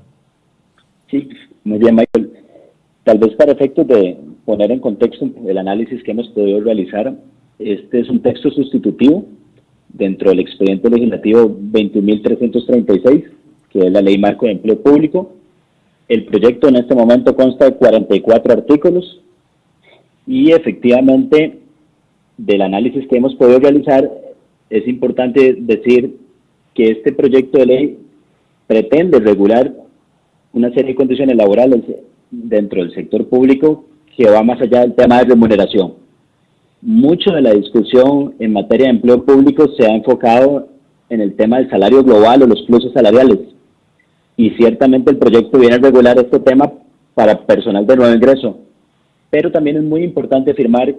Sí, 1.12 1.28
muy 1.66 1.78
bien, 1.78 1.96
Michael. 1.96 2.32
Tal 3.04 3.18
vez 3.18 3.36
para 3.36 3.52
efectos 3.52 3.86
de 3.88 4.18
poner 4.46 4.72
en 4.72 4.80
contexto 4.80 5.30
el 5.46 5.58
análisis 5.58 6.02
que 6.04 6.12
hemos 6.12 6.30
podido 6.30 6.62
realizar, 6.62 7.14
este 7.60 8.00
es 8.00 8.10
un 8.10 8.22
texto 8.22 8.50
sustitutivo 8.52 9.26
dentro 9.90 10.30
del 10.30 10.40
expediente 10.40 10.90
legislativo 10.90 11.50
21.336, 11.50 13.26
que 13.72 13.80
es 13.80 13.92
la 13.92 14.02
ley 14.02 14.18
marco 14.18 14.46
de 14.46 14.54
empleo 14.54 14.82
público. 14.82 15.34
El 16.08 16.24
proyecto 16.24 16.70
en 16.70 16.78
este 16.78 16.96
momento 16.96 17.36
consta 17.36 17.66
de 17.66 17.76
44 17.76 18.54
artículos 18.54 19.22
y 20.26 20.54
efectivamente 20.54 21.65
del 22.38 22.62
análisis 22.62 23.08
que 23.08 23.18
hemos 23.18 23.36
podido 23.36 23.60
realizar, 23.60 24.10
es 24.70 24.88
importante 24.88 25.56
decir 25.60 26.18
que 26.74 26.92
este 26.92 27.14
proyecto 27.14 27.60
de 27.60 27.66
ley 27.66 28.00
pretende 28.68 29.20
regular 29.20 29.74
una 30.54 30.70
serie 30.70 30.92
de 30.92 30.96
condiciones 30.96 31.36
laborales 31.36 31.82
dentro 32.32 32.82
del 32.82 32.94
sector 32.94 33.28
público 33.28 33.86
que 34.16 34.30
va 34.30 34.44
más 34.44 34.62
allá 34.62 34.82
del 34.82 34.96
tema 34.96 35.20
de 35.20 35.26
remuneración. 35.26 35.94
Mucho 36.82 37.32
de 37.32 37.42
la 37.42 37.54
discusión 37.54 38.36
en 38.40 38.54
materia 38.54 38.88
de 38.88 38.94
empleo 38.94 39.24
público 39.24 39.68
se 39.78 39.86
ha 39.86 39.96
enfocado 39.96 40.70
en 41.10 41.22
el 41.22 41.36
tema 41.36 41.58
del 41.58 41.70
salario 41.70 42.04
global 42.04 42.44
o 42.44 42.48
los 42.48 42.62
pluses 42.64 42.92
salariales. 42.94 43.40
Y 44.38 44.52
ciertamente 44.52 45.12
el 45.12 45.18
proyecto 45.18 45.60
viene 45.60 45.76
a 45.76 45.80
regular 45.80 46.18
este 46.18 46.40
tema 46.40 46.72
para 47.14 47.46
personal 47.46 47.86
de 47.86 47.96
nuevo 47.96 48.14
ingreso. 48.14 48.60
Pero 49.30 49.52
también 49.52 49.78
es 49.78 49.84
muy 49.84 50.04
importante 50.04 50.52
afirmar 50.52 50.94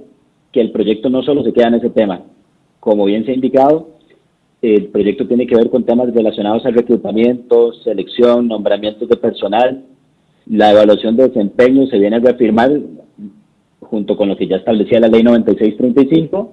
que 0.56 0.62
el 0.62 0.70
proyecto 0.70 1.10
no 1.10 1.22
solo 1.22 1.44
se 1.44 1.52
queda 1.52 1.68
en 1.68 1.74
ese 1.74 1.90
tema. 1.90 2.22
Como 2.80 3.04
bien 3.04 3.26
se 3.26 3.32
ha 3.32 3.34
indicado, 3.34 3.88
el 4.62 4.86
proyecto 4.86 5.26
tiene 5.28 5.46
que 5.46 5.54
ver 5.54 5.68
con 5.68 5.84
temas 5.84 6.14
relacionados 6.14 6.64
al 6.64 6.72
reclutamiento, 6.72 7.74
selección, 7.84 8.48
nombramientos 8.48 9.06
de 9.06 9.18
personal. 9.18 9.84
La 10.46 10.72
evaluación 10.72 11.14
de 11.14 11.28
desempeño 11.28 11.86
se 11.88 11.98
viene 11.98 12.16
a 12.16 12.20
reafirmar 12.20 12.70
junto 13.80 14.16
con 14.16 14.30
lo 14.30 14.36
que 14.38 14.46
ya 14.46 14.56
establecía 14.56 14.98
la 14.98 15.08
ley 15.08 15.22
9635. 15.22 16.52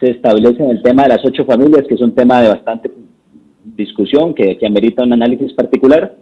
Se 0.00 0.10
establece 0.12 0.64
en 0.64 0.70
el 0.70 0.80
tema 0.80 1.02
de 1.02 1.10
las 1.10 1.24
ocho 1.26 1.44
familias, 1.44 1.84
que 1.86 1.96
es 1.96 2.00
un 2.00 2.14
tema 2.14 2.40
de 2.40 2.48
bastante 2.48 2.90
discusión, 3.76 4.32
que, 4.32 4.56
que 4.56 4.66
amerita 4.66 5.02
un 5.02 5.12
análisis 5.12 5.52
particular. 5.52 6.16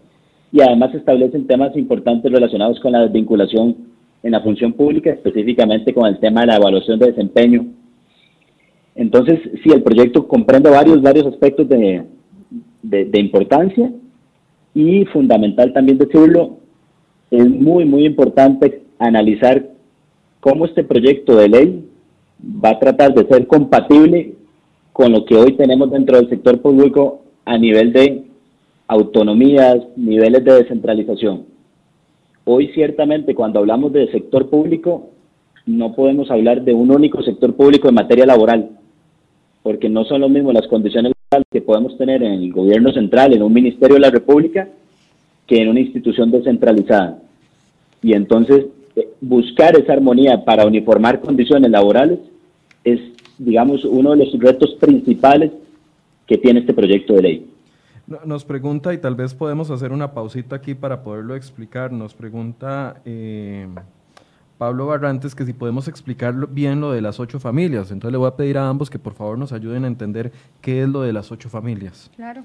Y 0.51 0.61
además 0.61 0.91
se 0.91 0.99
establecen 0.99 1.47
temas 1.47 1.77
importantes 1.77 2.33
relacionados 2.33 2.81
con 2.81 2.91
la 2.91 3.03
desvinculación 3.03 3.95
en 4.23 4.33
la 4.33 4.41
función 4.41 4.73
pública, 4.73 5.11
específicamente 5.11 5.95
con 5.95 6.07
el 6.07 6.19
tema 6.19 6.41
de 6.41 6.49
la 6.49 6.57
evaluación 6.57 6.99
de 6.99 7.07
desempeño. 7.07 7.67
Entonces, 8.95 9.41
sí, 9.63 9.71
el 9.73 9.83
proyecto 9.83 10.27
comprende 10.27 10.71
varios, 10.71 11.03
varios 11.03 11.27
aspectos 11.27 11.69
de, 11.69 12.03
de, 12.83 13.21
importancia 13.21 13.93
y 14.75 15.05
fundamental 15.07 15.73
también 15.73 15.99
decirlo, 15.99 16.59
es 17.31 17.49
muy, 17.49 17.85
muy 17.85 18.07
importante 18.07 18.83
analizar 18.99 19.71
cómo 20.41 20.65
este 20.65 20.85
proyecto 20.85 21.37
de 21.37 21.49
ley 21.49 21.89
va 22.43 22.71
a 22.71 22.79
tratar 22.79 23.15
de 23.15 23.27
ser 23.27 23.47
compatible 23.47 24.35
con 24.93 25.13
lo 25.13 25.25
que 25.25 25.37
hoy 25.37 25.53
tenemos 25.57 25.91
dentro 25.91 26.17
del 26.17 26.29
sector 26.29 26.61
público 26.61 27.23
a 27.45 27.59
nivel 27.59 27.93
de 27.93 28.25
autonomías, 28.89 29.77
niveles 29.97 30.45
de 30.45 30.53
descentralización. 30.55 31.56
Hoy 32.49 32.69
ciertamente 32.75 33.35
cuando 33.35 33.59
hablamos 33.59 33.93
de 33.93 34.09
sector 34.13 34.49
público, 34.49 35.11
no 35.67 35.97
podemos 35.97 36.31
hablar 36.31 36.63
de 36.63 36.73
un 36.73 36.93
único 36.93 37.21
sector 37.25 37.57
público 37.57 37.89
en 37.89 37.97
materia 37.97 38.25
laboral, 38.25 38.71
porque 39.65 39.89
no 39.89 40.05
son 40.05 40.21
lo 40.21 40.29
mismo 40.29 40.53
las 40.53 40.69
condiciones 40.69 41.11
laborales 41.11 41.49
que 41.51 41.61
podemos 41.61 41.99
tener 41.99 42.23
en 42.23 42.35
el 42.35 42.53
gobierno 42.53 42.93
central, 42.93 43.33
en 43.33 43.43
un 43.43 43.53
ministerio 43.53 43.95
de 43.95 44.01
la 44.01 44.11
República, 44.11 44.69
que 45.45 45.57
en 45.57 45.71
una 45.71 45.81
institución 45.81 46.31
descentralizada. 46.31 47.19
Y 48.01 48.13
entonces 48.13 48.67
eh, 48.95 49.09
buscar 49.21 49.77
esa 49.77 49.95
armonía 49.95 50.45
para 50.45 50.67
uniformar 50.67 51.21
condiciones 51.21 51.69
laborales 51.69 52.21
es, 52.85 53.01
digamos, 53.39 53.85
uno 53.85 54.13
de 54.13 54.25
los 54.25 54.39
retos 54.39 54.77
principales 54.79 55.51
que 56.29 56.39
tiene 56.39 56.61
este 56.61 56.75
proyecto 56.75 57.15
de 57.15 57.23
ley. 57.23 57.47
Nos 58.25 58.45
pregunta, 58.45 58.95
y 58.95 58.99
tal 58.99 59.17
vez 59.17 59.35
podemos 59.35 59.69
hacer 59.71 59.91
una 59.91 60.13
pausita 60.13 60.57
aquí 60.57 60.75
para 60.75 61.03
poderlo 61.03 61.35
explicar, 61.35 61.91
nos 61.91 62.15
pregunta 62.15 63.01
eh, 63.05 63.67
Pablo 64.59 64.87
Barrantes 64.87 65.35
que 65.35 65.45
si 65.45 65.53
podemos 65.53 65.89
explicar 65.89 66.49
bien 66.49 66.81
lo 66.81 66.93
de 66.93 67.01
las 67.01 67.19
ocho 67.19 67.41
familias. 67.41 67.91
Entonces 67.91 68.13
le 68.13 68.19
voy 68.19 68.29
a 68.29 68.37
pedir 68.37 68.59
a 68.59 68.69
ambos 68.69 68.91
que 68.91 69.01
por 69.01 69.15
favor 69.15 69.37
nos 69.37 69.53
ayuden 69.53 69.85
a 69.85 69.89
entender 69.89 70.31
qué 70.61 70.83
es 70.83 70.89
lo 70.89 71.03
de 71.03 71.13
las 71.13 71.33
ocho 71.33 71.49
familias. 71.49 72.09
Claro. 72.15 72.45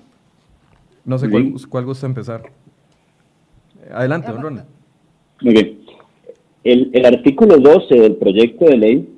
No 1.05 1.19
sé 1.19 1.29
cuál, 1.29 1.53
cuál, 1.69 1.85
gusta 1.85 2.07
empezar. 2.07 2.41
Adelante, 3.93 4.31
don 4.31 4.41
Ronald. 4.41 4.67
Muy 5.41 5.53
bien. 5.53 5.79
El, 6.63 6.89
el 6.93 7.05
artículo 7.05 7.57
12 7.57 7.95
del 7.95 8.15
proyecto 8.15 8.65
de 8.65 8.77
ley 8.77 9.15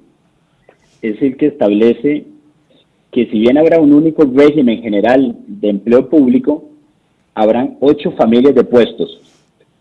es 1.01 1.21
el 1.21 1.37
que 1.37 1.47
establece 1.47 2.32
que 3.13 3.27
si 3.27 3.39
bien 3.39 3.57
habrá 3.59 3.79
un 3.79 3.93
único 3.93 4.23
régimen 4.25 4.81
general 4.81 5.37
de 5.47 5.69
empleo 5.69 6.09
público, 6.09 6.71
habrán 7.35 7.77
ocho 7.79 8.11
familias 8.13 8.55
de 8.55 8.63
puestos, 8.63 9.21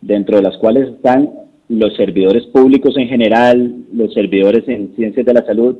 dentro 0.03 0.37
de 0.37 0.43
las 0.43 0.59
cuales 0.59 0.91
están 0.91 1.30
los 1.68 1.97
servidores 1.97 2.45
públicos 2.47 2.95
en 2.99 3.09
general, 3.09 3.74
los 3.93 4.12
servidores 4.12 4.68
en 4.68 4.95
ciencias 4.95 5.24
de 5.24 5.33
la 5.33 5.47
salud, 5.47 5.78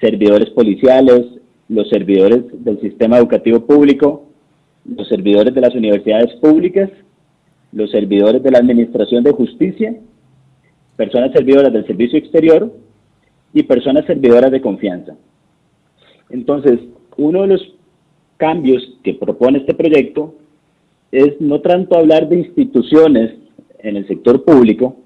servidores 0.00 0.50
policiales, 0.50 1.26
los 1.68 1.88
servidores 1.88 2.44
del 2.64 2.80
sistema 2.80 3.18
educativo 3.18 3.66
público, 3.66 4.26
los 4.84 5.08
servidores 5.08 5.52
de 5.52 5.60
las 5.60 5.74
universidades 5.74 6.32
públicas, 6.34 6.88
los 7.72 7.90
servidores 7.90 8.44
de 8.44 8.50
la 8.52 8.58
Administración 8.58 9.24
de 9.24 9.32
Justicia, 9.32 9.96
personas 10.94 11.32
servidoras 11.32 11.72
del 11.72 11.86
servicio 11.86 12.16
exterior 12.16 12.72
y 13.52 13.64
personas 13.64 14.06
servidoras 14.06 14.52
de 14.52 14.60
confianza. 14.60 15.16
Entonces, 16.30 16.80
uno 17.16 17.42
de 17.42 17.48
los 17.48 17.74
cambios 18.36 18.82
que 19.02 19.14
propone 19.14 19.58
este 19.58 19.74
proyecto 19.74 20.34
es 21.12 21.40
no 21.40 21.60
tanto 21.60 21.96
hablar 21.96 22.28
de 22.28 22.38
instituciones 22.38 23.34
en 23.78 23.96
el 23.96 24.06
sector 24.06 24.44
público, 24.44 24.96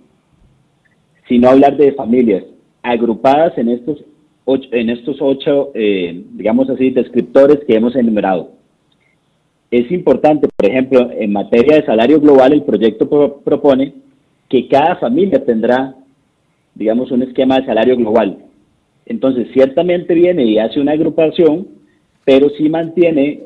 sino 1.28 1.48
hablar 1.48 1.76
de 1.76 1.92
familias 1.92 2.44
agrupadas 2.82 3.56
en 3.58 3.68
estos 3.68 4.02
ocho, 4.44 4.68
en 4.72 4.90
estos 4.90 5.18
ocho 5.20 5.70
eh, 5.74 6.24
digamos 6.32 6.68
así, 6.70 6.90
descriptores 6.90 7.60
que 7.66 7.76
hemos 7.76 7.94
enumerado. 7.94 8.52
Es 9.70 9.90
importante, 9.92 10.48
por 10.56 10.68
ejemplo, 10.68 11.10
en 11.12 11.32
materia 11.32 11.76
de 11.76 11.86
salario 11.86 12.20
global, 12.20 12.52
el 12.52 12.64
proyecto 12.64 13.40
propone 13.44 13.94
que 14.48 14.66
cada 14.66 14.96
familia 14.96 15.44
tendrá, 15.44 15.94
digamos, 16.74 17.12
un 17.12 17.22
esquema 17.22 17.56
de 17.56 17.66
salario 17.66 17.96
global. 17.96 18.49
Entonces, 19.06 19.48
ciertamente 19.52 20.14
viene 20.14 20.44
y 20.44 20.58
hace 20.58 20.80
una 20.80 20.92
agrupación, 20.92 21.66
pero 22.24 22.48
sí 22.50 22.68
mantiene 22.68 23.40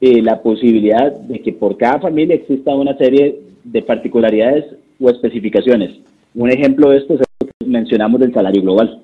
eh, 0.00 0.22
la 0.22 0.42
posibilidad 0.42 1.12
de 1.12 1.40
que 1.40 1.52
por 1.52 1.76
cada 1.76 2.00
familia 2.00 2.36
exista 2.36 2.74
una 2.74 2.96
serie 2.96 3.40
de 3.64 3.82
particularidades 3.82 4.64
o 5.00 5.10
especificaciones. 5.10 5.98
Un 6.34 6.50
ejemplo 6.50 6.90
de 6.90 6.98
esto 6.98 7.14
es 7.14 7.20
lo 7.20 7.46
que 7.46 7.66
mencionamos 7.66 8.20
del 8.20 8.32
salario 8.32 8.62
global. 8.62 9.02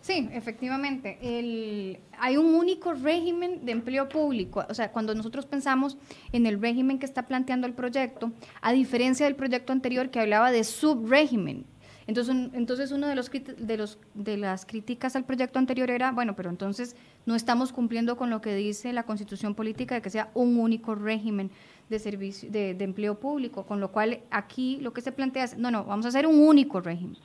Sí, 0.00 0.28
efectivamente. 0.32 1.16
hay 2.18 2.36
un 2.36 2.54
único 2.54 2.92
régimen 2.92 3.64
de 3.64 3.70
empleo 3.70 4.08
público. 4.08 4.64
O 4.68 4.74
sea, 4.74 4.90
cuando 4.90 5.14
nosotros 5.14 5.46
pensamos 5.46 5.96
en 6.32 6.46
el 6.46 6.60
régimen 6.60 6.98
que 6.98 7.06
está 7.06 7.26
planteando 7.28 7.68
el 7.68 7.72
proyecto, 7.72 8.32
a 8.62 8.72
diferencia 8.72 9.26
del 9.26 9.36
proyecto 9.36 9.72
anterior 9.72 10.10
que 10.10 10.18
hablaba 10.18 10.50
de 10.50 10.64
subrégimen, 10.64 11.66
entonces, 12.06 12.34
entonces 12.52 12.90
uno 12.90 13.06
de 13.06 13.14
los, 13.14 13.30
de 13.30 13.76
los 13.76 13.98
de 14.14 14.36
las 14.36 14.66
críticas 14.66 15.14
al 15.16 15.24
proyecto 15.24 15.58
anterior 15.58 15.90
era, 15.90 16.12
bueno, 16.12 16.34
pero 16.34 16.50
entonces 16.50 16.96
no 17.26 17.34
estamos 17.34 17.72
cumpliendo 17.72 18.16
con 18.16 18.30
lo 18.30 18.40
que 18.40 18.54
dice 18.54 18.92
la 18.92 19.04
Constitución 19.04 19.54
política 19.54 19.94
de 19.94 20.02
que 20.02 20.10
sea 20.10 20.30
un 20.34 20.58
único 20.58 20.94
régimen 20.94 21.50
de 21.88 21.98
servicio 21.98 22.50
de, 22.50 22.70
empleo 22.70 23.20
público, 23.20 23.64
con 23.64 23.80
lo 23.80 23.92
cual 23.92 24.20
aquí 24.30 24.78
lo 24.80 24.92
que 24.92 25.00
se 25.00 25.12
plantea 25.12 25.44
es, 25.44 25.58
no, 25.58 25.70
no, 25.70 25.84
vamos 25.84 26.06
a 26.06 26.08
hacer 26.08 26.26
un 26.26 26.40
único 26.40 26.80
régimen, 26.80 27.16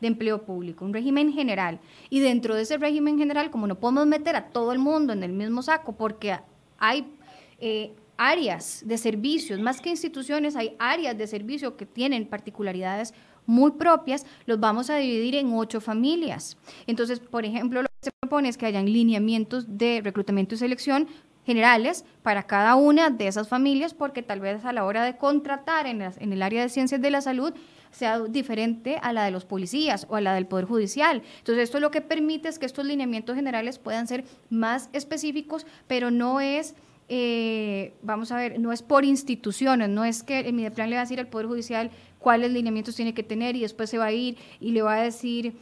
de 0.00 0.06
empleo 0.06 0.42
público, 0.42 0.84
un 0.84 0.92
régimen 0.92 1.32
general. 1.32 1.80
Y 2.10 2.20
dentro 2.20 2.54
de 2.54 2.62
ese 2.62 2.76
régimen 2.76 3.18
general, 3.18 3.50
como 3.50 3.66
no 3.66 3.76
podemos 3.76 4.06
meter 4.06 4.36
a 4.36 4.48
todo 4.48 4.72
el 4.72 4.78
mundo 4.78 5.12
en 5.12 5.22
el 5.22 5.32
mismo 5.32 5.62
saco, 5.62 5.94
porque 5.94 6.38
hay 6.78 7.06
eh, 7.58 7.92
áreas 8.16 8.82
de 8.86 8.98
servicios, 8.98 9.58
más 9.58 9.80
que 9.80 9.88
instituciones, 9.88 10.54
hay 10.54 10.76
áreas 10.78 11.16
de 11.16 11.26
servicio 11.26 11.76
que 11.76 11.86
tienen 11.86 12.26
particularidades 12.26 13.14
muy 13.50 13.72
propias, 13.72 14.24
los 14.46 14.60
vamos 14.60 14.88
a 14.90 14.96
dividir 14.96 15.34
en 15.34 15.52
ocho 15.52 15.80
familias. 15.80 16.56
Entonces, 16.86 17.20
por 17.20 17.44
ejemplo, 17.44 17.82
lo 17.82 17.88
que 17.88 17.94
se 18.02 18.10
propone 18.20 18.48
es 18.48 18.56
que 18.56 18.66
hayan 18.66 18.86
lineamientos 18.86 19.76
de 19.76 20.00
reclutamiento 20.02 20.54
y 20.54 20.58
selección 20.58 21.08
generales 21.44 22.04
para 22.22 22.44
cada 22.44 22.76
una 22.76 23.10
de 23.10 23.26
esas 23.26 23.48
familias, 23.48 23.92
porque 23.92 24.22
tal 24.22 24.40
vez 24.40 24.64
a 24.64 24.72
la 24.72 24.84
hora 24.84 25.04
de 25.04 25.16
contratar 25.16 25.86
en, 25.86 26.00
en 26.02 26.32
el 26.32 26.42
área 26.42 26.62
de 26.62 26.68
ciencias 26.68 27.00
de 27.00 27.10
la 27.10 27.20
salud 27.20 27.52
sea 27.90 28.20
diferente 28.20 28.98
a 29.02 29.12
la 29.12 29.24
de 29.24 29.32
los 29.32 29.44
policías 29.44 30.06
o 30.08 30.16
a 30.16 30.20
la 30.20 30.34
del 30.34 30.46
Poder 30.46 30.66
Judicial. 30.66 31.22
Entonces, 31.38 31.64
esto 31.64 31.80
lo 31.80 31.90
que 31.90 32.00
permite 32.00 32.48
es 32.48 32.58
que 32.58 32.66
estos 32.66 32.84
lineamientos 32.84 33.34
generales 33.34 33.78
puedan 33.78 34.06
ser 34.06 34.24
más 34.48 34.90
específicos, 34.92 35.66
pero 35.88 36.10
no 36.10 36.40
es... 36.40 36.74
Eh, 37.12 37.94
vamos 38.02 38.30
a 38.30 38.36
ver, 38.36 38.60
no 38.60 38.70
es 38.70 38.82
por 38.82 39.04
instituciones, 39.04 39.88
no 39.88 40.04
es 40.04 40.22
que 40.22 40.38
el 40.38 40.52
Mideplan 40.52 40.90
le 40.90 40.94
va 40.94 41.02
a 41.02 41.04
decir 41.04 41.18
al 41.18 41.26
Poder 41.26 41.48
Judicial 41.48 41.90
cuáles 42.20 42.52
lineamientos 42.52 42.94
tiene 42.94 43.14
que 43.14 43.24
tener 43.24 43.56
y 43.56 43.62
después 43.62 43.90
se 43.90 43.98
va 43.98 44.06
a 44.06 44.12
ir 44.12 44.36
y 44.60 44.70
le 44.70 44.82
va 44.82 44.94
a 44.94 45.02
decir 45.02 45.54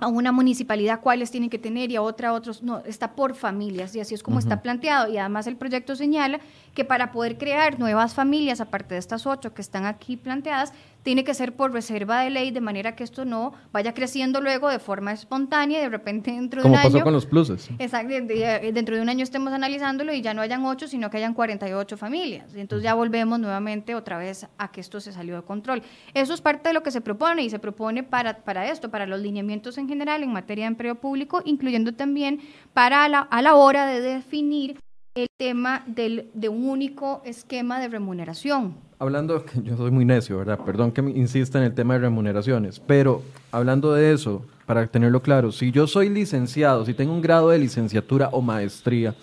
a 0.00 0.08
una 0.08 0.32
municipalidad 0.32 1.00
cuáles 1.00 1.30
tienen 1.30 1.50
que 1.50 1.58
tener 1.58 1.90
y 1.90 1.96
a 1.96 2.02
otra 2.02 2.32
otros. 2.32 2.62
No, 2.62 2.78
está 2.80 3.12
por 3.12 3.34
familias 3.34 3.94
y 3.94 4.00
así 4.00 4.14
es 4.14 4.22
como 4.22 4.38
está 4.38 4.62
planteado. 4.62 5.12
Y 5.12 5.18
además 5.18 5.46
el 5.46 5.56
proyecto 5.56 5.94
señala 5.94 6.40
que 6.74 6.84
para 6.84 7.12
poder 7.12 7.38
crear 7.38 7.78
nuevas 7.78 8.14
familias, 8.14 8.60
aparte 8.60 8.94
de 8.94 8.98
estas 8.98 9.26
ocho 9.26 9.54
que 9.54 9.62
están 9.62 9.84
aquí 9.84 10.16
planteadas, 10.16 10.72
tiene 11.02 11.24
que 11.24 11.34
ser 11.34 11.54
por 11.54 11.72
reserva 11.72 12.20
de 12.20 12.30
ley, 12.30 12.50
de 12.50 12.60
manera 12.60 12.94
que 12.94 13.04
esto 13.04 13.24
no 13.24 13.52
vaya 13.72 13.94
creciendo 13.94 14.40
luego 14.40 14.68
de 14.68 14.78
forma 14.78 15.12
espontánea 15.12 15.78
y 15.78 15.82
de 15.82 15.88
repente 15.88 16.30
dentro 16.32 16.62
de 16.62 16.68
un 16.68 16.74
año... 16.74 16.82
Como 16.82 16.92
pasó 16.92 17.04
con 17.04 17.12
los 17.12 17.26
pluses. 17.26 17.70
Exacto, 17.78 18.12
dentro 18.12 18.96
de 18.96 19.02
un 19.02 19.08
año 19.08 19.22
estemos 19.22 19.52
analizándolo 19.52 20.12
y 20.12 20.20
ya 20.20 20.34
no 20.34 20.42
hayan 20.42 20.64
ocho, 20.64 20.86
sino 20.88 21.10
que 21.10 21.16
hayan 21.16 21.32
48 21.34 21.96
familias. 21.96 22.54
Y 22.54 22.60
entonces 22.60 22.84
ya 22.84 22.94
volvemos 22.94 23.38
nuevamente 23.38 23.94
otra 23.94 24.18
vez 24.18 24.46
a 24.58 24.70
que 24.70 24.80
esto 24.80 25.00
se 25.00 25.12
salió 25.12 25.36
de 25.36 25.42
control. 25.42 25.82
Eso 26.12 26.34
es 26.34 26.40
parte 26.40 26.68
de 26.68 26.74
lo 26.74 26.82
que 26.82 26.90
se 26.90 27.00
propone 27.00 27.42
y 27.42 27.50
se 27.50 27.58
propone 27.58 28.02
para, 28.02 28.38
para 28.38 28.70
esto, 28.70 28.90
para 28.90 29.06
los 29.06 29.20
lineamientos 29.20 29.78
en 29.78 29.86
general 29.90 30.22
en 30.22 30.32
materia 30.32 30.64
de 30.64 30.68
empleo 30.68 30.94
público, 30.94 31.42
incluyendo 31.44 31.92
también 31.92 32.40
para 32.72 33.06
la, 33.08 33.20
a 33.20 33.42
la 33.42 33.54
hora 33.54 33.86
de 33.86 34.00
definir 34.00 34.78
el 35.14 35.26
tema 35.36 35.82
del, 35.86 36.30
de 36.34 36.48
un 36.48 36.68
único 36.68 37.20
esquema 37.24 37.80
de 37.80 37.88
remuneración. 37.88 38.76
Hablando, 38.98 39.44
yo 39.62 39.76
soy 39.76 39.90
muy 39.90 40.04
necio, 40.04 40.38
¿verdad? 40.38 40.60
Perdón 40.64 40.92
que 40.92 41.02
me 41.02 41.10
insista 41.10 41.58
en 41.58 41.64
el 41.64 41.74
tema 41.74 41.94
de 41.94 42.00
remuneraciones, 42.00 42.80
pero 42.80 43.22
hablando 43.50 43.92
de 43.92 44.12
eso, 44.12 44.46
para 44.66 44.86
tenerlo 44.86 45.20
claro, 45.20 45.52
si 45.52 45.72
yo 45.72 45.86
soy 45.86 46.08
licenciado, 46.08 46.86
si 46.86 46.94
tengo 46.94 47.12
un 47.12 47.20
grado 47.20 47.50
de 47.50 47.58
licenciatura 47.58 48.28
o 48.32 48.40
maestría 48.40 49.14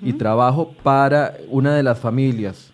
y 0.00 0.12
trabajo 0.12 0.72
para 0.84 1.34
una 1.48 1.74
de 1.74 1.82
las 1.82 1.98
familias, 1.98 2.71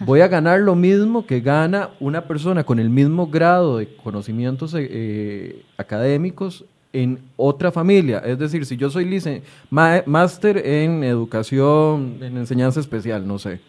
voy 0.00 0.20
a 0.20 0.28
ganar 0.28 0.60
lo 0.60 0.74
mismo 0.74 1.26
que 1.26 1.40
gana 1.40 1.90
una 2.00 2.24
persona 2.24 2.64
con 2.64 2.78
el 2.78 2.90
mismo 2.90 3.26
grado 3.26 3.78
de 3.78 3.94
conocimientos 3.96 4.74
eh, 4.76 5.62
académicos 5.76 6.64
en 6.92 7.20
otra 7.36 7.70
familia. 7.70 8.18
Es 8.18 8.38
decir, 8.38 8.66
si 8.66 8.76
yo 8.76 8.90
soy 8.90 9.22
máster 9.70 10.58
en 10.58 11.04
educación, 11.04 12.18
en 12.20 12.36
enseñanza 12.36 12.80
especial, 12.80 13.26
no 13.26 13.38
sé, 13.38 13.60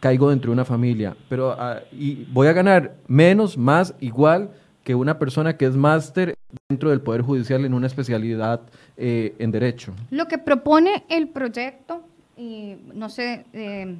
caigo 0.00 0.30
dentro 0.30 0.50
de 0.50 0.54
una 0.54 0.64
familia, 0.64 1.16
pero 1.28 1.52
ah, 1.58 1.80
y 1.92 2.24
voy 2.32 2.46
a 2.46 2.52
ganar 2.52 2.94
menos, 3.06 3.56
más, 3.56 3.94
igual 4.00 4.50
que 4.84 4.94
una 4.94 5.18
persona 5.18 5.56
que 5.56 5.64
es 5.64 5.74
máster 5.74 6.34
dentro 6.68 6.90
del 6.90 7.00
Poder 7.00 7.22
Judicial 7.22 7.64
en 7.64 7.74
una 7.74 7.86
especialidad 7.86 8.60
eh, 8.96 9.34
en 9.38 9.50
Derecho. 9.50 9.94
Lo 10.10 10.28
que 10.28 10.38
propone 10.38 11.04
el 11.08 11.28
proyecto, 11.28 12.02
y 12.36 12.76
no 12.92 13.08
sé, 13.08 13.46
eh, 13.54 13.96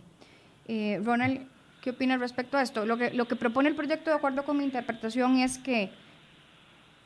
eh, 0.66 1.00
Ronald, 1.04 1.46
¿qué 1.80 1.90
opinas 1.90 2.20
respecto 2.20 2.56
a 2.56 2.62
esto? 2.62 2.86
Lo 2.86 2.96
que, 2.96 3.10
lo 3.12 3.26
que 3.26 3.36
propone 3.36 3.68
el 3.68 3.76
proyecto, 3.76 4.10
de 4.10 4.16
acuerdo 4.16 4.44
con 4.44 4.56
mi 4.56 4.64
interpretación, 4.64 5.36
es 5.36 5.58
que 5.58 5.90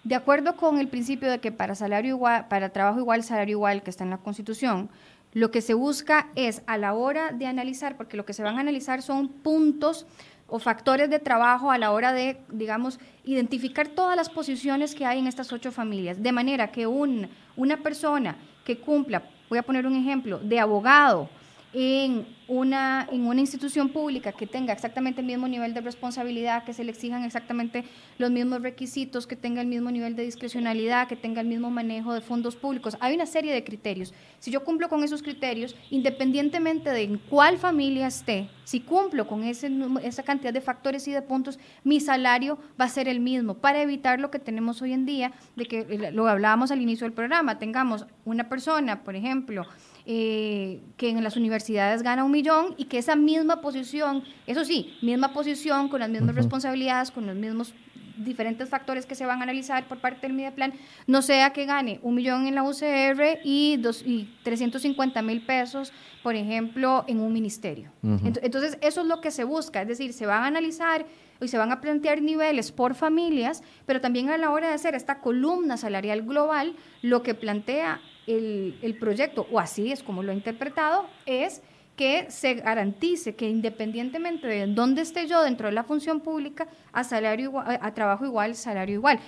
de 0.05 0.15
acuerdo 0.15 0.57
con 0.57 0.79
el 0.79 0.89
principio 0.89 1.31
de 1.31 1.41
que 1.41 1.53
para 1.53 1.75
salario 1.75 2.11
igual, 2.11 2.47
para 2.49 2.71
trabajo 2.71 2.99
igual, 2.99 3.23
salario 3.23 3.57
igual 3.57 3.83
que 3.83 3.91
está 3.91 4.05
en 4.05 4.11
la 4.11 4.19
Constitución, 4.19 4.89
lo 5.35 5.51
que 5.51 5.61
se 5.61 5.75
busca 5.75 6.29
es 6.35 6.63
a 6.67 6.79
la 6.79 6.95
hora 6.95 7.33
de 7.33 7.47
analizar, 7.47 7.97
porque 7.97 8.17
lo 8.17 8.25
que 8.25 8.33
se 8.33 8.43
van 8.43 8.57
a 8.57 8.61
analizar 8.61 9.03
son 9.03 9.29
puntos 9.29 10.07
o 10.47 10.59
factores 10.59 11.11
de 11.11 11.19
trabajo 11.19 11.71
a 11.71 11.77
la 11.77 11.91
hora 11.91 12.13
de, 12.15 12.39
digamos, 12.51 12.99
identificar 13.25 13.89
todas 13.89 14.17
las 14.17 14.31
posiciones 14.31 14.95
que 14.95 15.05
hay 15.05 15.19
en 15.19 15.27
estas 15.27 15.53
ocho 15.53 15.71
familias, 15.71 16.23
de 16.23 16.33
manera 16.33 16.73
que 16.73 16.87
un, 16.87 17.29
una 17.57 17.77
persona 17.83 18.37
que 18.65 18.79
cumpla, 18.79 19.23
voy 19.51 19.59
a 19.59 19.63
poner 19.63 19.87
un 19.87 19.95
ejemplo, 19.95 20.39
de 20.39 20.59
abogado 20.59 21.29
en 21.73 22.27
una, 22.49 23.07
en 23.13 23.27
una 23.27 23.41
institución 23.41 23.91
pública 23.91 24.33
que 24.33 24.47
tenga 24.47 24.73
exactamente 24.73 25.21
el 25.21 25.27
mismo 25.27 25.47
nivel 25.49 25.75
de 25.75 25.83
responsabilidad, 25.83 26.65
que 26.65 26.73
se 26.73 26.83
le 26.83 26.91
exijan 26.91 27.25
exactamente 27.25 27.85
los 28.17 28.31
mismos 28.31 28.63
requisitos, 28.63 29.27
que 29.27 29.37
tenga 29.37 29.61
el 29.61 29.67
mismo 29.67 29.91
nivel 29.91 30.17
de 30.17 30.25
discrecionalidad, 30.25 31.09
que 31.09 31.17
tenga 31.17 31.43
el 31.43 31.47
mismo 31.47 31.71
manejo 31.71 32.15
de 32.15 32.23
fondos 32.23 32.57
públicos. 32.57 32.97
Hay 33.01 33.15
una 33.15 33.27
serie 33.27 33.53
de 33.53 33.65
criterios. 33.65 34.15
Si 34.39 34.51
yo 34.51 34.65
cumplo 34.65 34.89
con 34.89 35.05
esos 35.05 35.23
criterios, 35.23 35.77
independientemente 35.91 36.91
de 36.91 37.03
en 37.03 37.19
cuál 37.19 37.59
familia 37.59 38.07
esté, 38.07 38.49
si 38.65 38.81
cumplo 38.81 39.27
con 39.27 39.45
ese, 39.45 39.71
esa 40.03 40.23
cantidad 40.23 40.53
de 40.53 40.63
factores 40.63 41.07
y 41.07 41.13
de 41.13 41.21
puntos, 41.21 41.59
mi 41.85 42.01
salario 42.01 42.59
va 42.81 42.87
a 42.87 42.89
ser 42.89 43.09
el 43.09 43.21
mismo, 43.21 43.55
para 43.55 43.83
evitar 43.83 44.21
lo 44.21 44.31
que 44.31 44.39
tenemos 44.39 44.81
hoy 44.81 44.95
en 44.95 45.05
día, 45.05 45.33
de 45.55 45.67
que 45.67 45.81
eh, 45.81 46.13
lo 46.13 46.27
hablábamos 46.29 46.71
al 46.71 46.81
inicio 46.81 47.05
del 47.05 47.13
programa, 47.13 47.59
tengamos 47.59 48.07
una 48.25 48.49
persona, 48.49 49.05
por 49.05 49.17
ejemplo, 49.17 49.67
eh, 50.11 50.81
que 50.97 51.11
en 51.11 51.23
las 51.23 51.37
universidades 51.37 52.03
gana 52.03 52.25
un 52.25 52.31
millón 52.31 52.75
y 52.79 52.87
que 52.87 52.97
esa 52.97 53.15
misma 53.15 53.61
posición, 53.61 54.25
eso 54.47 54.65
sí, 54.65 54.97
misma 55.03 55.35
posición, 55.35 55.91
con 55.91 56.01
las 56.01 56.09
mismas 56.09 56.35
responsabilidades, 56.35 57.11
con 57.11 57.27
los 57.27 57.37
mismos 57.37 57.75
diferentes 58.17 58.71
factores 58.71 59.05
que 59.05 59.15
se 59.15 59.27
van 59.27 59.41
a 59.41 59.43
analizar 59.43 59.87
por 59.87 59.99
parte 59.99 60.27
del 60.27 60.33
Mideplan, 60.33 60.73
no 61.07 61.21
sea 61.21 61.53
que 61.53 61.67
gane 61.67 62.01
un 62.03 62.15
millón 62.15 62.47
en 62.47 62.55
la 62.55 62.63
UCR 62.63 63.41
y, 63.45 63.77
dos, 63.77 64.03
y 64.03 64.35
350 64.45 65.21
mil 65.21 65.43
pesos, 65.45 65.93
por 66.23 66.37
ejemplo, 66.37 67.05
en 67.07 67.21
un 67.21 67.31
ministerio. 67.31 67.91
Entonces, 68.03 68.79
eso 68.81 69.03
es 69.03 69.07
lo 69.07 69.21
que 69.21 69.31
se 69.31 69.45
busca, 69.45 69.83
es 69.83 69.89
decir, 69.89 70.15
se 70.15 70.25
van 70.25 70.43
a 70.43 70.47
analizar 70.47 71.05
y 71.39 71.49
se 71.49 71.59
van 71.59 71.71
a 71.71 71.83
plantear 71.83 72.23
niveles 72.23 72.73
por 72.73 72.95
familias, 72.95 73.63
pero 73.85 74.01
también 74.01 74.31
a 74.31 74.39
la 74.39 74.51
hora 74.51 74.69
de 74.69 74.75
hacer 74.75 74.95
esta 74.95 75.21
columna 75.21 75.77
salarial 75.77 76.23
global, 76.23 76.77
lo 77.03 77.23
que 77.23 77.35
plantea 77.35 78.01
el, 78.29 78.97
proyecto, 79.01 79.47
o 79.51 79.59
así 79.59 79.91
es 79.91 80.03
como 80.03 80.23
lo 80.23 80.33
he 80.33 80.35
interpretado, 80.35 81.07
es 81.27 81.63
que 81.97 82.27
se 82.31 82.55
garantice 82.55 83.35
que 83.35 83.49
independientemente 83.49 84.47
de 84.47 84.67
dónde 84.69 85.03
esté 85.03 85.27
yo 85.27 85.43
dentro 85.43 85.67
de 85.67 85.73
la 85.73 85.83
función 85.83 86.21
pública, 86.21 86.69
a 86.93 87.03
salario 87.03 87.53
a 87.59 87.93
trabajo 87.95 88.25
igual, 88.25 88.55
salario 88.55 88.95
igual. 88.95 89.19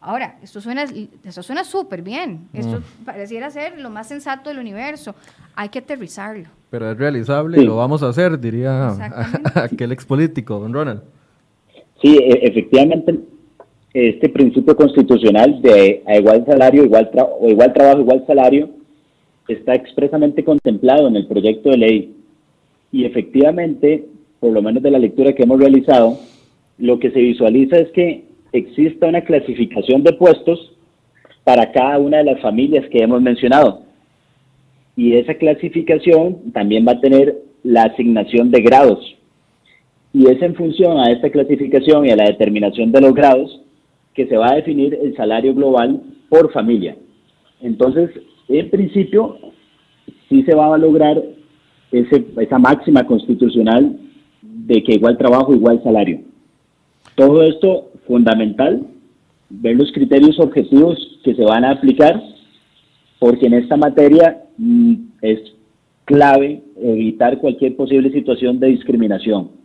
Ahora, 0.00 0.36
esto 0.42 0.60
suena 0.60 0.84
esto 1.24 1.42
suena 1.42 1.62
súper 1.64 2.02
bien. 2.02 2.48
Esto 2.52 2.80
mm. 2.80 3.04
pareciera 3.04 3.50
ser 3.50 3.78
lo 3.78 3.88
más 3.88 4.08
sensato 4.08 4.50
del 4.50 4.58
universo. 4.58 5.14
Hay 5.54 5.68
que 5.68 5.78
aterrizarlo. 5.78 6.48
Pero 6.70 6.90
es 6.90 6.98
realizable 6.98 7.60
y 7.60 7.64
lo 7.64 7.76
vamos 7.76 8.02
a 8.02 8.08
hacer, 8.08 8.38
diría 8.38 8.88
aquel 9.54 9.92
expolítico, 9.92 10.58
don 10.58 10.72
Ronald. 10.72 11.02
Sí, 12.00 12.16
e, 12.16 12.46
efectivamente, 12.46 13.20
este 13.94 14.28
principio 14.30 14.74
constitucional 14.74 15.60
de 15.60 16.02
a 16.06 16.16
igual 16.16 16.44
salario, 16.46 16.84
igual 16.84 17.10
o 17.40 17.48
igual 17.48 17.72
trabajo, 17.72 18.00
igual 18.00 18.24
salario, 18.26 18.70
está 19.48 19.74
expresamente 19.74 20.44
contemplado 20.44 21.08
en 21.08 21.16
el 21.16 21.26
proyecto 21.26 21.70
de 21.70 21.76
ley. 21.76 22.14
Y 22.90 23.04
efectivamente, 23.04 24.04
por 24.40 24.52
lo 24.52 24.62
menos 24.62 24.82
de 24.82 24.90
la 24.90 24.98
lectura 24.98 25.34
que 25.34 25.42
hemos 25.42 25.60
realizado, 25.60 26.18
lo 26.78 26.98
que 26.98 27.10
se 27.10 27.20
visualiza 27.20 27.78
es 27.78 27.90
que 27.90 28.24
exista 28.52 29.08
una 29.08 29.22
clasificación 29.22 30.02
de 30.02 30.12
puestos 30.14 30.72
para 31.44 31.72
cada 31.72 31.98
una 31.98 32.18
de 32.18 32.24
las 32.24 32.40
familias 32.40 32.86
que 32.88 33.02
hemos 33.02 33.20
mencionado. 33.20 33.82
Y 34.96 35.14
esa 35.14 35.34
clasificación 35.34 36.52
también 36.52 36.86
va 36.86 36.92
a 36.92 37.00
tener 37.00 37.36
la 37.62 37.84
asignación 37.84 38.50
de 38.50 38.60
grados. 38.60 39.16
Y 40.12 40.26
es 40.26 40.40
en 40.42 40.54
función 40.54 40.98
a 40.98 41.10
esta 41.10 41.30
clasificación 41.30 42.06
y 42.06 42.10
a 42.10 42.16
la 42.16 42.24
determinación 42.24 42.92
de 42.92 43.00
los 43.00 43.14
grados 43.14 43.61
que 44.14 44.26
se 44.26 44.36
va 44.36 44.50
a 44.50 44.56
definir 44.56 44.94
el 44.94 45.16
salario 45.16 45.54
global 45.54 46.02
por 46.28 46.52
familia. 46.52 46.96
Entonces, 47.60 48.10
en 48.48 48.70
principio, 48.70 49.38
sí 50.28 50.42
se 50.42 50.54
va 50.54 50.74
a 50.74 50.78
lograr 50.78 51.22
ese, 51.90 52.24
esa 52.38 52.58
máxima 52.58 53.04
constitucional 53.04 53.98
de 54.42 54.82
que 54.82 54.94
igual 54.94 55.18
trabajo, 55.18 55.54
igual 55.54 55.82
salario. 55.82 56.20
Todo 57.14 57.42
esto 57.42 57.90
fundamental, 58.06 58.86
ver 59.50 59.76
los 59.76 59.92
criterios 59.92 60.38
objetivos 60.40 60.98
que 61.22 61.34
se 61.34 61.44
van 61.44 61.64
a 61.64 61.72
aplicar, 61.72 62.20
porque 63.18 63.46
en 63.46 63.54
esta 63.54 63.76
materia 63.76 64.42
mm, 64.56 64.94
es 65.20 65.40
clave 66.04 66.62
evitar 66.76 67.38
cualquier 67.38 67.76
posible 67.76 68.10
situación 68.10 68.58
de 68.58 68.68
discriminación. 68.68 69.61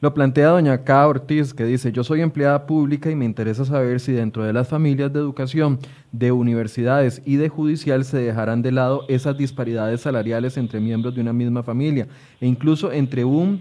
Lo 0.00 0.14
plantea 0.14 0.48
doña 0.48 0.84
K. 0.84 1.06
Ortiz, 1.06 1.52
que 1.52 1.64
dice, 1.64 1.90
yo 1.90 2.04
soy 2.04 2.20
empleada 2.20 2.66
pública 2.66 3.10
y 3.10 3.16
me 3.16 3.24
interesa 3.24 3.64
saber 3.64 3.98
si 3.98 4.12
dentro 4.12 4.44
de 4.44 4.52
las 4.52 4.68
familias 4.68 5.12
de 5.12 5.18
educación, 5.18 5.78
de 6.12 6.30
universidades 6.30 7.22
y 7.24 7.36
de 7.36 7.48
judicial 7.48 8.04
se 8.04 8.18
dejarán 8.18 8.62
de 8.62 8.70
lado 8.70 9.04
esas 9.08 9.36
disparidades 9.36 10.02
salariales 10.02 10.56
entre 10.56 10.78
miembros 10.78 11.14
de 11.14 11.22
una 11.22 11.32
misma 11.32 11.62
familia 11.62 12.06
e 12.40 12.46
incluso 12.46 12.92
entre 12.92 13.24
un 13.24 13.60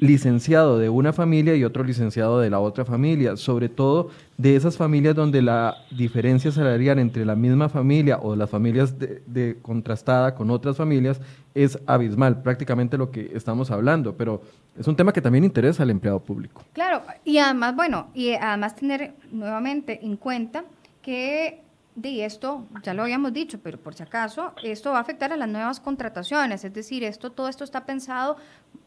licenciado 0.00 0.78
de 0.78 0.88
una 0.88 1.12
familia 1.12 1.54
y 1.54 1.62
otro 1.62 1.84
licenciado 1.84 2.40
de 2.40 2.48
la 2.48 2.58
otra 2.58 2.86
familia, 2.86 3.36
sobre 3.36 3.68
todo 3.68 4.08
de 4.38 4.56
esas 4.56 4.78
familias 4.78 5.14
donde 5.14 5.42
la 5.42 5.76
diferencia 5.90 6.50
salarial 6.50 6.98
entre 6.98 7.26
la 7.26 7.36
misma 7.36 7.68
familia 7.68 8.18
o 8.18 8.34
las 8.34 8.48
familias 8.48 8.98
de, 8.98 9.58
contrastada 9.60 10.34
con 10.34 10.50
otras 10.50 10.78
familias 10.78 11.20
es 11.54 11.78
abismal, 11.86 12.42
prácticamente 12.42 12.96
lo 12.96 13.10
que 13.10 13.30
estamos 13.34 13.70
hablando, 13.70 14.16
pero 14.16 14.42
es 14.78 14.86
un 14.86 14.96
tema 14.96 15.12
que 15.12 15.20
también 15.20 15.44
interesa 15.44 15.82
al 15.82 15.90
empleado 15.90 16.20
público. 16.20 16.64
Claro, 16.72 17.02
y 17.24 17.38
además, 17.38 17.74
bueno, 17.74 18.08
y 18.14 18.34
además 18.34 18.76
tener 18.76 19.14
nuevamente 19.30 20.04
en 20.04 20.16
cuenta 20.16 20.64
que 21.02 21.62
de 21.96 22.24
esto, 22.24 22.66
ya 22.82 22.94
lo 22.94 23.02
habíamos 23.02 23.32
dicho, 23.32 23.58
pero 23.62 23.78
por 23.78 23.94
si 23.94 24.02
acaso, 24.02 24.52
esto 24.62 24.92
va 24.92 24.98
a 24.98 25.00
afectar 25.00 25.32
a 25.32 25.36
las 25.36 25.48
nuevas 25.48 25.80
contrataciones, 25.80 26.64
es 26.64 26.72
decir, 26.72 27.04
esto, 27.04 27.32
todo 27.32 27.48
esto 27.48 27.64
está 27.64 27.84
pensado 27.84 28.36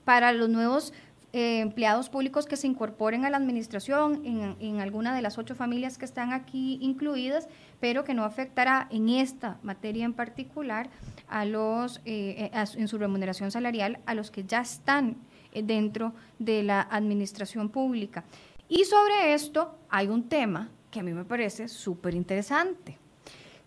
para 0.06 0.32
los 0.32 0.50
nuevos 0.50 0.94
eh, 1.36 1.62
empleados 1.62 2.10
públicos 2.10 2.46
que 2.46 2.58
se 2.58 2.68
incorporen 2.68 3.26
a 3.26 3.32
la 3.32 3.38
administración 3.38 4.22
en, 4.24 4.56
en, 4.60 4.82
alguna 4.82 5.16
de 5.16 5.24
las 5.24 5.40
ocho 5.40 5.56
familias 5.56 5.98
que 5.98 6.06
están 6.06 6.32
aquí 6.32 6.78
incluidas, 6.80 7.48
pero 7.80 8.04
que 8.04 8.14
no 8.14 8.24
afectará 8.24 8.88
en 8.92 9.10
esta 9.10 9.58
materia 9.64 10.06
en 10.06 10.14
particular 10.14 10.92
a 11.28 11.46
los, 11.46 11.98
eh, 12.06 12.52
eh, 12.54 12.66
en 12.76 12.88
su 12.88 13.00
remuneración 13.00 13.50
salarial 13.50 14.00
a 14.06 14.14
los 14.14 14.30
que 14.30 14.44
ya 14.44 14.62
están 14.62 15.18
dentro 15.54 16.14
de 16.38 16.62
la 16.62 16.82
administración 16.82 17.70
pública. 17.70 18.24
Y 18.70 18.86
sobre 18.86 19.34
esto 19.34 19.76
hay 19.90 20.10
un 20.10 20.30
tema 20.30 20.70
que 20.92 21.00
a 21.00 21.04
mí 21.04 21.14
me 21.14 21.26
parece 21.26 21.68
súper 21.68 22.14
interesante. 22.14 23.00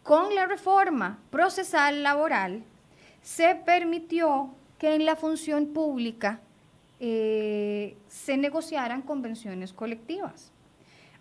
Con 0.04 0.36
la 0.36 0.46
reforma 0.46 1.18
procesal 1.30 2.04
laboral 2.04 2.62
se 3.22 3.56
permitió 3.56 4.54
que 4.78 4.94
en 4.94 5.04
la 5.04 5.16
función 5.16 5.66
pública 5.72 6.40
eh, 7.00 7.96
se 8.08 8.36
negociaran 8.36 9.02
convenciones 9.02 9.72
colectivas. 9.72 10.52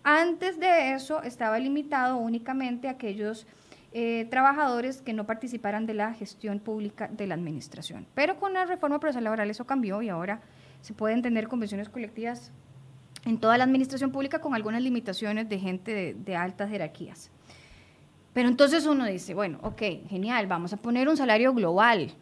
Antes 0.02 0.60
de 0.60 0.92
eso 0.92 1.22
estaba 1.22 1.58
limitado 1.58 2.16
únicamente 2.16 2.88
a 2.88 2.92
aquellos 2.92 3.46
eh, 3.92 4.26
trabajadores 4.30 5.00
que 5.00 5.12
no 5.12 5.24
participaran 5.26 5.86
de 5.86 5.94
la 5.94 6.12
gestión 6.12 6.60
pública 6.60 7.08
de 7.08 7.26
la 7.26 7.34
administración. 7.34 8.06
Pero 8.14 8.38
con 8.38 8.52
la 8.52 8.66
reforma 8.66 9.00
procesal 9.00 9.24
laboral 9.24 9.50
eso 9.50 9.64
cambió 9.64 10.02
y 10.02 10.08
ahora 10.08 10.40
se 10.80 10.92
pueden 10.92 11.22
tener 11.22 11.48
convenciones 11.48 11.88
colectivas 11.88 12.52
en 13.24 13.38
toda 13.38 13.58
la 13.58 13.64
administración 13.64 14.12
pública 14.12 14.40
con 14.40 14.54
algunas 14.54 14.82
limitaciones 14.82 15.48
de 15.48 15.58
gente 15.58 16.14
de, 16.14 16.36
altas 16.36 16.70
jerarquías. 16.70 17.30
Pero 18.32 18.48
entonces 18.48 18.86
uno 18.86 19.06
dice, 19.06 19.34
bueno, 19.34 19.58
ok, 19.62 19.82
genial, 20.08 20.46
vamos 20.46 20.72
a 20.72 20.76
poner 20.76 21.08
un 21.08 21.16
salario 21.16 21.52
global. 21.52 22.12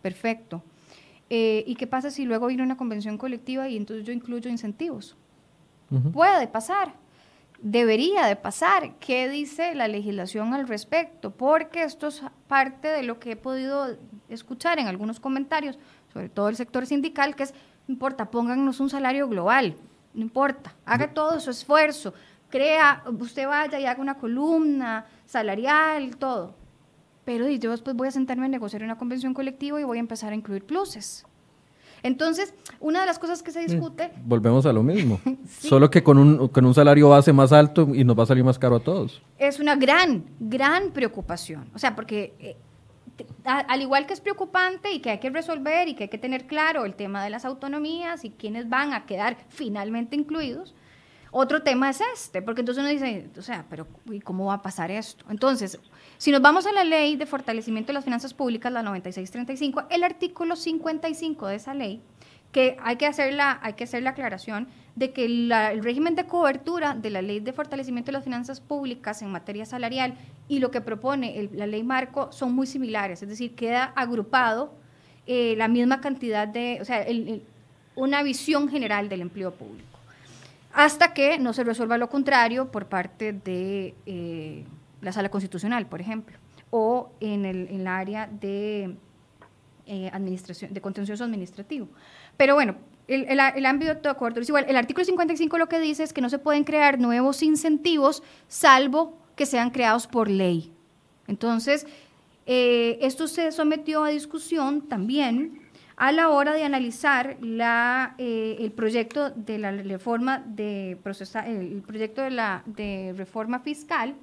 Perfecto. 0.00 0.62
Eh, 1.34 1.64
¿Y 1.66 1.76
qué 1.76 1.86
pasa 1.86 2.10
si 2.10 2.26
luego 2.26 2.48
viene 2.48 2.62
una 2.62 2.76
convención 2.76 3.16
colectiva 3.16 3.66
y 3.68 3.78
entonces 3.78 4.04
yo 4.04 4.12
incluyo 4.12 4.50
incentivos? 4.50 5.16
Puede 6.12 6.46
pasar, 6.46 6.94
debería 7.60 8.26
de 8.26 8.36
pasar. 8.36 8.94
¿Qué 8.98 9.28
dice 9.28 9.74
la 9.74 9.88
legislación 9.88 10.52
al 10.52 10.68
respecto? 10.68 11.30
Porque 11.30 11.84
esto 11.84 12.08
es 12.08 12.22
parte 12.48 12.88
de 12.88 13.02
lo 13.02 13.18
que 13.18 13.32
he 13.32 13.36
podido 13.36 13.96
escuchar 14.28 14.78
en 14.78 14.88
algunos 14.88 15.20
comentarios, 15.20 15.78
sobre 16.12 16.28
todo 16.28 16.48
el 16.48 16.56
sector 16.56 16.86
sindical, 16.86 17.34
que 17.34 17.44
es, 17.44 17.54
no 17.88 17.92
importa, 17.92 18.30
pónganos 18.30 18.80
un 18.80 18.88
salario 18.88 19.28
global 19.28 19.76
no 20.14 20.22
importa, 20.22 20.74
haga 20.84 21.12
todo 21.12 21.40
su 21.40 21.50
esfuerzo, 21.50 22.12
crea, 22.50 23.02
usted 23.18 23.46
vaya 23.46 23.80
y 23.80 23.86
haga 23.86 24.00
una 24.00 24.18
columna 24.18 25.06
salarial, 25.26 26.16
todo. 26.16 26.54
Pero 27.24 27.48
yo 27.48 27.70
después 27.70 27.96
voy 27.96 28.08
a 28.08 28.10
sentarme 28.10 28.46
a 28.46 28.48
negociar 28.48 28.82
una 28.82 28.98
convención 28.98 29.34
colectiva 29.34 29.80
y 29.80 29.84
voy 29.84 29.98
a 29.98 30.00
empezar 30.00 30.32
a 30.32 30.36
incluir 30.36 30.64
pluses. 30.64 31.24
Entonces, 32.02 32.52
una 32.80 33.00
de 33.00 33.06
las 33.06 33.18
cosas 33.18 33.42
que 33.42 33.52
se 33.52 33.60
discute... 33.60 34.10
Volvemos 34.24 34.66
a 34.66 34.72
lo 34.72 34.82
mismo, 34.82 35.20
solo 35.60 35.88
que 35.88 36.02
con 36.02 36.18
un, 36.18 36.48
con 36.48 36.64
un 36.64 36.74
salario 36.74 37.08
base 37.08 37.32
más 37.32 37.52
alto 37.52 37.88
y 37.94 38.02
nos 38.02 38.18
va 38.18 38.24
a 38.24 38.26
salir 38.26 38.42
más 38.42 38.58
caro 38.58 38.76
a 38.76 38.80
todos. 38.80 39.22
Es 39.38 39.60
una 39.60 39.76
gran, 39.76 40.24
gran 40.40 40.90
preocupación. 40.90 41.70
O 41.74 41.78
sea, 41.78 41.94
porque 41.94 42.34
eh, 42.40 42.56
al 43.44 43.82
igual 43.82 44.06
que 44.06 44.14
es 44.14 44.20
preocupante 44.20 44.92
y 44.92 45.00
que 45.00 45.10
hay 45.10 45.18
que 45.18 45.30
resolver 45.30 45.88
y 45.88 45.94
que 45.94 46.04
hay 46.04 46.08
que 46.08 46.18
tener 46.18 46.46
claro 46.46 46.84
el 46.84 46.94
tema 46.94 47.22
de 47.22 47.30
las 47.30 47.44
autonomías 47.44 48.24
y 48.24 48.30
quiénes 48.30 48.68
van 48.68 48.92
a 48.94 49.06
quedar 49.06 49.36
finalmente 49.48 50.16
incluidos, 50.16 50.74
otro 51.30 51.62
tema 51.62 51.88
es 51.90 52.00
este, 52.14 52.42
porque 52.42 52.60
entonces 52.60 52.82
uno 52.82 52.92
dice, 52.92 53.30
o 53.38 53.42
sea, 53.42 53.64
pero 53.70 53.86
¿y 54.10 54.20
cómo 54.20 54.46
va 54.46 54.54
a 54.54 54.62
pasar 54.62 54.90
esto? 54.90 55.24
Entonces, 55.30 55.80
si 56.22 56.30
nos 56.30 56.40
vamos 56.40 56.66
a 56.66 56.72
la 56.72 56.84
ley 56.84 57.16
de 57.16 57.26
fortalecimiento 57.26 57.88
de 57.88 57.94
las 57.94 58.04
finanzas 58.04 58.32
públicas, 58.32 58.70
la 58.70 58.84
9635, 58.84 59.88
el 59.90 60.04
artículo 60.04 60.54
55 60.54 61.48
de 61.48 61.56
esa 61.56 61.74
ley, 61.74 62.00
que 62.52 62.76
hay 62.80 62.94
que 62.94 63.06
hacer 63.06 63.34
la, 63.34 63.58
hay 63.60 63.72
que 63.72 63.82
hacer 63.82 64.04
la 64.04 64.10
aclaración, 64.10 64.68
de 64.94 65.10
que 65.10 65.24
el 65.24 65.82
régimen 65.82 66.14
de 66.14 66.26
cobertura 66.26 66.94
de 66.94 67.10
la 67.10 67.22
ley 67.22 67.40
de 67.40 67.52
fortalecimiento 67.52 68.12
de 68.12 68.12
las 68.12 68.22
finanzas 68.22 68.60
públicas 68.60 69.20
en 69.20 69.32
materia 69.32 69.66
salarial 69.66 70.14
y 70.46 70.60
lo 70.60 70.70
que 70.70 70.80
propone 70.80 71.50
la 71.54 71.66
ley 71.66 71.82
marco 71.82 72.30
son 72.30 72.54
muy 72.54 72.68
similares, 72.68 73.20
es 73.20 73.28
decir, 73.28 73.56
queda 73.56 73.92
agrupado 73.96 74.74
eh, 75.26 75.56
la 75.56 75.66
misma 75.66 76.00
cantidad 76.00 76.46
de, 76.46 76.78
o 76.80 76.84
sea, 76.84 77.04
una 77.96 78.22
visión 78.22 78.68
general 78.68 79.08
del 79.08 79.22
empleo 79.22 79.50
público, 79.50 79.98
hasta 80.72 81.14
que 81.14 81.40
no 81.40 81.52
se 81.52 81.64
resuelva 81.64 81.98
lo 81.98 82.08
contrario 82.08 82.70
por 82.70 82.86
parte 82.86 83.32
de 83.32 83.96
eh, 84.06 84.64
la 85.02 85.12
sala 85.12 85.28
constitucional, 85.28 85.86
por 85.86 86.00
ejemplo, 86.00 86.38
o 86.70 87.10
en 87.20 87.44
el, 87.44 87.86
área 87.86 88.26
de 88.26 88.96
eh, 89.86 90.10
administración, 90.12 90.72
de 90.72 90.80
contencioso 90.80 91.24
administrativo. 91.24 91.88
Pero 92.36 92.54
bueno, 92.54 92.76
el, 93.08 93.66
ámbito 93.66 93.94
de 93.94 94.08
acuerdo 94.08 94.40
es 94.40 94.48
igual. 94.48 94.64
El 94.68 94.76
artículo 94.76 95.04
55 95.04 95.58
lo 95.58 95.68
que 95.68 95.80
dice 95.80 96.04
es 96.04 96.12
que 96.12 96.20
no 96.20 96.30
se 96.30 96.38
pueden 96.38 96.64
crear 96.64 96.98
nuevos 96.98 97.42
incentivos 97.42 98.22
salvo 98.48 99.18
que 99.36 99.44
sean 99.44 99.70
creados 99.70 100.06
por 100.06 100.30
ley. 100.30 100.72
Entonces, 101.26 101.86
eh, 102.46 102.98
esto 103.02 103.28
se 103.28 103.52
sometió 103.52 104.04
a 104.04 104.08
discusión 104.08 104.88
también 104.88 105.60
a 105.96 106.10
la 106.10 106.30
hora 106.30 106.52
de 106.52 106.64
analizar 106.64 107.36
la, 107.40 108.14
eh, 108.18 108.56
el 108.60 108.72
proyecto 108.72 109.30
de 109.30 109.58
la 109.58 109.72
reforma 109.72 110.42
de 110.46 110.98
el 111.46 111.82
proyecto 111.86 112.22
de 112.22 112.30
la 112.30 112.62
de 112.66 113.14
reforma 113.16 113.60
fiscal 113.60 114.14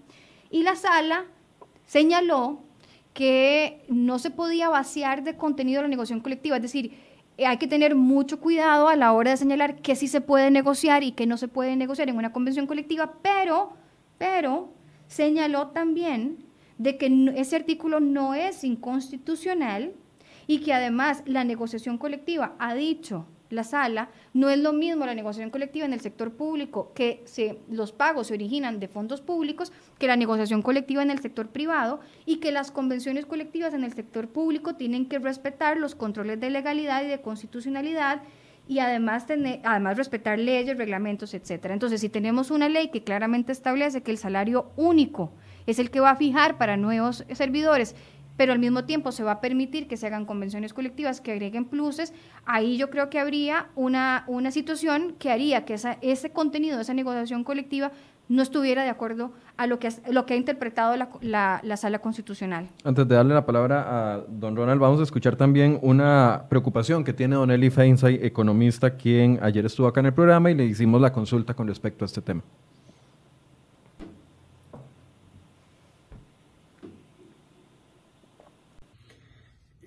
y 0.49 0.63
la 0.63 0.75
sala 0.75 1.25
señaló 1.85 2.59
que 3.13 3.83
no 3.89 4.19
se 4.19 4.31
podía 4.31 4.69
vaciar 4.69 5.23
de 5.23 5.35
contenido 5.35 5.81
la 5.81 5.87
negociación 5.87 6.21
colectiva, 6.21 6.57
es 6.57 6.61
decir, 6.61 6.93
eh, 7.37 7.45
hay 7.45 7.57
que 7.57 7.67
tener 7.67 7.95
mucho 7.95 8.39
cuidado 8.39 8.87
a 8.87 8.95
la 8.95 9.13
hora 9.13 9.31
de 9.31 9.37
señalar 9.37 9.81
qué 9.81 9.95
sí 9.95 10.07
se 10.07 10.21
puede 10.21 10.51
negociar 10.51 11.03
y 11.03 11.13
qué 11.13 11.25
no 11.25 11.37
se 11.37 11.47
puede 11.47 11.75
negociar 11.75 12.09
en 12.09 12.17
una 12.17 12.31
convención 12.31 12.67
colectiva, 12.67 13.13
pero, 13.21 13.73
pero 14.17 14.69
señaló 15.07 15.67
también 15.67 16.45
de 16.77 16.97
que 16.97 17.33
ese 17.35 17.55
artículo 17.55 17.99
no 17.99 18.35
es 18.35 18.63
inconstitucional 18.63 19.93
y 20.47 20.59
que 20.59 20.73
además 20.73 21.23
la 21.25 21.43
negociación 21.43 21.97
colectiva 21.97 22.55
ha 22.59 22.73
dicho 22.73 23.25
la 23.49 23.63
sala, 23.63 24.09
no 24.33 24.49
es 24.49 24.59
lo 24.59 24.73
mismo 24.73 25.05
la 25.05 25.15
negociación 25.15 25.49
colectiva 25.49 25.85
en 25.85 25.93
el 25.93 26.01
sector 26.01 26.31
público, 26.33 26.91
que 26.93 27.21
se, 27.25 27.57
los 27.69 27.91
pagos 27.91 28.27
se 28.27 28.35
originan 28.35 28.79
de 28.79 28.87
fondos 28.87 29.21
públicos, 29.21 29.71
que 29.97 30.07
la 30.07 30.15
negociación 30.15 30.61
colectiva 30.61 31.01
en 31.01 31.11
el 31.11 31.19
sector 31.19 31.49
privado 31.49 31.99
y 32.25 32.37
que 32.37 32.51
las 32.51 32.71
convenciones 32.71 33.25
colectivas 33.25 33.73
en 33.73 33.83
el 33.83 33.93
sector 33.93 34.27
público 34.27 34.75
tienen 34.75 35.07
que 35.07 35.19
respetar 35.19 35.77
los 35.77 35.95
controles 35.95 36.39
de 36.39 36.49
legalidad 36.49 37.03
y 37.03 37.07
de 37.07 37.21
constitucionalidad 37.21 38.21
y 38.67 38.79
además, 38.79 39.25
tener, 39.25 39.61
además 39.63 39.97
respetar 39.97 40.37
leyes, 40.37 40.77
reglamentos, 40.77 41.33
etcétera. 41.33 41.73
Entonces, 41.73 42.01
si 42.01 42.09
tenemos 42.09 42.51
una 42.51 42.69
ley 42.69 42.89
que 42.89 43.03
claramente 43.03 43.51
establece 43.51 44.03
que 44.03 44.11
el 44.11 44.19
salario 44.19 44.71
único 44.75 45.31
es 45.65 45.79
el 45.79 45.89
que 45.89 45.99
va 45.99 46.11
a 46.11 46.15
fijar 46.15 46.59
para 46.59 46.77
nuevos 46.77 47.25
servidores 47.33 47.95
pero 48.39 48.53
al 48.53 48.59
mismo 48.59 48.85
tiempo 48.85 49.11
se 49.11 49.21
va 49.21 49.31
a 49.31 49.41
permitir 49.41 49.89
que 49.89 49.97
se 49.97 50.07
hagan 50.07 50.23
convenciones 50.23 50.73
colectivas 50.73 51.19
que 51.19 51.33
agreguen 51.33 51.65
pluses, 51.65 52.13
ahí 52.45 52.77
yo 52.77 52.89
creo 52.89 53.09
que 53.09 53.19
habría 53.19 53.67
una, 53.75 54.23
una 54.27 54.49
situación 54.49 55.13
que 55.19 55.29
haría 55.29 55.65
que 55.65 55.73
ese 55.73 56.29
contenido 56.29 56.79
esa 56.79 56.93
negociación 56.93 57.43
colectiva 57.43 57.91
no 58.29 58.41
estuviera 58.41 58.83
de 58.83 58.89
acuerdo 58.89 59.33
a 59.57 59.67
lo 59.67 59.77
que, 59.77 59.89
lo 60.09 60.25
que 60.25 60.35
ha 60.35 60.37
interpretado 60.37 60.95
la, 60.95 61.59
la, 61.61 61.75
sala 61.75 61.99
constitucional. 61.99 62.69
Antes 62.85 63.05
de 63.09 63.15
darle 63.15 63.33
la 63.33 63.45
palabra 63.45 64.13
a 64.13 64.19
don 64.29 64.55
Ronald, 64.55 64.79
vamos 64.79 65.01
a 65.01 65.03
escuchar 65.03 65.35
también 65.35 65.77
una 65.81 66.43
preocupación 66.47 67.03
que 67.03 67.11
tiene 67.11 67.35
don 67.35 67.51
Eli 67.51 67.69
Feinsay, 67.69 68.21
economista, 68.23 68.95
quien 68.95 69.37
ayer 69.41 69.65
estuvo 69.65 69.85
acá 69.85 69.99
en 69.99 70.05
el 70.05 70.13
programa 70.13 70.49
y 70.49 70.55
le 70.55 70.63
hicimos 70.63 71.01
la 71.01 71.11
consulta 71.11 71.53
con 71.55 71.67
respecto 71.67 72.05
a 72.05 72.07
este 72.07 72.21
tema. 72.21 72.41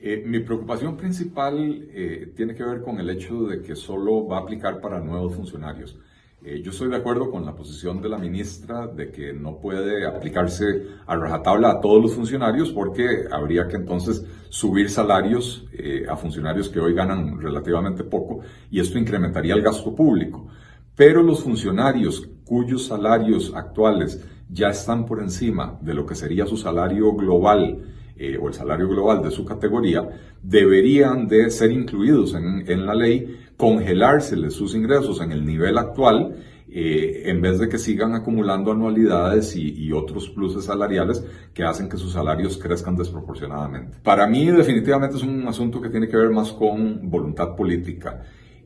Eh, 0.04 0.20
mi 0.26 0.40
preocupación 0.40 0.96
principal 0.96 1.86
eh, 1.94 2.32
tiene 2.34 2.56
que 2.56 2.64
ver 2.64 2.82
con 2.82 2.98
el 2.98 3.08
hecho 3.08 3.44
de 3.44 3.62
que 3.62 3.76
solo 3.76 4.26
va 4.26 4.38
a 4.38 4.40
aplicar 4.40 4.80
para 4.80 4.98
nuevos 4.98 5.36
funcionarios. 5.36 5.96
Eh, 6.44 6.60
yo 6.60 6.72
estoy 6.72 6.90
de 6.90 6.96
acuerdo 6.96 7.30
con 7.30 7.46
la 7.46 7.54
posición 7.54 8.02
de 8.02 8.08
la 8.08 8.18
ministra 8.18 8.88
de 8.88 9.12
que 9.12 9.32
no 9.32 9.60
puede 9.60 10.04
aplicarse 10.04 10.64
a 11.06 11.14
rajatabla 11.14 11.70
a 11.70 11.80
todos 11.80 12.02
los 12.02 12.14
funcionarios 12.16 12.72
porque 12.72 13.26
habría 13.30 13.68
que 13.68 13.76
entonces 13.76 14.26
subir 14.48 14.90
salarios 14.90 15.68
a 16.08 16.16
funcionarios 16.16 16.68
que 16.68 16.80
hoy 16.80 16.94
ganan 16.94 17.40
relativamente 17.40 18.02
poco 18.02 18.40
y 18.72 18.80
esto 18.80 18.98
incrementaría 18.98 19.54
el 19.54 19.62
gasto 19.62 19.94
público. 19.94 20.48
Pero 20.96 21.22
los 21.22 21.44
funcionarios 21.44 22.28
cuyos 22.44 22.88
salarios 22.88 23.52
actuales 23.54 24.20
ya 24.50 24.70
están 24.70 25.06
por 25.06 25.22
encima 25.22 25.78
de 25.80 25.94
lo 25.94 26.04
que 26.04 26.16
sería 26.16 26.44
su 26.44 26.56
salario 26.56 27.14
global 27.14 27.78
eh, 28.16 28.38
o 28.40 28.48
el 28.48 28.54
salario 28.54 28.88
global 28.88 29.22
de 29.22 29.30
su 29.30 29.44
categoría, 29.44 30.08
deberían 30.42 31.28
de 31.28 31.50
ser 31.50 31.72
incluidos 31.72 32.34
en, 32.34 32.64
en 32.66 32.86
la 32.86 32.94
ley, 32.94 33.38
congelárseles 33.56 34.54
sus 34.54 34.74
ingresos 34.74 35.20
en 35.20 35.32
el 35.32 35.44
nivel 35.44 35.78
actual, 35.78 36.36
eh, 36.74 37.24
en 37.26 37.42
vez 37.42 37.58
de 37.58 37.68
que 37.68 37.76
sigan 37.76 38.14
acumulando 38.14 38.72
anualidades 38.72 39.54
y, 39.56 39.74
y, 39.74 39.92
otros 39.92 40.30
pluses 40.30 40.64
salariales 40.64 41.22
que 41.52 41.64
hacen 41.64 41.86
que 41.86 41.98
sus 41.98 42.12
salarios 42.12 42.56
crezcan 42.56 42.96
desproporcionadamente. 42.96 43.98
Para 44.02 44.26
mí 44.26 44.46
definitivamente 44.46 45.16
es 45.16 45.22
un 45.22 45.46
asunto 45.46 45.82
que 45.82 45.90
tiene 45.90 46.08
que 46.08 46.16
ver 46.16 46.30
más 46.30 46.50
con 46.50 47.10
voluntad 47.10 47.54
política. 47.54 48.22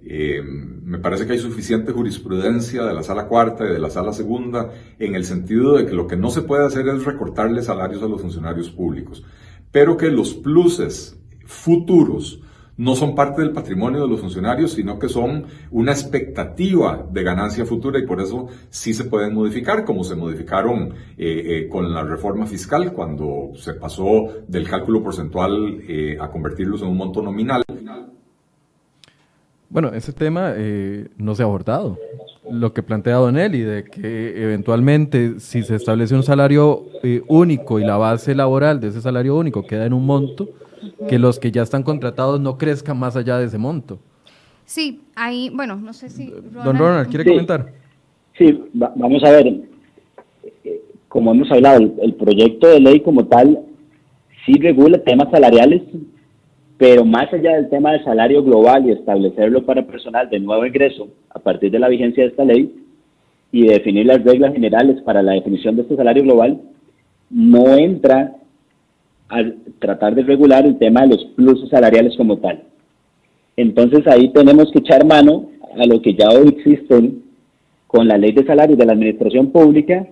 Eh, 0.09 0.41
me 0.41 0.99
parece 0.99 1.27
que 1.27 1.33
hay 1.33 1.41
suficiente 1.41 1.91
jurisprudencia 1.91 2.85
de 2.85 2.95
la 2.95 3.03
sala 3.03 3.27
cuarta 3.27 3.65
y 3.65 3.73
de 3.73 3.81
la 3.81 3.91
sala 3.91 4.13
segunda 4.13 4.71
en 5.01 5.17
el 5.17 5.25
sentido 5.25 5.77
de 5.77 5.85
que 5.85 5.95
lo 5.95 6.07
que 6.07 6.17
no 6.17 6.31
se 6.31 6.43
puede 6.43 6.65
hacer 6.65 6.87
es 6.87 7.05
recortarle 7.05 7.61
salarios 7.61 8.05
a 8.05 8.07
los 8.07 8.21
funcionarios 8.21 8.71
públicos, 8.71 9.25
pero 9.73 9.97
que 9.97 10.09
los 10.09 10.35
pluses 10.35 11.19
futuros 11.45 12.41
no 12.77 12.95
son 12.95 13.17
parte 13.17 13.43
del 13.43 13.51
patrimonio 13.51 14.03
de 14.03 14.09
los 14.09 14.21
funcionarios, 14.21 14.73
sino 14.75 14.99
que 14.99 15.09
son 15.09 15.47
una 15.73 15.91
expectativa 15.91 17.05
de 17.11 17.23
ganancia 17.25 17.65
futura 17.65 17.99
y 17.99 18.07
por 18.07 18.21
eso 18.21 18.47
sí 18.69 18.95
se 18.95 19.07
pueden 19.07 19.35
modificar, 19.35 19.85
como 19.85 20.05
se 20.05 20.15
modificaron 20.15 20.93
eh, 21.17 21.65
eh, 21.65 21.69
con 21.69 21.93
la 21.93 22.05
reforma 22.05 22.47
fiscal 22.47 22.93
cuando 22.93 23.51
se 23.57 23.75
pasó 23.75 24.29
del 24.47 24.69
cálculo 24.69 25.03
porcentual 25.03 25.81
a 26.21 26.31
convertirlos 26.31 26.83
en 26.83 26.89
un 26.89 26.97
monto 26.97 27.23
nominal. 27.23 27.65
Bueno, 29.69 29.89
ese 29.89 30.12
tema 30.12 30.53
eh, 30.57 31.09
no 31.17 31.35
se 31.35 31.43
ha 31.43 31.47
abordado. 31.47 31.99
Lo 32.49 32.73
que 32.73 32.83
plantea 32.83 33.17
Don 33.17 33.37
Eli, 33.37 33.61
de 33.61 33.85
que 33.85 34.43
eventualmente 34.43 35.41
si 35.41 35.64
se 35.64 35.75
establece 35.75 36.14
un 36.14 36.23
salario 36.23 36.85
eh, 37.03 37.23
único 37.27 37.81
y 37.81 37.85
la 37.85 37.97
base 37.97 38.35
laboral 38.35 38.81
de 38.81 38.89
ese 38.89 39.01
salario 39.01 39.37
único 39.37 39.67
queda 39.67 39.85
en 39.85 39.93
un 39.93 40.07
monto, 40.07 40.49
que 41.09 41.19
los 41.19 41.41
que 41.41 41.51
ya 41.51 41.62
están 41.62 41.83
contratados 41.83 42.41
no 42.41 42.57
crezcan 42.57 42.99
más 42.99 43.17
allá 43.17 43.39
de 43.39 43.47
ese 43.47 43.59
monto. 43.59 43.99
Sí, 44.64 45.01
ahí, 45.17 45.51
bueno, 45.53 45.77
no 45.77 45.93
sé 45.93 46.09
si... 46.09 46.33
Don 46.53 46.79
Ronald, 46.79 47.09
¿quiere 47.09 47.25
comentar? 47.25 47.73
Sí, 48.39 48.64
vamos 48.73 49.25
a 49.25 49.31
ver. 49.31 49.47
Eh, 50.64 50.83
como 51.09 51.33
hemos 51.33 51.51
hablado, 51.51 51.81
el 52.03 52.14
proyecto 52.14 52.69
de 52.69 52.81
ley 52.81 53.01
como 53.01 53.27
tal 53.27 53.61
sí 54.45 54.53
regula 54.61 55.03
temas 55.03 55.31
salariales, 55.31 55.83
pero 56.79 57.05
más 57.05 57.33
allá 57.33 57.55
del 57.57 57.70
tema 57.70 57.93
del 57.93 58.05
salario 58.05 58.43
global 58.43 58.87
y 58.87 58.93
establecerlo 58.93 59.64
para 59.64 59.87
personal 59.87 60.29
de 60.29 60.41
nuevo 60.41 60.66
ingreso 60.66 61.09
a 61.31 61.39
partir 61.39 61.70
de 61.70 61.79
la 61.79 61.89
vigencia 61.89 62.24
de 62.24 62.31
esta 62.31 62.45
ley 62.45 62.74
y 63.51 63.66
definir 63.66 64.07
las 64.07 64.22
reglas 64.22 64.53
generales 64.53 65.01
para 65.03 65.22
la 65.22 65.33
definición 65.33 65.77
de 65.77 65.83
este 65.83 65.97
salario 65.97 66.22
global, 66.24 66.61
no 67.31 67.77
entra 67.77 68.37
a 69.29 69.43
tratar 69.79 70.14
de 70.14 70.22
regular 70.22 70.66
el 70.66 70.79
tema 70.79 71.03
de 71.03 71.09
los 71.09 71.24
pluses 71.37 71.68
salariales 71.70 72.14
como 72.16 72.39
tal. 72.39 72.62
Entonces 73.57 74.07
ahí 74.07 74.29
tenemos 74.33 74.70
que 74.70 74.81
echar 74.81 75.07
mano 75.07 75.49
a 75.79 75.87
lo 75.87 76.01
que 76.03 76.14
ya 76.14 76.29
hoy 76.29 76.49
existen 76.49 77.22
con 77.87 78.07
la 78.07 78.18
ley 78.18 78.33
de 78.33 78.45
salarios 78.45 78.79
de 78.79 78.85
la 78.85 78.93
administración 78.93 79.51
pública, 79.51 80.07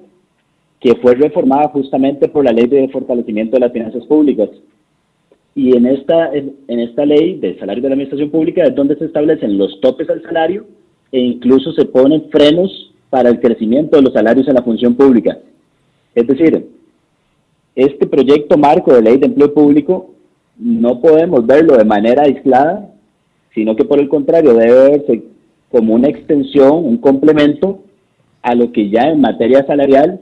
que 0.80 0.94
fue 0.96 1.14
reformada 1.14 1.68
justamente 1.68 2.28
por 2.28 2.44
la 2.44 2.52
ley 2.52 2.66
de 2.66 2.88
fortalecimiento 2.88 3.56
de 3.56 3.60
las 3.60 3.72
finanzas 3.72 4.04
públicas, 4.06 4.48
y 5.54 5.76
en 5.76 5.86
esta, 5.86 6.32
en, 6.34 6.56
esta 6.68 7.06
ley 7.06 7.38
de 7.38 7.58
salario 7.58 7.82
de 7.82 7.88
la 7.88 7.94
administración 7.94 8.30
pública 8.30 8.64
es 8.64 8.74
donde 8.74 8.96
se 8.96 9.04
establecen 9.04 9.56
los 9.56 9.80
topes 9.80 10.10
al 10.10 10.22
salario 10.22 10.66
e 11.12 11.20
incluso 11.20 11.72
se 11.72 11.84
ponen 11.84 12.28
frenos 12.30 12.92
para 13.08 13.28
el 13.28 13.38
crecimiento 13.38 13.96
de 13.96 14.02
los 14.02 14.12
salarios 14.12 14.48
en 14.48 14.54
la 14.54 14.62
función 14.62 14.96
pública. 14.96 15.38
Es 16.14 16.26
decir, 16.26 16.66
este 17.76 18.06
proyecto 18.06 18.58
marco 18.58 18.92
de 18.92 19.02
ley 19.02 19.18
de 19.18 19.26
empleo 19.26 19.54
público 19.54 20.10
no 20.58 21.00
podemos 21.00 21.46
verlo 21.46 21.76
de 21.76 21.84
manera 21.84 22.22
aislada, 22.22 22.90
sino 23.54 23.76
que 23.76 23.84
por 23.84 24.00
el 24.00 24.08
contrario 24.08 24.54
debe 24.54 24.90
verse 24.90 25.22
como 25.70 25.94
una 25.94 26.08
extensión, 26.08 26.84
un 26.84 26.98
complemento 26.98 27.80
a 28.42 28.54
lo 28.54 28.72
que 28.72 28.90
ya 28.90 29.02
en 29.02 29.20
materia 29.20 29.64
salarial 29.66 30.20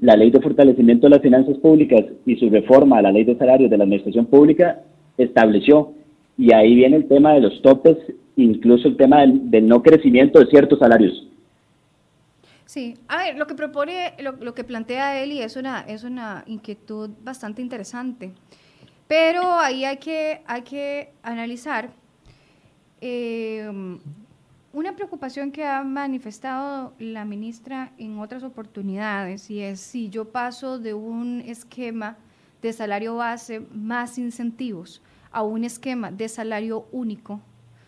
la 0.00 0.16
ley 0.16 0.30
de 0.30 0.40
fortalecimiento 0.40 1.06
de 1.06 1.10
las 1.10 1.22
finanzas 1.22 1.56
públicas 1.58 2.04
y 2.24 2.36
su 2.36 2.48
reforma 2.48 2.98
a 2.98 3.02
la 3.02 3.12
ley 3.12 3.24
de 3.24 3.36
salarios 3.36 3.70
de 3.70 3.76
la 3.76 3.84
administración 3.84 4.26
pública 4.26 4.80
estableció. 5.18 5.92
Y 6.38 6.54
ahí 6.54 6.74
viene 6.74 6.96
el 6.96 7.08
tema 7.08 7.34
de 7.34 7.40
los 7.40 7.60
topes, 7.60 7.96
incluso 8.36 8.88
el 8.88 8.96
tema 8.96 9.20
del, 9.20 9.66
no 9.66 9.82
crecimiento 9.82 10.40
de 10.40 10.46
ciertos 10.46 10.78
salarios. 10.78 11.26
Sí, 12.64 12.94
a 13.08 13.18
ver, 13.18 13.36
lo 13.36 13.46
que 13.46 13.54
propone, 13.54 14.14
lo, 14.20 14.54
que 14.54 14.64
plantea 14.64 15.22
Eli 15.22 15.40
es 15.40 15.56
una, 15.56 15.80
es 15.80 16.04
una 16.04 16.44
inquietud 16.46 17.10
bastante 17.22 17.60
interesante, 17.60 18.32
pero 19.08 19.58
ahí 19.58 19.84
hay 19.84 19.96
que, 19.96 20.40
hay 20.46 20.62
que 20.62 21.08
analizar 21.22 21.90
eh, 23.00 23.68
una 24.72 24.94
preocupación 24.94 25.50
que 25.50 25.66
ha 25.66 25.82
manifestado 25.82 26.94
la 26.98 27.24
ministra 27.24 27.92
en 27.98 28.18
otras 28.20 28.44
oportunidades 28.44 29.50
y 29.50 29.60
es 29.60 29.80
si 29.80 30.10
yo 30.10 30.30
paso 30.30 30.78
de 30.78 30.94
un 30.94 31.40
esquema 31.40 32.16
de 32.62 32.72
salario 32.72 33.16
base 33.16 33.60
más 33.72 34.16
incentivos 34.18 35.02
a 35.32 35.42
un 35.42 35.64
esquema 35.64 36.12
de 36.12 36.28
salario 36.28 36.86
único 36.92 37.40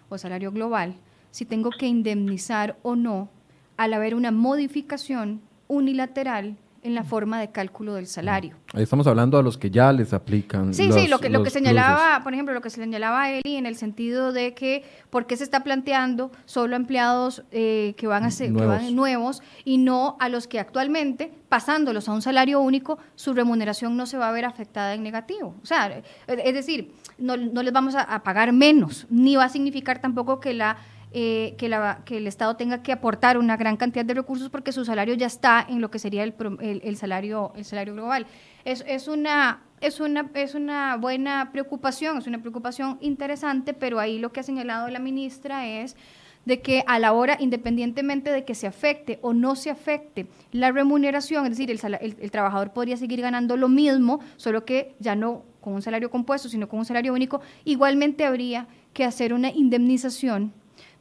o 0.08 0.18
salario 0.18 0.50
global, 0.50 0.96
si 1.30 1.44
tengo 1.44 1.70
que 1.70 1.86
indemnizar 1.86 2.76
o 2.82 2.96
no 2.96 3.28
al 3.76 3.94
haber 3.94 4.14
una 4.14 4.32
modificación 4.32 5.40
unilateral 5.68 6.56
en 6.82 6.94
la 6.94 7.04
forma 7.04 7.40
de 7.40 7.50
cálculo 7.50 7.94
del 7.94 8.08
salario. 8.08 8.56
Ahí 8.74 8.82
estamos 8.82 9.06
hablando 9.06 9.38
a 9.38 9.42
los 9.42 9.56
que 9.56 9.70
ya 9.70 9.92
les 9.92 10.12
aplican. 10.12 10.74
Sí, 10.74 10.90
sí, 10.92 11.06
lo 11.06 11.20
que, 11.20 11.28
lo 11.28 11.42
que 11.44 11.50
señalaba, 11.50 12.22
por 12.24 12.34
ejemplo, 12.34 12.52
lo 12.52 12.60
que 12.60 12.70
señalaba 12.70 13.30
Eli 13.30 13.56
en 13.56 13.66
el 13.66 13.76
sentido 13.76 14.32
de 14.32 14.52
que 14.54 14.84
por 15.08 15.26
qué 15.26 15.36
se 15.36 15.44
está 15.44 15.62
planteando 15.62 16.32
solo 16.44 16.74
empleados 16.74 17.44
eh, 17.52 17.94
que 17.96 18.08
van 18.08 18.24
a 18.24 18.30
ser 18.30 18.50
nuevos. 18.50 18.92
nuevos 18.92 19.42
y 19.64 19.78
no 19.78 20.16
a 20.18 20.28
los 20.28 20.48
que 20.48 20.58
actualmente, 20.58 21.32
pasándolos 21.48 22.08
a 22.08 22.12
un 22.12 22.22
salario 22.22 22.60
único, 22.60 22.98
su 23.14 23.32
remuneración 23.32 23.96
no 23.96 24.06
se 24.06 24.18
va 24.18 24.28
a 24.28 24.32
ver 24.32 24.44
afectada 24.44 24.94
en 24.94 25.04
negativo. 25.04 25.54
O 25.62 25.66
sea, 25.66 26.02
es 26.26 26.54
decir, 26.54 26.92
no, 27.16 27.36
no 27.36 27.62
les 27.62 27.72
vamos 27.72 27.94
a 27.94 28.22
pagar 28.24 28.52
menos, 28.52 29.06
ni 29.08 29.36
va 29.36 29.44
a 29.44 29.48
significar 29.48 30.00
tampoco 30.00 30.40
que 30.40 30.52
la 30.52 30.78
eh, 31.14 31.54
que, 31.58 31.68
la, 31.68 32.02
que, 32.04 32.16
el 32.16 32.26
Estado 32.26 32.56
tenga 32.56 32.82
que 32.82 32.92
aportar 32.92 33.36
una 33.36 33.56
gran 33.56 33.76
cantidad 33.76 34.04
de 34.04 34.14
recursos 34.14 34.48
porque 34.48 34.72
su 34.72 34.84
salario 34.84 35.14
ya 35.14 35.26
está 35.26 35.64
en 35.68 35.80
lo 35.80 35.90
que 35.90 35.98
sería 35.98 36.22
el, 36.22 36.34
el, 36.60 36.96
salario, 36.96 37.52
el 37.54 37.64
salario 37.64 37.92
global. 37.92 38.26
Es, 38.64 38.82
es, 38.86 39.08
una, 39.08 39.62
es, 39.80 40.00
una, 40.00 40.30
es 40.34 40.54
una 40.54 40.96
buena 40.96 41.50
preocupación, 41.52 42.18
es 42.18 42.26
una 42.26 42.40
preocupación 42.40 42.96
interesante, 43.00 43.74
pero 43.74 44.00
ahí 44.00 44.18
lo 44.18 44.32
que 44.32 44.40
ha 44.40 44.42
señalado 44.42 44.88
la 44.88 45.00
ministra 45.00 45.66
es 45.66 45.96
de 46.44 46.60
que 46.60 46.82
a 46.86 46.98
la 46.98 47.12
hora, 47.12 47.36
independientemente 47.38 48.30
de 48.30 48.44
que 48.44 48.54
se 48.54 48.66
afecte 48.66 49.18
o 49.22 49.32
no 49.34 49.54
se 49.54 49.70
afecte 49.70 50.26
la 50.50 50.72
remuneración, 50.72 51.44
es 51.44 51.50
decir, 51.50 51.70
el, 51.70 52.16
el, 52.20 52.30
trabajador 52.30 52.72
podría 52.72 52.96
seguir 52.96 53.20
ganando 53.20 53.56
lo 53.56 53.68
mismo, 53.68 54.20
solo 54.36 54.64
que 54.64 54.94
ya 54.98 55.14
no 55.14 55.44
con 55.60 55.74
un 55.74 55.82
salario 55.82 56.10
compuesto, 56.10 56.48
sino 56.48 56.68
con 56.68 56.78
un 56.80 56.84
salario 56.84 57.12
único, 57.12 57.40
igualmente 57.64 58.24
habría 58.24 58.66
que 58.92 59.04
hacer 59.04 59.32
una 59.32 59.50
indemnización 59.50 60.52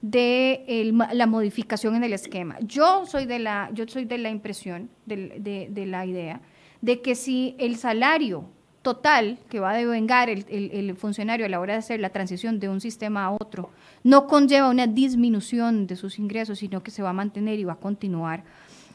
de 0.02 0.92
la 1.14 1.28
modificación 1.28 1.96
en 1.96 2.04
el 2.04 2.14
esquema. 2.14 2.58
Yo 2.62 3.06
soy 3.06 3.26
de 3.26 3.40
la, 3.40 3.70
yo 3.74 3.88
soy 3.88 4.06
de 4.06 4.18
la 4.18 4.30
impresión, 4.30 4.90
de, 5.06 5.86
la 5.88 6.06
idea, 6.06 6.42
de 6.82 7.02
que 7.02 7.16
si 7.16 7.56
el 7.60 7.78
salario 7.78 8.46
total 8.82 9.38
que 9.50 9.60
va 9.60 9.72
a 9.72 9.78
devengar 9.78 10.30
el, 10.30 10.46
el, 10.50 10.96
funcionario 10.96 11.46
a 11.46 11.50
la 11.50 11.60
hora 11.60 11.74
de 11.74 11.80
hacer 11.80 12.00
la 12.00 12.10
transición 12.10 12.60
de 12.60 12.68
un 12.68 12.82
sistema 12.82 13.26
a 13.26 13.32
otro 13.32 13.70
no 14.04 14.26
conlleva 14.26 14.70
una 14.70 14.88
disminución 14.88 15.86
de 15.86 15.96
sus 15.96 16.18
ingresos, 16.18 16.58
sino 16.58 16.82
que 16.82 16.90
se 16.90 17.04
va 17.04 17.12
a 17.12 17.14
mantener 17.14 17.60
y 17.60 17.64
va 17.64 17.74
a 17.74 17.76
continuar, 17.76 18.44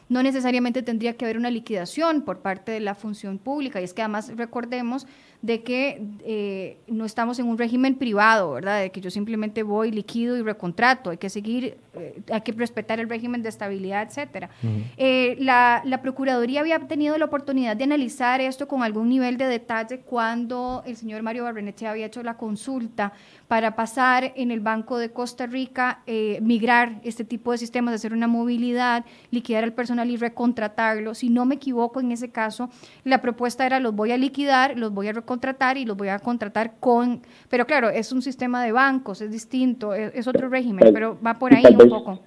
no 0.09 0.23
necesariamente 0.23 0.83
tendría 0.83 1.17
que 1.17 1.25
haber 1.25 1.37
una 1.37 1.51
liquidación 1.51 2.21
por 2.21 2.39
parte 2.39 2.71
de 2.71 2.79
la 2.79 2.95
función 2.95 3.37
pública. 3.37 3.81
Y 3.81 3.83
es 3.83 3.93
que 3.93 4.01
además 4.01 4.31
recordemos 4.35 5.05
de 5.41 5.61
que 5.61 6.01
eh, 6.25 6.77
no 6.87 7.05
estamos 7.05 7.37
en 7.37 7.47
un 7.47 7.57
régimen 7.57 7.95
privado, 7.95 8.53
¿verdad? 8.53 8.81
De 8.81 8.89
que 8.89 9.01
yo 9.01 9.11
simplemente 9.11 9.61
voy, 9.61 9.91
liquido 9.91 10.35
y 10.35 10.41
recontrato. 10.41 11.11
Hay 11.11 11.17
que 11.17 11.29
seguir, 11.29 11.77
eh, 11.93 12.19
hay 12.31 12.41
que 12.41 12.51
respetar 12.53 12.99
el 12.99 13.07
régimen 13.07 13.43
de 13.43 13.49
estabilidad, 13.49 14.07
etcétera. 14.07 14.49
Eh, 14.97 15.37
la, 15.39 15.83
la, 15.85 16.01
Procuraduría 16.01 16.61
había 16.61 16.79
tenido 16.87 17.17
la 17.17 17.25
oportunidad 17.25 17.75
de 17.75 17.83
analizar 17.83 18.41
esto 18.41 18.67
con 18.67 18.81
algún 18.81 19.09
nivel 19.09 19.37
de 19.37 19.45
detalle 19.45 19.99
cuando 19.99 20.83
el 20.85 20.95
señor 20.95 21.21
Mario 21.21 21.43
Barrenechea 21.43 21.91
había 21.91 22.07
hecho 22.07 22.23
la 22.23 22.37
consulta 22.37 23.13
para 23.47 23.75
pasar 23.75 24.33
en 24.35 24.51
el 24.51 24.59
Banco 24.59 24.97
de 24.97 25.11
Costa 25.11 25.45
Rica, 25.45 26.01
migrar 26.41 26.99
este 27.03 27.23
tipo 27.23 27.51
de 27.51 27.57
sistemas, 27.57 27.93
hacer 27.93 28.13
una 28.13 28.27
movilidad, 28.27 29.05
liquidar 29.31 29.63
al 29.63 29.73
personal 29.73 30.09
y 30.09 30.17
recontratarlo. 30.17 31.15
Si 31.15 31.29
no 31.29 31.45
me 31.45 31.55
equivoco, 31.55 31.99
en 31.99 32.11
ese 32.11 32.29
caso, 32.29 32.69
la 33.03 33.21
propuesta 33.21 33.65
era 33.65 33.79
los 33.79 33.95
voy 33.95 34.11
a 34.11 34.17
liquidar, 34.17 34.77
los 34.77 34.93
voy 34.93 35.07
a 35.07 35.13
recontratar 35.13 35.26
contratar 35.27 35.77
y 35.77 35.85
los 35.85 35.95
voy 35.95 36.07
a 36.07 36.17
contratar 36.17 36.79
con, 36.79 37.21
pero 37.49 37.67
claro, 37.67 37.89
es 37.89 38.11
un 38.11 38.23
sistema 38.23 38.63
de 38.63 38.71
bancos, 38.71 39.21
es 39.21 39.31
distinto, 39.31 39.93
es, 39.93 40.27
otro 40.27 40.49
régimen, 40.49 40.91
pero, 40.91 41.15
va 41.23 41.35
por 41.35 41.53
ahí 41.53 41.63
un 41.69 41.89
poco. 41.89 42.19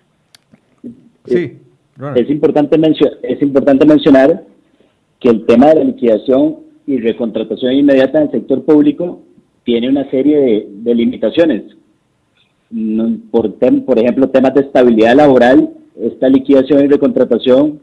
Sí. 1.25 1.59
Es 2.15 2.31
importante, 2.31 2.81
es 3.23 3.43
importante 3.43 3.85
mencionar 3.85 4.45
que 5.19 5.29
el 5.29 5.45
tema 5.47 5.67
de 5.71 5.75
la 5.77 5.85
liquidación 5.85 6.61
y 6.87 6.99
recontratación 6.99 7.73
inmediata 7.73 8.19
en 8.19 8.25
el 8.27 8.31
sector 8.31 8.65
público 8.65 9.21
tiene 9.65 9.89
una 9.89 10.09
serie 10.11 10.67
de, 10.69 10.95
limitaciones. 10.95 11.63
Por, 13.31 13.55
por 13.85 13.99
ejemplo, 13.99 14.31
temas 14.31 14.55
de 14.55 14.61
estabilidad 14.63 15.17
laboral, 15.17 15.71
esta 16.01 16.29
liquidación 16.29 16.85
y 16.85 16.89
recontratación 16.89 17.81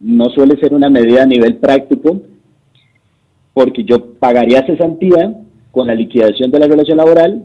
no 0.00 0.30
suele 0.30 0.58
ser 0.58 0.74
una 0.74 0.88
medida 0.88 1.22
a 1.22 1.26
nivel 1.26 1.56
práctico 1.56 2.22
porque 3.52 3.84
yo 3.84 4.14
pagaría 4.14 4.64
cesantía 4.66 5.34
con 5.70 5.86
la 5.86 5.94
liquidación 5.94 6.50
de 6.50 6.58
la 6.58 6.66
relación 6.66 6.98
laboral, 6.98 7.44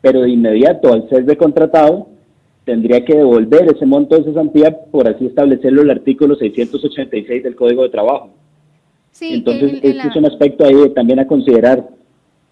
pero 0.00 0.22
de 0.22 0.30
inmediato, 0.30 0.92
al 0.92 1.08
ser 1.08 1.26
recontratado, 1.26 2.08
tendría 2.64 3.04
que 3.04 3.16
devolver 3.16 3.70
ese 3.74 3.86
monto 3.86 4.16
de 4.16 4.24
cesantía 4.24 4.76
por 4.90 5.08
así 5.08 5.26
establecerlo 5.26 5.82
el 5.82 5.90
artículo 5.90 6.36
686 6.36 7.42
del 7.42 7.56
Código 7.56 7.82
de 7.82 7.88
Trabajo. 7.88 8.30
Sí, 9.10 9.34
Entonces, 9.34 9.80
este 9.82 10.08
es 10.08 10.16
un 10.16 10.26
aspecto 10.26 10.64
ahí 10.64 10.90
también 10.94 11.18
a 11.18 11.26
considerar. 11.26 11.88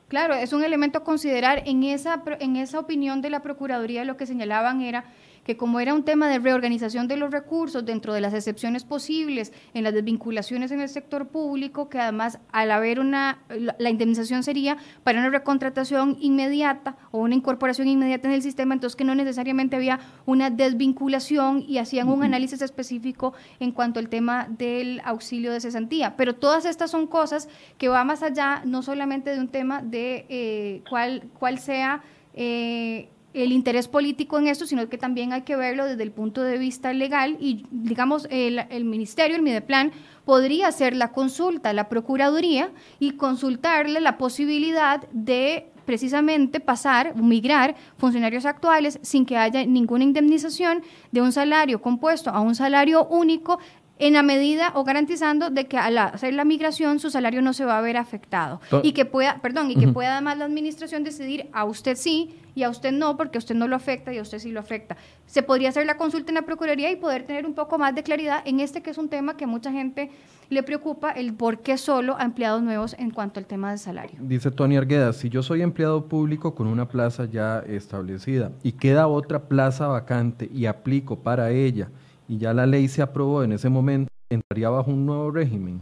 Claro, 0.08 0.34
es 0.34 0.52
un 0.52 0.64
elemento 0.64 0.98
a 0.98 1.04
considerar. 1.04 1.62
En 1.66 1.84
esa, 1.84 2.22
en 2.40 2.56
esa 2.56 2.80
opinión 2.80 3.20
de 3.20 3.30
la 3.30 3.42
Procuraduría 3.42 4.04
lo 4.04 4.16
que 4.16 4.26
señalaban 4.26 4.80
era 4.80 5.04
que 5.48 5.56
como 5.56 5.80
era 5.80 5.94
un 5.94 6.02
tema 6.02 6.28
de 6.28 6.38
reorganización 6.38 7.08
de 7.08 7.16
los 7.16 7.30
recursos 7.30 7.82
dentro 7.82 8.12
de 8.12 8.20
las 8.20 8.34
excepciones 8.34 8.84
posibles 8.84 9.50
en 9.72 9.82
las 9.82 9.94
desvinculaciones 9.94 10.72
en 10.72 10.82
el 10.82 10.90
sector 10.90 11.28
público, 11.28 11.88
que 11.88 11.98
además 11.98 12.38
al 12.52 12.70
haber 12.70 13.00
una, 13.00 13.38
la 13.78 13.88
indemnización 13.88 14.42
sería 14.42 14.76
para 15.04 15.20
una 15.20 15.30
recontratación 15.30 16.18
inmediata 16.20 16.98
o 17.12 17.20
una 17.20 17.34
incorporación 17.34 17.88
inmediata 17.88 18.28
en 18.28 18.34
el 18.34 18.42
sistema, 18.42 18.74
entonces 18.74 18.94
que 18.94 19.04
no 19.04 19.14
necesariamente 19.14 19.74
había 19.74 20.00
una 20.26 20.50
desvinculación 20.50 21.64
y 21.66 21.78
hacían 21.78 22.10
un 22.10 22.24
análisis 22.24 22.60
específico 22.60 23.32
en 23.58 23.72
cuanto 23.72 24.00
al 24.00 24.10
tema 24.10 24.48
del 24.50 25.00
auxilio 25.02 25.50
de 25.50 25.60
cesantía. 25.60 26.14
Pero 26.18 26.34
todas 26.34 26.66
estas 26.66 26.90
son 26.90 27.06
cosas 27.06 27.48
que 27.78 27.88
va 27.88 28.04
más 28.04 28.22
allá, 28.22 28.60
no 28.66 28.82
solamente 28.82 29.30
de 29.30 29.40
un 29.40 29.48
tema 29.48 29.80
de 29.80 30.26
eh, 30.28 30.82
cuál, 30.90 31.22
cuál 31.38 31.58
sea... 31.58 32.02
Eh, 32.34 33.08
el 33.34 33.52
interés 33.52 33.88
político 33.88 34.38
en 34.38 34.48
esto, 34.48 34.66
sino 34.66 34.88
que 34.88 34.98
también 34.98 35.32
hay 35.32 35.42
que 35.42 35.56
verlo 35.56 35.84
desde 35.84 36.02
el 36.02 36.12
punto 36.12 36.42
de 36.42 36.58
vista 36.58 36.92
legal 36.92 37.36
y, 37.40 37.66
digamos, 37.70 38.26
el, 38.30 38.60
el 38.70 38.84
Ministerio, 38.84 39.36
el 39.36 39.42
Mideplan, 39.42 39.92
podría 40.24 40.68
hacer 40.68 40.96
la 40.96 41.12
consulta 41.12 41.70
a 41.70 41.72
la 41.72 41.88
Procuraduría 41.88 42.70
y 42.98 43.12
consultarle 43.12 44.00
la 44.00 44.18
posibilidad 44.18 45.06
de 45.12 45.70
precisamente 45.88 46.60
pasar, 46.60 47.16
migrar 47.16 47.74
funcionarios 47.96 48.44
actuales 48.44 48.98
sin 49.00 49.24
que 49.24 49.38
haya 49.38 49.64
ninguna 49.64 50.04
indemnización 50.04 50.82
de 51.12 51.22
un 51.22 51.32
salario 51.32 51.80
compuesto 51.80 52.28
a 52.28 52.42
un 52.42 52.54
salario 52.54 53.06
único 53.06 53.58
en 53.98 54.14
la 54.14 54.22
medida 54.22 54.72
o 54.74 54.84
garantizando 54.84 55.50
de 55.50 55.66
que 55.66 55.76
al 55.76 55.98
hacer 55.98 56.34
la 56.34 56.44
migración 56.44 57.00
su 57.00 57.10
salario 57.10 57.42
no 57.42 57.52
se 57.52 57.64
va 57.64 57.78
a 57.78 57.80
ver 57.80 57.96
afectado 57.96 58.60
y 58.82 58.92
que 58.92 59.04
pueda, 59.04 59.40
perdón, 59.40 59.70
y 59.70 59.76
que 59.76 59.88
pueda 59.88 60.12
además 60.12 60.38
la 60.38 60.44
administración 60.44 61.04
decidir 61.04 61.48
a 61.52 61.64
usted 61.64 61.96
sí 61.96 62.34
y 62.54 62.64
a 62.64 62.70
usted 62.70 62.92
no, 62.92 63.16
porque 63.16 63.38
a 63.38 63.40
usted 63.40 63.54
no 63.54 63.68
lo 63.68 63.76
afecta 63.76 64.12
y 64.12 64.18
a 64.18 64.22
usted 64.22 64.38
sí 64.40 64.50
lo 64.50 64.60
afecta. 64.60 64.96
Se 65.26 65.42
podría 65.42 65.68
hacer 65.68 65.86
la 65.86 65.96
consulta 65.96 66.30
en 66.30 66.36
la 66.36 66.42
Procuraduría 66.42 66.90
y 66.90 66.96
poder 66.96 67.24
tener 67.24 67.46
un 67.46 67.54
poco 67.54 67.78
más 67.78 67.94
de 67.94 68.02
claridad 68.02 68.42
en 68.44 68.60
este 68.60 68.82
que 68.82 68.90
es 68.90 68.98
un 68.98 69.08
tema 69.08 69.36
que 69.36 69.44
a 69.44 69.46
mucha 69.46 69.70
gente 69.70 70.10
le 70.50 70.62
preocupa, 70.62 71.10
el 71.10 71.34
por 71.34 71.60
qué 71.60 71.76
solo 71.76 72.16
a 72.18 72.24
empleados 72.24 72.62
nuevos 72.62 72.96
en 72.98 73.10
cuanto 73.10 73.38
al 73.38 73.46
tema 73.46 73.70
del 73.70 73.78
salario. 73.78 74.18
Dice 74.20 74.50
Tony 74.50 74.76
Argueda, 74.76 75.12
si 75.12 75.28
yo 75.28 75.42
soy 75.42 75.62
empleado 75.62 76.06
público 76.06 76.54
con 76.54 76.66
una 76.66 76.88
plaza 76.88 77.26
ya 77.26 77.60
establecida 77.60 78.52
y 78.62 78.72
queda 78.72 79.06
otra 79.08 79.48
plaza 79.48 79.86
vacante 79.86 80.48
y 80.52 80.66
aplico 80.66 81.20
para 81.20 81.50
ella, 81.50 81.90
y 82.28 82.38
ya 82.38 82.52
la 82.52 82.66
ley 82.66 82.86
se 82.88 83.02
aprobó 83.02 83.42
en 83.42 83.52
ese 83.52 83.68
momento, 83.68 84.12
entraría 84.28 84.68
bajo 84.68 84.90
un 84.90 85.06
nuevo 85.06 85.30
régimen. 85.30 85.80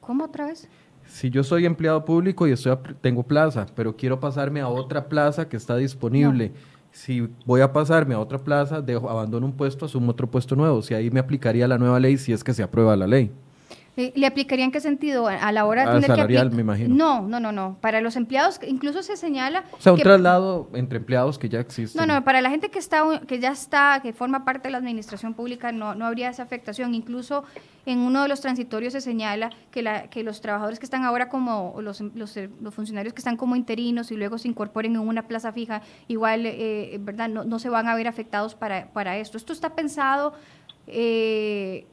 ¿Cómo 0.00 0.24
otra 0.24 0.46
vez? 0.46 0.68
Si 1.06 1.30
yo 1.30 1.42
soy 1.44 1.64
empleado 1.64 2.04
público 2.04 2.46
y 2.46 2.52
estoy 2.52 2.76
tengo 3.00 3.22
plaza, 3.22 3.66
pero 3.74 3.96
quiero 3.96 4.18
pasarme 4.20 4.60
a 4.60 4.68
otra 4.68 5.08
plaza 5.08 5.48
que 5.48 5.56
está 5.56 5.76
disponible, 5.76 6.52
si 6.92 7.28
voy 7.46 7.60
a 7.60 7.72
pasarme 7.72 8.14
a 8.14 8.18
otra 8.18 8.38
plaza, 8.38 8.80
dejo, 8.82 9.08
abandono 9.08 9.46
un 9.46 9.52
puesto, 9.52 9.86
asumo 9.86 10.10
otro 10.10 10.28
puesto 10.28 10.56
nuevo. 10.56 10.82
Si 10.82 10.94
ahí 10.94 11.10
me 11.10 11.20
aplicaría 11.20 11.68
la 11.68 11.78
nueva 11.78 12.00
ley 12.00 12.18
si 12.18 12.32
es 12.32 12.42
que 12.42 12.54
se 12.54 12.62
aprueba 12.62 12.96
la 12.96 13.06
ley. 13.06 13.30
Eh, 13.96 14.12
¿Le 14.14 14.26
aplicaría 14.26 14.64
en 14.64 14.70
qué 14.70 14.80
sentido? 14.80 15.26
A 15.26 15.50
la 15.52 15.66
hora 15.66 15.82
de 15.82 16.00
tener 16.00 16.16
salarial, 16.16 16.50
me 16.52 16.60
imagino. 16.60 16.94
No, 16.94 17.26
no, 17.26 17.40
no, 17.40 17.50
no. 17.50 17.76
Para 17.80 18.00
los 18.00 18.16
empleados, 18.16 18.60
incluso 18.66 19.02
se 19.02 19.16
señala... 19.16 19.64
O 19.72 19.80
sea, 19.80 19.92
un 19.92 19.98
traslado 19.98 20.68
entre 20.74 20.98
empleados 20.98 21.38
que 21.38 21.48
ya 21.48 21.60
existe. 21.60 21.98
No, 21.98 22.06
no, 22.06 22.24
para 22.24 22.40
la 22.40 22.50
gente 22.50 22.70
que, 22.70 22.78
está, 22.78 23.02
que 23.26 23.40
ya 23.40 23.50
está, 23.50 24.00
que 24.00 24.12
forma 24.12 24.44
parte 24.44 24.68
de 24.68 24.72
la 24.72 24.78
administración 24.78 25.34
pública, 25.34 25.72
no, 25.72 25.94
no 25.94 26.06
habría 26.06 26.30
esa 26.30 26.44
afectación. 26.44 26.94
Incluso 26.94 27.44
en 27.84 27.98
uno 27.98 28.22
de 28.22 28.28
los 28.28 28.40
transitorios 28.40 28.92
se 28.92 29.00
señala 29.00 29.50
que, 29.72 29.82
la, 29.82 30.08
que 30.08 30.22
los 30.22 30.40
trabajadores 30.40 30.78
que 30.78 30.86
están 30.86 31.04
ahora 31.04 31.28
como, 31.28 31.74
los, 31.80 32.00
los, 32.00 32.38
los 32.60 32.74
funcionarios 32.74 33.12
que 33.12 33.20
están 33.20 33.36
como 33.36 33.56
interinos 33.56 34.12
y 34.12 34.16
luego 34.16 34.38
se 34.38 34.46
incorporen 34.46 34.94
en 34.94 35.00
una 35.00 35.26
plaza 35.26 35.52
fija, 35.52 35.82
igual, 36.06 36.46
eh, 36.46 36.96
¿verdad? 37.00 37.28
No, 37.28 37.44
no, 37.44 37.58
se 37.58 37.68
van 37.68 37.88
a 37.88 37.94
ver 37.96 38.06
afectados 38.06 38.54
para, 38.54 38.86
para 38.92 39.18
esto. 39.18 39.36
Esto 39.36 39.52
está 39.52 39.74
pensado... 39.74 40.32
Eh, 40.86 41.86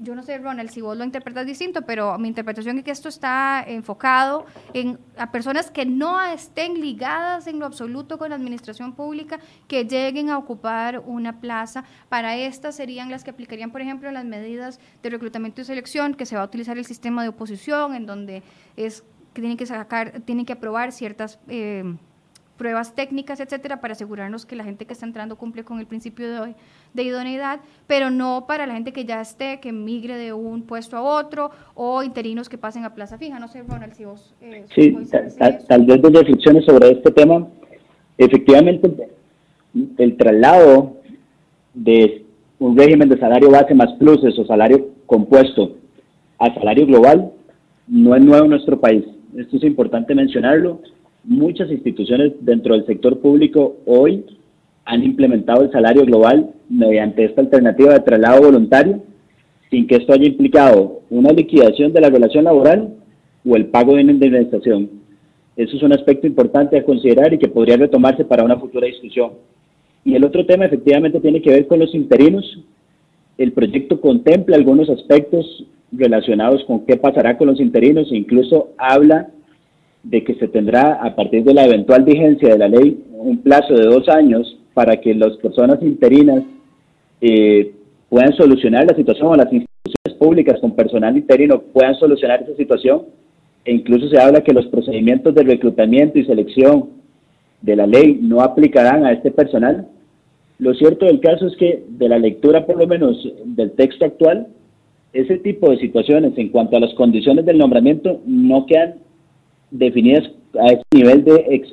yo 0.00 0.14
no 0.14 0.22
sé, 0.22 0.38
Ronald, 0.38 0.70
si 0.70 0.80
vos 0.80 0.96
lo 0.96 1.04
interpretas 1.04 1.46
distinto, 1.46 1.82
pero 1.82 2.18
mi 2.18 2.28
interpretación 2.28 2.78
es 2.78 2.84
que 2.84 2.90
esto 2.90 3.08
está 3.08 3.64
enfocado 3.66 4.46
en 4.74 4.98
a 5.16 5.30
personas 5.32 5.70
que 5.70 5.86
no 5.86 6.22
estén 6.24 6.80
ligadas 6.80 7.46
en 7.46 7.58
lo 7.58 7.66
absoluto 7.66 8.18
con 8.18 8.30
la 8.30 8.36
administración 8.36 8.94
pública, 8.94 9.38
que 9.68 9.84
lleguen 9.84 10.30
a 10.30 10.38
ocupar 10.38 11.02
una 11.06 11.40
plaza. 11.40 11.84
Para 12.08 12.36
estas 12.36 12.76
serían 12.76 13.10
las 13.10 13.24
que 13.24 13.30
aplicarían, 13.30 13.70
por 13.70 13.80
ejemplo, 13.80 14.10
las 14.10 14.24
medidas 14.24 14.80
de 15.02 15.10
reclutamiento 15.10 15.60
y 15.60 15.64
selección, 15.64 16.14
que 16.14 16.26
se 16.26 16.36
va 16.36 16.42
a 16.42 16.46
utilizar 16.46 16.78
el 16.78 16.84
sistema 16.84 17.22
de 17.22 17.28
oposición, 17.28 17.94
en 17.94 18.06
donde 18.06 18.42
es 18.76 19.02
que 19.32 19.42
tienen 19.42 19.56
que 19.56 19.66
sacar, 19.66 20.20
tienen 20.20 20.46
que 20.46 20.54
aprobar 20.54 20.92
ciertas 20.92 21.38
eh, 21.48 21.84
pruebas 22.56 22.94
técnicas, 22.94 23.40
etcétera, 23.40 23.80
para 23.80 23.92
asegurarnos 23.92 24.46
que 24.46 24.56
la 24.56 24.64
gente 24.64 24.86
que 24.86 24.92
está 24.92 25.06
entrando 25.06 25.36
cumple 25.36 25.64
con 25.64 25.78
el 25.78 25.86
principio 25.86 26.28
de, 26.28 26.54
de 26.94 27.02
idoneidad, 27.02 27.60
pero 27.86 28.10
no 28.10 28.46
para 28.46 28.66
la 28.66 28.74
gente 28.74 28.92
que 28.92 29.04
ya 29.04 29.20
esté, 29.20 29.60
que 29.60 29.72
migre 29.72 30.16
de 30.16 30.32
un 30.32 30.62
puesto 30.62 30.96
a 30.96 31.02
otro 31.02 31.50
o 31.74 32.02
interinos 32.02 32.48
que 32.48 32.58
pasen 32.58 32.84
a 32.84 32.94
plaza 32.94 33.18
fija. 33.18 33.38
No 33.38 33.48
sé, 33.48 33.62
Ronald, 33.62 33.94
si 33.94 34.04
vos... 34.04 34.34
Eh, 34.40 34.64
sí, 34.74 34.96
tal, 35.68 35.86
vez 35.86 36.02
dos 36.02 36.12
reflexiones 36.12 36.64
sobre 36.64 36.90
este 36.90 37.10
tema. 37.10 37.46
Efectivamente, 38.18 39.08
el 39.98 40.16
traslado 40.16 40.96
de 41.74 42.24
un 42.58 42.76
régimen 42.76 43.08
de 43.08 43.18
salario 43.18 43.50
base 43.50 43.74
más 43.74 43.92
pluses 43.94 44.38
o 44.38 44.46
salario 44.46 44.88
compuesto 45.04 45.76
a 46.38 46.52
salario 46.54 46.86
global 46.86 47.32
no 47.86 48.14
es 48.16 48.22
nuevo 48.22 48.44
en 48.44 48.50
nuestro 48.50 48.80
país. 48.80 49.04
Esto 49.36 49.58
es 49.58 49.64
importante 49.64 50.14
mencionarlo 50.14 50.80
muchas 51.26 51.70
instituciones 51.70 52.32
dentro 52.40 52.74
del 52.74 52.86
sector 52.86 53.18
público 53.18 53.76
hoy 53.84 54.24
han 54.84 55.02
implementado 55.02 55.64
el 55.64 55.72
salario 55.72 56.04
global 56.04 56.50
mediante 56.68 57.24
esta 57.24 57.40
alternativa 57.40 57.92
de 57.92 58.00
traslado 58.00 58.42
voluntario, 58.42 59.02
sin 59.70 59.86
que 59.86 59.96
esto 59.96 60.12
haya 60.12 60.26
implicado 60.26 61.00
una 61.10 61.32
liquidación 61.32 61.92
de 61.92 62.00
la 62.00 62.08
relación 62.08 62.44
laboral 62.44 62.94
o 63.44 63.56
el 63.56 63.66
pago 63.66 63.94
de 63.94 64.04
una 64.04 64.12
indemnización. 64.12 64.88
Eso 65.56 65.76
es 65.76 65.82
un 65.82 65.92
aspecto 65.92 66.26
importante 66.26 66.78
a 66.78 66.84
considerar 66.84 67.34
y 67.34 67.38
que 67.38 67.48
podría 67.48 67.76
retomarse 67.76 68.24
para 68.24 68.44
una 68.44 68.58
futura 68.58 68.86
discusión. 68.86 69.32
Y 70.04 70.14
el 70.14 70.24
otro 70.24 70.46
tema 70.46 70.66
efectivamente 70.66 71.18
tiene 71.18 71.42
que 71.42 71.50
ver 71.50 71.66
con 71.66 71.80
los 71.80 71.92
interinos. 71.94 72.44
El 73.38 73.52
proyecto 73.52 74.00
contempla 74.00 74.56
algunos 74.56 74.88
aspectos 74.88 75.64
relacionados 75.90 76.64
con 76.64 76.84
qué 76.84 76.96
pasará 76.96 77.36
con 77.36 77.48
los 77.48 77.60
interinos 77.60 78.12
e 78.12 78.16
incluso 78.16 78.70
habla 78.78 79.30
de 80.08 80.22
que 80.22 80.34
se 80.36 80.48
tendrá 80.48 80.94
a 81.02 81.16
partir 81.16 81.42
de 81.42 81.52
la 81.52 81.64
eventual 81.64 82.04
vigencia 82.04 82.50
de 82.50 82.58
la 82.58 82.68
ley 82.68 83.02
un 83.12 83.38
plazo 83.38 83.74
de 83.74 83.86
dos 83.86 84.08
años 84.08 84.56
para 84.72 85.00
que 85.00 85.14
las 85.14 85.36
personas 85.38 85.82
interinas 85.82 86.44
eh, 87.20 87.72
puedan 88.08 88.32
solucionar 88.34 88.84
la 88.86 88.94
situación 88.94 89.28
o 89.28 89.36
las 89.36 89.52
instituciones 89.52 90.18
públicas 90.18 90.60
con 90.60 90.76
personal 90.76 91.16
interino 91.16 91.60
puedan 91.60 91.96
solucionar 91.96 92.42
esa 92.42 92.54
situación. 92.56 93.02
E 93.64 93.72
incluso 93.72 94.08
se 94.08 94.20
habla 94.20 94.42
que 94.42 94.52
los 94.52 94.66
procedimientos 94.66 95.34
de 95.34 95.42
reclutamiento 95.42 96.18
y 96.18 96.24
selección 96.24 96.90
de 97.62 97.74
la 97.74 97.86
ley 97.86 98.20
no 98.22 98.42
aplicarán 98.42 99.04
a 99.04 99.12
este 99.12 99.32
personal. 99.32 99.88
Lo 100.58 100.72
cierto 100.74 101.06
del 101.06 101.18
caso 101.18 101.48
es 101.48 101.56
que 101.56 101.82
de 101.88 102.08
la 102.08 102.18
lectura, 102.18 102.64
por 102.64 102.78
lo 102.78 102.86
menos 102.86 103.28
del 103.44 103.72
texto 103.72 104.04
actual, 104.04 104.46
ese 105.12 105.38
tipo 105.38 105.70
de 105.70 105.78
situaciones 105.78 106.32
en 106.36 106.50
cuanto 106.50 106.76
a 106.76 106.80
las 106.80 106.94
condiciones 106.94 107.44
del 107.44 107.58
nombramiento 107.58 108.20
no 108.24 108.66
quedan 108.66 109.05
definidas 109.78 110.24
a 110.58 110.66
ese 110.68 110.82
nivel 110.92 111.24
de, 111.24 111.64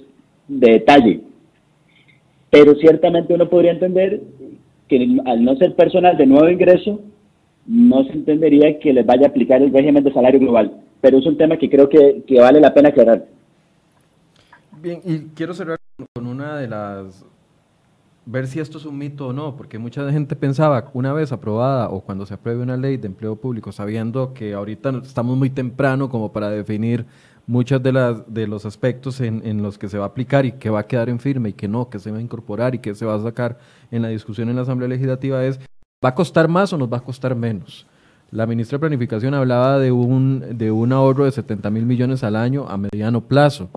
de 0.47 0.71
detalle. 0.71 1.21
Pero 2.49 2.75
ciertamente 2.75 3.33
uno 3.33 3.49
podría 3.49 3.71
entender 3.71 4.21
que 4.87 5.19
al 5.25 5.43
no 5.43 5.55
ser 5.55 5.75
personal 5.75 6.17
de 6.17 6.25
nuevo 6.25 6.49
ingreso, 6.49 6.99
no 7.65 8.03
se 8.03 8.11
entendería 8.11 8.79
que 8.79 8.93
les 8.93 9.05
vaya 9.05 9.27
a 9.27 9.29
aplicar 9.29 9.61
el 9.61 9.73
régimen 9.73 10.03
de 10.03 10.13
salario 10.13 10.39
global. 10.39 10.73
Pero 11.01 11.17
es 11.17 11.25
un 11.25 11.37
tema 11.37 11.57
que 11.57 11.69
creo 11.69 11.89
que, 11.89 12.23
que 12.27 12.39
vale 12.39 12.59
la 12.59 12.73
pena 12.73 12.89
aclarar. 12.89 13.25
Bien, 14.81 14.99
y 15.05 15.19
quiero 15.35 15.53
cerrar 15.53 15.77
con 16.13 16.27
una 16.27 16.57
de 16.57 16.67
las 16.67 17.25
ver 18.25 18.47
si 18.47 18.59
esto 18.59 18.77
es 18.77 18.85
un 18.85 18.97
mito 18.97 19.27
o 19.27 19.33
no, 19.33 19.55
porque 19.55 19.77
mucha 19.77 20.09
gente 20.11 20.35
pensaba, 20.35 20.89
una 20.93 21.13
vez 21.13 21.31
aprobada 21.31 21.89
o 21.89 22.01
cuando 22.01 22.25
se 22.25 22.33
apruebe 22.33 22.63
una 22.63 22.77
ley 22.77 22.97
de 22.97 23.07
empleo 23.07 23.35
público, 23.35 23.71
sabiendo 23.71 24.33
que 24.33 24.53
ahorita 24.53 25.01
estamos 25.03 25.37
muy 25.37 25.49
temprano 25.49 26.09
como 26.09 26.31
para 26.31 26.49
definir 26.49 27.05
muchas 27.45 27.81
de 27.83 27.91
las 27.91 28.33
de 28.33 28.47
los 28.47 28.65
aspectos 28.65 29.19
en, 29.21 29.41
en, 29.45 29.61
los 29.61 29.77
que 29.77 29.89
se 29.89 29.97
va 29.97 30.05
a 30.05 30.07
aplicar 30.07 30.45
y 30.45 30.53
que 30.53 30.69
va 30.69 30.79
a 30.79 30.87
quedar 30.87 31.09
en 31.09 31.19
firme 31.19 31.49
y 31.49 31.53
que 31.53 31.67
no, 31.67 31.89
que 31.89 31.99
se 31.99 32.11
va 32.11 32.17
a 32.17 32.21
incorporar 32.21 32.75
y 32.75 32.79
que 32.79 32.95
se 32.95 33.05
va 33.05 33.15
a 33.15 33.21
sacar 33.21 33.59
en 33.91 34.01
la 34.01 34.09
discusión 34.09 34.49
en 34.49 34.55
la 34.55 34.61
Asamblea 34.61 34.89
Legislativa 34.89 35.43
es, 35.45 35.59
¿va 36.03 36.09
a 36.09 36.15
costar 36.15 36.47
más 36.47 36.71
o 36.73 36.77
nos 36.77 36.91
va 36.91 36.97
a 36.97 37.03
costar 37.03 37.35
menos? 37.35 37.85
La 38.31 38.47
ministra 38.47 38.77
de 38.77 38.81
Planificación 38.81 39.33
hablaba 39.33 39.77
de 39.77 39.91
un, 39.91 40.57
de 40.57 40.71
un 40.71 40.91
ahorro 40.91 41.25
de 41.25 41.31
70 41.31 41.69
mil 41.69 41.85
millones 41.85 42.23
al 42.23 42.35
año 42.35 42.65
a 42.67 42.77
mediano 42.77 43.21
plazo 43.21 43.69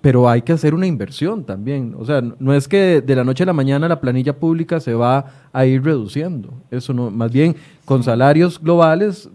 pero 0.00 0.28
hay 0.28 0.42
que 0.42 0.52
hacer 0.52 0.74
una 0.74 0.86
inversión 0.86 1.44
también. 1.44 1.94
O 1.98 2.04
sea, 2.04 2.22
no 2.38 2.52
es 2.52 2.68
que 2.68 3.00
de 3.00 3.16
la 3.16 3.24
noche 3.24 3.44
a 3.44 3.46
la 3.46 3.52
mañana 3.52 3.88
la 3.88 4.00
planilla 4.00 4.38
pública 4.38 4.80
se 4.80 4.94
va 4.94 5.26
a 5.52 5.66
ir 5.66 5.82
reduciendo. 5.82 6.52
Eso 6.70 6.92
no, 6.92 7.10
más 7.10 7.32
bien 7.32 7.56
con 7.84 8.02
salarios 8.02 8.60
globales 8.60 9.30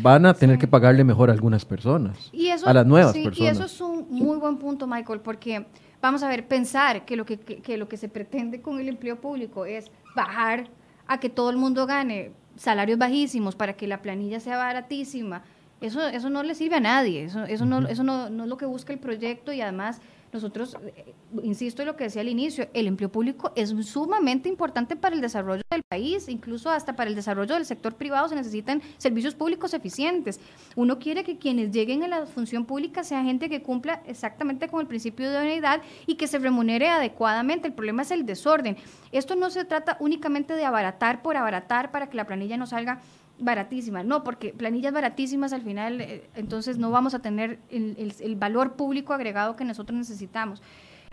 van 0.00 0.26
a 0.26 0.34
tener 0.34 0.58
que 0.58 0.66
pagarle 0.66 1.04
mejor 1.04 1.30
a 1.30 1.32
algunas 1.32 1.64
personas, 1.64 2.32
a 2.64 2.72
las 2.72 2.86
nuevas 2.86 3.12
personas. 3.12 3.38
Y 3.38 3.46
eso 3.46 3.64
es 3.64 3.80
un 3.80 4.06
muy 4.10 4.38
buen 4.38 4.56
punto, 4.56 4.86
Michael, 4.86 5.20
porque 5.20 5.66
vamos 6.00 6.22
a 6.22 6.28
ver, 6.28 6.48
pensar 6.48 7.04
que 7.04 7.16
lo 7.16 7.26
que, 7.26 7.38
que 7.38 7.76
lo 7.76 7.88
que 7.88 7.96
se 7.96 8.08
pretende 8.08 8.62
con 8.62 8.80
el 8.80 8.88
empleo 8.88 9.20
público 9.20 9.66
es 9.66 9.90
bajar 10.16 10.68
a 11.06 11.20
que 11.20 11.28
todo 11.28 11.50
el 11.50 11.56
mundo 11.56 11.86
gane 11.86 12.32
salarios 12.56 12.98
bajísimos 12.98 13.54
para 13.54 13.74
que 13.74 13.86
la 13.86 14.02
planilla 14.02 14.40
sea 14.40 14.56
baratísima 14.56 15.42
eso, 15.82 16.06
eso 16.06 16.30
no 16.30 16.42
le 16.44 16.54
sirve 16.54 16.76
a 16.76 16.80
nadie, 16.80 17.24
eso, 17.24 17.44
eso, 17.44 17.66
no, 17.66 17.86
eso 17.88 18.04
no, 18.04 18.30
no 18.30 18.44
es 18.44 18.48
lo 18.48 18.56
que 18.56 18.66
busca 18.66 18.92
el 18.92 19.00
proyecto 19.00 19.52
y 19.52 19.60
además 19.60 20.00
nosotros, 20.32 20.76
eh, 20.96 21.14
insisto 21.42 21.82
en 21.82 21.86
lo 21.86 21.96
que 21.96 22.04
decía 22.04 22.22
al 22.22 22.28
inicio, 22.28 22.66
el 22.72 22.86
empleo 22.86 23.12
público 23.12 23.52
es 23.54 23.70
sumamente 23.86 24.48
importante 24.48 24.96
para 24.96 25.14
el 25.14 25.20
desarrollo 25.20 25.62
del 25.70 25.82
país, 25.82 26.28
incluso 26.28 26.70
hasta 26.70 26.96
para 26.96 27.10
el 27.10 27.16
desarrollo 27.16 27.54
del 27.54 27.66
sector 27.66 27.94
privado 27.96 28.28
se 28.28 28.34
necesitan 28.34 28.80
servicios 28.96 29.34
públicos 29.34 29.74
eficientes. 29.74 30.40
Uno 30.74 30.98
quiere 30.98 31.22
que 31.22 31.36
quienes 31.36 31.70
lleguen 31.70 32.02
a 32.04 32.08
la 32.08 32.26
función 32.26 32.64
pública 32.64 33.04
sea 33.04 33.22
gente 33.22 33.50
que 33.50 33.62
cumpla 33.62 34.02
exactamente 34.06 34.68
con 34.68 34.80
el 34.80 34.86
principio 34.86 35.30
de 35.30 35.38
unidad 35.38 35.82
y 36.06 36.14
que 36.14 36.26
se 36.26 36.38
remunere 36.38 36.88
adecuadamente. 36.88 37.68
El 37.68 37.74
problema 37.74 38.02
es 38.02 38.10
el 38.10 38.24
desorden. 38.24 38.78
Esto 39.12 39.36
no 39.36 39.50
se 39.50 39.66
trata 39.66 39.98
únicamente 40.00 40.54
de 40.54 40.64
abaratar 40.64 41.22
por 41.22 41.36
abaratar 41.36 41.90
para 41.90 42.08
que 42.08 42.16
la 42.16 42.26
planilla 42.26 42.56
no 42.56 42.66
salga 42.66 43.02
baratísimas, 43.42 44.04
no, 44.04 44.24
porque 44.24 44.52
planillas 44.52 44.92
baratísimas 44.92 45.52
al 45.52 45.62
final, 45.62 46.00
eh, 46.00 46.28
entonces 46.34 46.78
no 46.78 46.90
vamos 46.90 47.14
a 47.14 47.20
tener 47.20 47.58
el, 47.70 48.14
el, 48.18 48.36
valor 48.36 48.74
público 48.74 49.12
agregado 49.12 49.56
que 49.56 49.64
nosotros 49.64 49.98
necesitamos. 49.98 50.62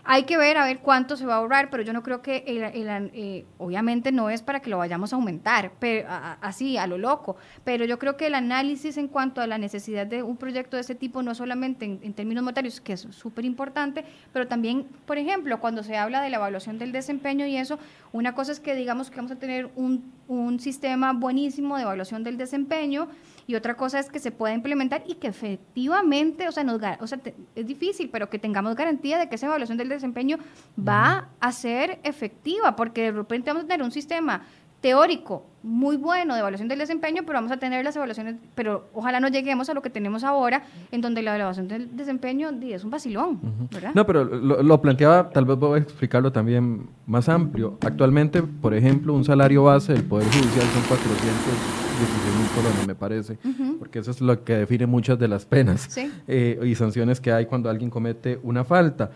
Hay 0.04 0.24
que 0.24 0.36
ver 0.36 0.56
a 0.56 0.64
ver 0.64 0.78
cuánto 0.78 1.16
se 1.16 1.26
va 1.26 1.34
a 1.34 1.36
ahorrar, 1.38 1.70
pero 1.70 1.82
yo 1.82 1.92
no 1.92 2.02
creo 2.02 2.22
que, 2.22 2.44
eh, 2.46 3.44
obviamente 3.58 4.12
no 4.12 4.30
es 4.30 4.42
para 4.42 4.60
que 4.60 4.70
lo 4.70 4.78
vayamos 4.78 5.12
a 5.12 5.16
aumentar, 5.16 5.72
pero, 5.78 6.08
así, 6.40 6.76
a 6.76 6.86
lo 6.86 6.98
loco, 6.98 7.36
pero 7.64 7.84
yo 7.84 7.98
creo 7.98 8.16
que 8.16 8.26
el 8.26 8.34
análisis 8.34 8.96
en 8.96 9.08
cuanto 9.08 9.40
a 9.40 9.46
la 9.46 9.58
necesidad 9.58 10.06
de 10.06 10.22
un 10.22 10.36
proyecto 10.36 10.76
de 10.76 10.82
ese 10.82 10.94
tipo, 10.94 11.22
no 11.22 11.34
solamente 11.34 11.84
en, 11.84 12.14
términos 12.14 12.42
monetarios, 12.42 12.80
que 12.80 12.94
es 12.94 13.06
súper 13.10 13.44
importante, 13.44 14.04
pero 14.32 14.46
también, 14.46 14.86
por 15.06 15.18
ejemplo, 15.18 15.60
cuando 15.60 15.82
se 15.82 15.96
habla 15.96 16.22
de 16.22 16.30
la 16.30 16.36
evaluación 16.36 16.78
del 16.78 16.92
desempeño 16.92 17.46
y 17.46 17.56
eso, 17.56 17.78
una 18.12 18.34
cosa 18.34 18.52
es 18.52 18.60
que 18.60 18.74
digamos 18.74 19.10
que 19.10 19.16
vamos 19.16 19.32
a 19.32 19.36
tener 19.36 19.70
un, 19.76 20.12
un 20.28 20.60
sistema 20.60 21.12
buenísimo 21.12 21.76
de 21.76 21.82
evaluación 21.82 22.24
del 22.24 22.36
desempeño, 22.36 23.08
y 23.50 23.56
otra 23.56 23.76
cosa 23.76 23.98
es 23.98 24.08
que 24.08 24.20
se 24.20 24.30
pueda 24.30 24.54
implementar 24.54 25.02
y 25.08 25.14
que 25.14 25.26
efectivamente, 25.26 26.46
o 26.46 26.52
sea, 26.52 26.62
nos, 26.62 26.80
o 27.00 27.06
sea 27.08 27.18
es 27.56 27.66
difícil, 27.66 28.08
pero 28.08 28.30
que 28.30 28.38
tengamos 28.38 28.76
garantía 28.76 29.18
de 29.18 29.28
que 29.28 29.34
esa 29.34 29.46
evaluación 29.46 29.76
del 29.76 29.88
desempeño 29.88 30.38
va 30.78 31.30
a 31.40 31.50
ser 31.50 31.98
efectiva, 32.04 32.76
porque 32.76 33.02
de 33.02 33.10
repente 33.10 33.50
vamos 33.50 33.64
a 33.64 33.66
tener 33.66 33.84
un 33.84 33.90
sistema 33.90 34.42
teórico 34.80 35.46
muy 35.62 35.96
bueno 35.96 36.34
de 36.34 36.40
evaluación 36.40 36.68
del 36.68 36.78
desempeño, 36.78 37.22
pero 37.26 37.36
vamos 37.36 37.52
a 37.52 37.58
tener 37.58 37.84
las 37.84 37.94
evaluaciones, 37.94 38.36
pero 38.54 38.88
ojalá 38.94 39.20
no 39.20 39.28
lleguemos 39.28 39.68
a 39.68 39.74
lo 39.74 39.82
que 39.82 39.90
tenemos 39.90 40.24
ahora, 40.24 40.62
en 40.90 41.02
donde 41.02 41.22
la 41.22 41.36
evaluación 41.36 41.68
del 41.68 41.94
desempeño 41.96 42.50
es 42.62 42.82
un 42.82 42.90
vacilón, 42.90 43.38
¿verdad? 43.70 43.92
No, 43.94 44.06
pero 44.06 44.24
lo, 44.24 44.62
lo, 44.62 44.80
planteaba, 44.80 45.28
tal 45.30 45.44
vez 45.44 45.58
voy 45.58 45.78
a 45.78 45.82
explicarlo 45.82 46.32
también 46.32 46.88
más 47.06 47.28
amplio. 47.28 47.76
Actualmente, 47.84 48.42
por 48.42 48.74
ejemplo, 48.74 49.12
un 49.12 49.24
salario 49.24 49.64
base 49.64 49.92
del 49.92 50.04
Poder 50.04 50.26
Judicial 50.28 50.64
son 50.72 50.82
400 50.88 51.90
mil 52.38 52.48
colones, 52.54 52.86
me 52.86 52.94
parece, 52.94 53.38
porque 53.78 53.98
eso 53.98 54.10
es 54.10 54.20
lo 54.22 54.42
que 54.42 54.54
define 54.54 54.86
muchas 54.86 55.18
de 55.18 55.28
las 55.28 55.44
penas 55.44 55.94
eh, 56.26 56.58
y 56.62 56.74
sanciones 56.74 57.20
que 57.20 57.32
hay 57.32 57.46
cuando 57.46 57.68
alguien 57.68 57.90
comete 57.90 58.40
una 58.42 58.64
falta. 58.64 59.10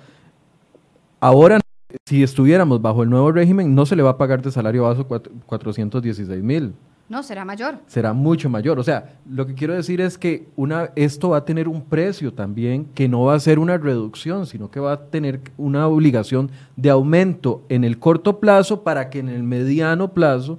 Ahora, 1.21 1.59
si 2.07 2.23
estuviéramos 2.23 2.83
bajo 2.83 3.03
el 3.03 3.09
nuevo 3.09 3.33
régimen, 3.33 3.75
no 3.75 3.87
se 3.87 3.97
le 3.97 4.03
va 4.03 4.11
a 4.11 4.19
pagar 4.19 4.43
de 4.43 4.51
salario 4.51 4.83
base 4.83 5.05
416 5.05 6.43
mil. 6.43 6.75
No, 7.09 7.23
será 7.23 7.45
mayor. 7.45 7.77
Será 7.87 8.13
mucho 8.13 8.51
mayor. 8.51 8.79
O 8.79 8.83
sea, 8.83 9.19
lo 9.29 9.47
que 9.47 9.55
quiero 9.55 9.75
decir 9.75 10.01
es 10.01 10.19
que 10.19 10.47
una, 10.57 10.91
esto 10.97 11.31
va 11.31 11.39
a 11.39 11.45
tener 11.45 11.69
un 11.69 11.83
precio 11.83 12.33
también 12.33 12.87
que 12.95 13.09
no 13.09 13.25
va 13.25 13.35
a 13.35 13.41
ser 13.41 13.59
una 13.59 13.79
reducción, 13.79 14.47
sino 14.47 14.71
que 14.71 14.81
va 14.81 14.93
a 14.93 15.07
tener 15.07 15.41
una 15.57 15.87
obligación 15.87 16.51
de 16.77 16.91
aumento 16.91 17.63
en 17.69 17.85
el 17.85 17.99
corto 17.99 18.39
plazo 18.39 18.83
para 18.83 19.09
que 19.09 19.19
en 19.19 19.29
el 19.29 19.43
mediano 19.43 20.13
plazo 20.13 20.59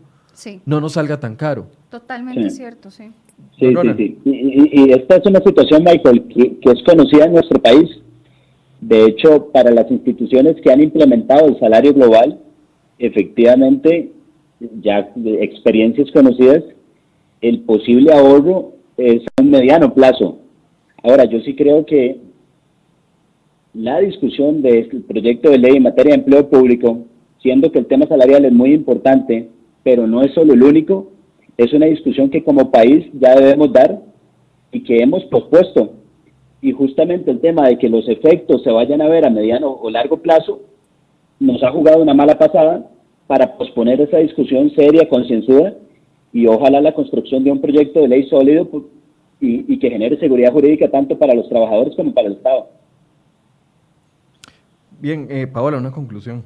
no 0.65 0.81
nos 0.81 0.93
salga 0.93 1.19
tan 1.19 1.35
caro. 1.35 1.67
Totalmente 1.89 2.49
cierto, 2.49 2.89
sí. 2.89 3.11
Sí, 3.59 3.73
sí, 3.73 3.93
sí. 3.97 4.19
Y, 4.25 4.91
esta 4.93 5.17
es 5.17 5.25
una 5.25 5.41
situación, 5.41 5.83
Michael, 5.83 6.27
que, 6.27 6.71
es 6.71 6.83
conocida 6.83 7.25
en 7.25 7.33
nuestro 7.33 7.59
país. 7.61 7.89
De 8.81 9.05
hecho, 9.05 9.49
para 9.51 9.71
las 9.71 9.89
instituciones 9.89 10.55
que 10.61 10.71
han 10.71 10.81
implementado 10.81 11.47
el 11.47 11.59
salario 11.59 11.93
global, 11.93 12.39
efectivamente, 12.99 14.11
ya 14.81 15.11
de 15.15 15.43
experiencias 15.43 16.11
conocidas, 16.11 16.63
el 17.41 17.61
posible 17.61 18.13
ahorro 18.13 18.73
es 18.97 19.23
a 19.37 19.41
un 19.41 19.49
mediano 19.49 19.93
plazo. 19.93 20.39
Ahora, 21.03 21.25
yo 21.25 21.39
sí 21.41 21.55
creo 21.55 21.85
que 21.85 22.19
la 23.73 23.99
discusión 23.99 24.61
de 24.61 24.79
este 24.79 24.99
proyecto 25.01 25.49
de 25.49 25.57
ley 25.57 25.75
en 25.75 25.83
materia 25.83 26.13
de 26.13 26.19
empleo 26.19 26.49
público, 26.49 27.05
siendo 27.41 27.71
que 27.71 27.79
el 27.79 27.87
tema 27.87 28.07
salarial 28.07 28.45
es 28.45 28.53
muy 28.53 28.73
importante, 28.73 29.49
pero 29.83 30.07
no 30.07 30.21
es 30.21 30.33
solo 30.33 30.53
el 30.53 30.63
único, 30.63 31.11
es 31.57 31.73
una 31.73 31.85
discusión 31.85 32.29
que 32.29 32.43
como 32.43 32.71
país 32.71 33.05
ya 33.13 33.35
debemos 33.35 33.71
dar 33.71 34.01
y 34.71 34.81
que 34.81 34.97
hemos 34.97 35.23
pospuesto. 35.25 35.93
Y 36.65 36.71
justamente 36.71 37.29
el 37.29 37.41
tema 37.41 37.67
de 37.67 37.77
que 37.77 37.87
los 37.87 38.09
efectos 38.09 38.63
se 38.63 38.71
vayan 38.71 38.99
a 38.99 39.07
ver 39.07 39.23
a 39.23 39.29
mediano 39.29 39.69
o 39.69 39.87
largo 39.91 40.17
plazo 40.17 40.61
nos 41.39 41.61
ha 41.61 41.69
jugado 41.69 42.01
una 42.01 42.15
mala 42.15 42.39
pasada 42.39 42.89
para 43.27 43.55
posponer 43.55 44.01
esa 44.01 44.17
discusión 44.17 44.71
seria, 44.71 45.07
concienzuda 45.07 45.75
y 46.33 46.47
ojalá 46.47 46.81
la 46.81 46.95
construcción 46.95 47.43
de 47.43 47.51
un 47.51 47.61
proyecto 47.61 47.99
de 47.99 48.07
ley 48.07 48.27
sólido 48.27 48.67
y, 49.39 49.77
que 49.77 49.91
genere 49.91 50.19
seguridad 50.19 50.51
jurídica 50.51 50.89
tanto 50.89 51.19
para 51.19 51.35
los 51.35 51.47
trabajadores 51.49 51.95
como 51.95 52.11
para 52.15 52.29
el 52.29 52.33
Estado. 52.33 52.67
Bien, 54.99 55.27
eh, 55.29 55.45
Paola, 55.45 55.77
una 55.77 55.91
conclusión. 55.91 56.43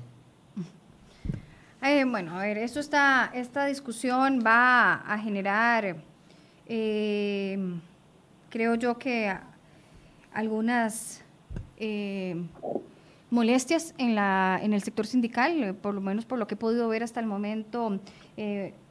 Eh, 1.82 2.03
bueno, 2.03 2.38
a 2.38 2.41
ver, 2.41 2.57
esto 2.57 2.82
está, 2.82 3.32
esta 3.34 3.67
discusión 3.67 4.43
va 4.45 4.95
a 4.95 5.17
generar, 5.20 5.95
eh, 6.67 7.57
creo 8.49 8.76
yo 8.76 8.97
que 8.97 9.32
algunas 10.34 11.21
eh, 11.77 12.36
molestias 13.30 13.93
en, 13.97 14.15
la, 14.15 14.59
en 14.61 14.73
el 14.73 14.82
sector 14.82 15.05
sindical, 15.05 15.75
por 15.82 15.93
lo 15.93 16.01
menos 16.01 16.25
por 16.25 16.39
lo 16.39 16.47
que 16.47 16.55
he 16.55 16.57
podido 16.57 16.88
ver 16.89 17.03
hasta 17.03 17.19
el 17.19 17.25
momento. 17.25 17.99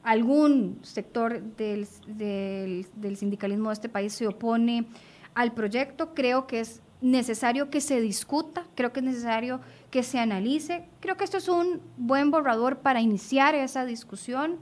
algún 0.03 0.79
sector 0.83 1.41
del, 1.41 1.87
del 2.07 3.17
sindicalismo 3.17 3.69
de 3.69 3.73
este 3.73 3.89
país 3.89 4.13
se 4.13 4.27
opone 4.27 4.85
al 5.33 5.53
proyecto. 5.53 6.13
Creo 6.13 6.47
que 6.47 6.61
es 6.61 6.81
necesario 7.01 7.69
que 7.69 7.81
se 7.81 8.01
discuta, 8.01 8.65
creo 8.75 8.91
que 8.91 8.99
es 8.99 9.05
necesario 9.05 9.61
que 9.89 10.03
se 10.03 10.19
analice. 10.19 10.85
Creo 10.99 11.17
que 11.17 11.23
esto 11.23 11.37
es 11.37 11.47
un 11.47 11.81
buen 11.97 12.31
borrador 12.31 12.79
para 12.79 13.01
iniciar 13.01 13.55
esa 13.55 13.85
discusión. 13.85 14.57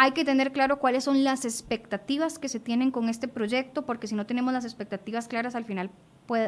Hay 0.00 0.12
que 0.12 0.24
tener 0.24 0.52
claro 0.52 0.78
cuáles 0.78 1.02
son 1.02 1.24
las 1.24 1.44
expectativas 1.44 2.38
que 2.38 2.48
se 2.48 2.60
tienen 2.60 2.92
con 2.92 3.08
este 3.08 3.26
proyecto, 3.26 3.84
porque 3.84 4.06
si 4.06 4.14
no 4.14 4.26
tenemos 4.26 4.52
las 4.52 4.64
expectativas 4.64 5.26
claras, 5.26 5.56
al 5.56 5.64
final 5.64 5.90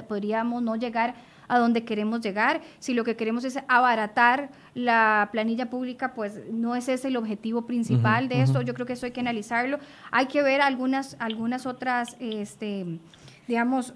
podríamos 0.07 0.63
no 0.63 0.77
llegar 0.77 1.17
a 1.49 1.59
donde 1.59 1.85
queremos 1.85 2.21
llegar. 2.21 2.61
Si 2.79 2.95
lo 2.95 3.03
que 3.03 3.17
queremos 3.17 3.43
es 3.43 3.59
abaratar 3.67 4.51
la 4.75 5.31
planilla 5.33 5.69
pública, 5.69 6.15
pues 6.15 6.41
no 6.53 6.77
es 6.77 6.89
ese 6.89 7.09
el 7.09 7.17
objetivo 7.17 7.67
principal 7.67 8.29
de 8.29 8.43
esto. 8.43 8.63
Yo 8.63 8.73
creo 8.73 8.87
que 8.87 8.93
eso 8.93 9.07
hay 9.07 9.13
que 9.13 9.21
analizarlo. 9.21 9.81
Hay 10.13 10.27
que 10.27 10.43
ver 10.43 10.61
algunas, 10.61 11.17
algunas 11.19 11.67
otras, 11.67 12.17
este, 12.21 13.01
digamos, 13.49 13.95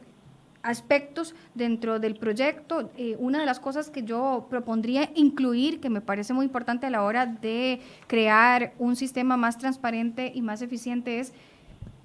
aspectos 0.65 1.35
dentro 1.55 2.01
del 2.01 2.17
proyecto. 2.17 2.91
Eh, 2.97 3.17
una 3.21 3.39
de 3.39 3.47
las 3.47 3.61
cosas 3.61 3.91
que 3.91 4.03
yo 4.03 4.47
propondría 4.51 5.11
incluir, 5.15 5.81
que 5.81 5.91
me 5.91 6.01
parece 6.01 6.33
muy 6.33 6.47
importante 6.47 6.87
a 6.87 6.91
la 6.91 7.05
hora 7.05 7.27
de 7.27 7.81
crear 8.09 8.73
un 8.79 8.97
sistema 8.97 9.37
más 9.37 9.59
transparente 9.59 10.33
y 10.35 10.43
más 10.43 10.63
eficiente, 10.63 11.21
es 11.21 11.33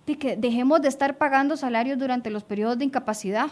de 0.06 0.18
que 0.18 0.36
dejemos 0.36 0.82
de 0.82 0.90
estar 0.90 1.18
pagando 1.18 1.58
salarios 1.58 1.98
durante 1.98 2.30
los 2.30 2.44
periodos 2.44 2.78
de 2.78 2.86
incapacidad. 2.86 3.48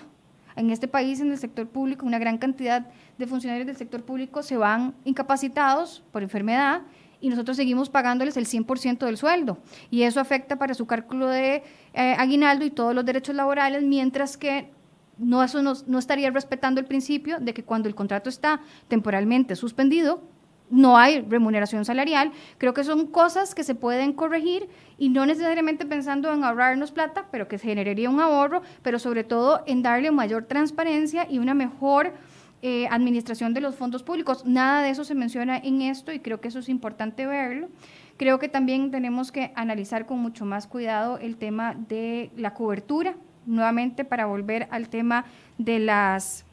En 0.55 0.71
este 0.71 0.87
país, 0.87 1.19
en 1.21 1.31
el 1.31 1.37
sector 1.37 1.67
público, 1.67 2.05
una 2.05 2.19
gran 2.19 2.37
cantidad 2.37 2.85
de 3.17 3.27
funcionarios 3.27 3.67
del 3.67 3.77
sector 3.77 4.03
público 4.03 4.43
se 4.43 4.57
van 4.57 4.93
incapacitados 5.05 6.03
por 6.11 6.23
enfermedad 6.23 6.81
y 7.21 7.29
nosotros 7.29 7.57
seguimos 7.57 7.89
pagándoles 7.89 8.37
el 8.37 8.45
100% 8.45 9.05
del 9.05 9.17
sueldo. 9.17 9.59
Y 9.89 10.03
eso 10.03 10.19
afecta 10.19 10.57
para 10.57 10.73
su 10.73 10.85
cálculo 10.85 11.27
de 11.27 11.63
eh, 11.93 12.15
aguinaldo 12.17 12.65
y 12.65 12.71
todos 12.71 12.93
los 12.93 13.05
derechos 13.05 13.35
laborales, 13.35 13.83
mientras 13.83 14.37
que 14.37 14.69
no, 15.17 15.43
eso 15.43 15.59
estaría 15.97 16.29
respetando 16.29 16.79
el 16.79 16.85
principio 16.85 17.39
de 17.39 17.53
que 17.53 17.63
cuando 17.63 17.89
el 17.89 17.95
contrato 17.95 18.29
está 18.29 18.61
temporalmente 18.87 19.55
suspendido, 19.55 20.21
no 20.69 20.97
hay 20.97 21.21
remuneración 21.21 21.85
salarial. 21.85 22.31
Creo 22.57 22.73
que 22.73 22.83
son 22.83 23.07
cosas 23.07 23.55
que 23.55 23.63
se 23.63 23.75
pueden 23.75 24.13
corregir 24.13 24.67
y 24.97 25.09
no 25.09 25.25
necesariamente 25.25 25.85
pensando 25.85 26.31
en 26.33 26.43
ahorrarnos 26.43 26.91
plata, 26.91 27.27
pero 27.31 27.47
que 27.47 27.57
generaría 27.57 28.09
un 28.09 28.19
ahorro, 28.19 28.61
pero 28.81 28.99
sobre 28.99 29.23
todo 29.23 29.63
en 29.65 29.81
darle 29.81 30.11
mayor 30.11 30.43
transparencia 30.43 31.25
y 31.29 31.39
una 31.39 31.53
mejor 31.53 32.13
eh, 32.61 32.87
administración 32.89 33.53
de 33.53 33.61
los 33.61 33.75
fondos 33.75 34.03
públicos. 34.03 34.45
Nada 34.45 34.81
de 34.81 34.89
eso 34.89 35.03
se 35.03 35.15
menciona 35.15 35.57
en 35.57 35.81
esto 35.81 36.11
y 36.11 36.19
creo 36.19 36.41
que 36.41 36.49
eso 36.49 36.59
es 36.59 36.69
importante 36.69 37.25
verlo. 37.25 37.69
Creo 38.17 38.39
que 38.39 38.49
también 38.49 38.91
tenemos 38.91 39.31
que 39.31 39.51
analizar 39.55 40.05
con 40.05 40.19
mucho 40.19 40.43
más 40.43 40.67
cuidado 40.67 41.19
el 41.19 41.37
tema 41.37 41.75
de 41.87 42.31
la 42.35 42.53
cobertura 42.55 43.15
nuevamente 43.47 44.05
para 44.05 44.27
volver 44.27 44.67
al 44.69 44.89
tema 44.89 45.25
de 45.57 45.79
las, 45.79 46.45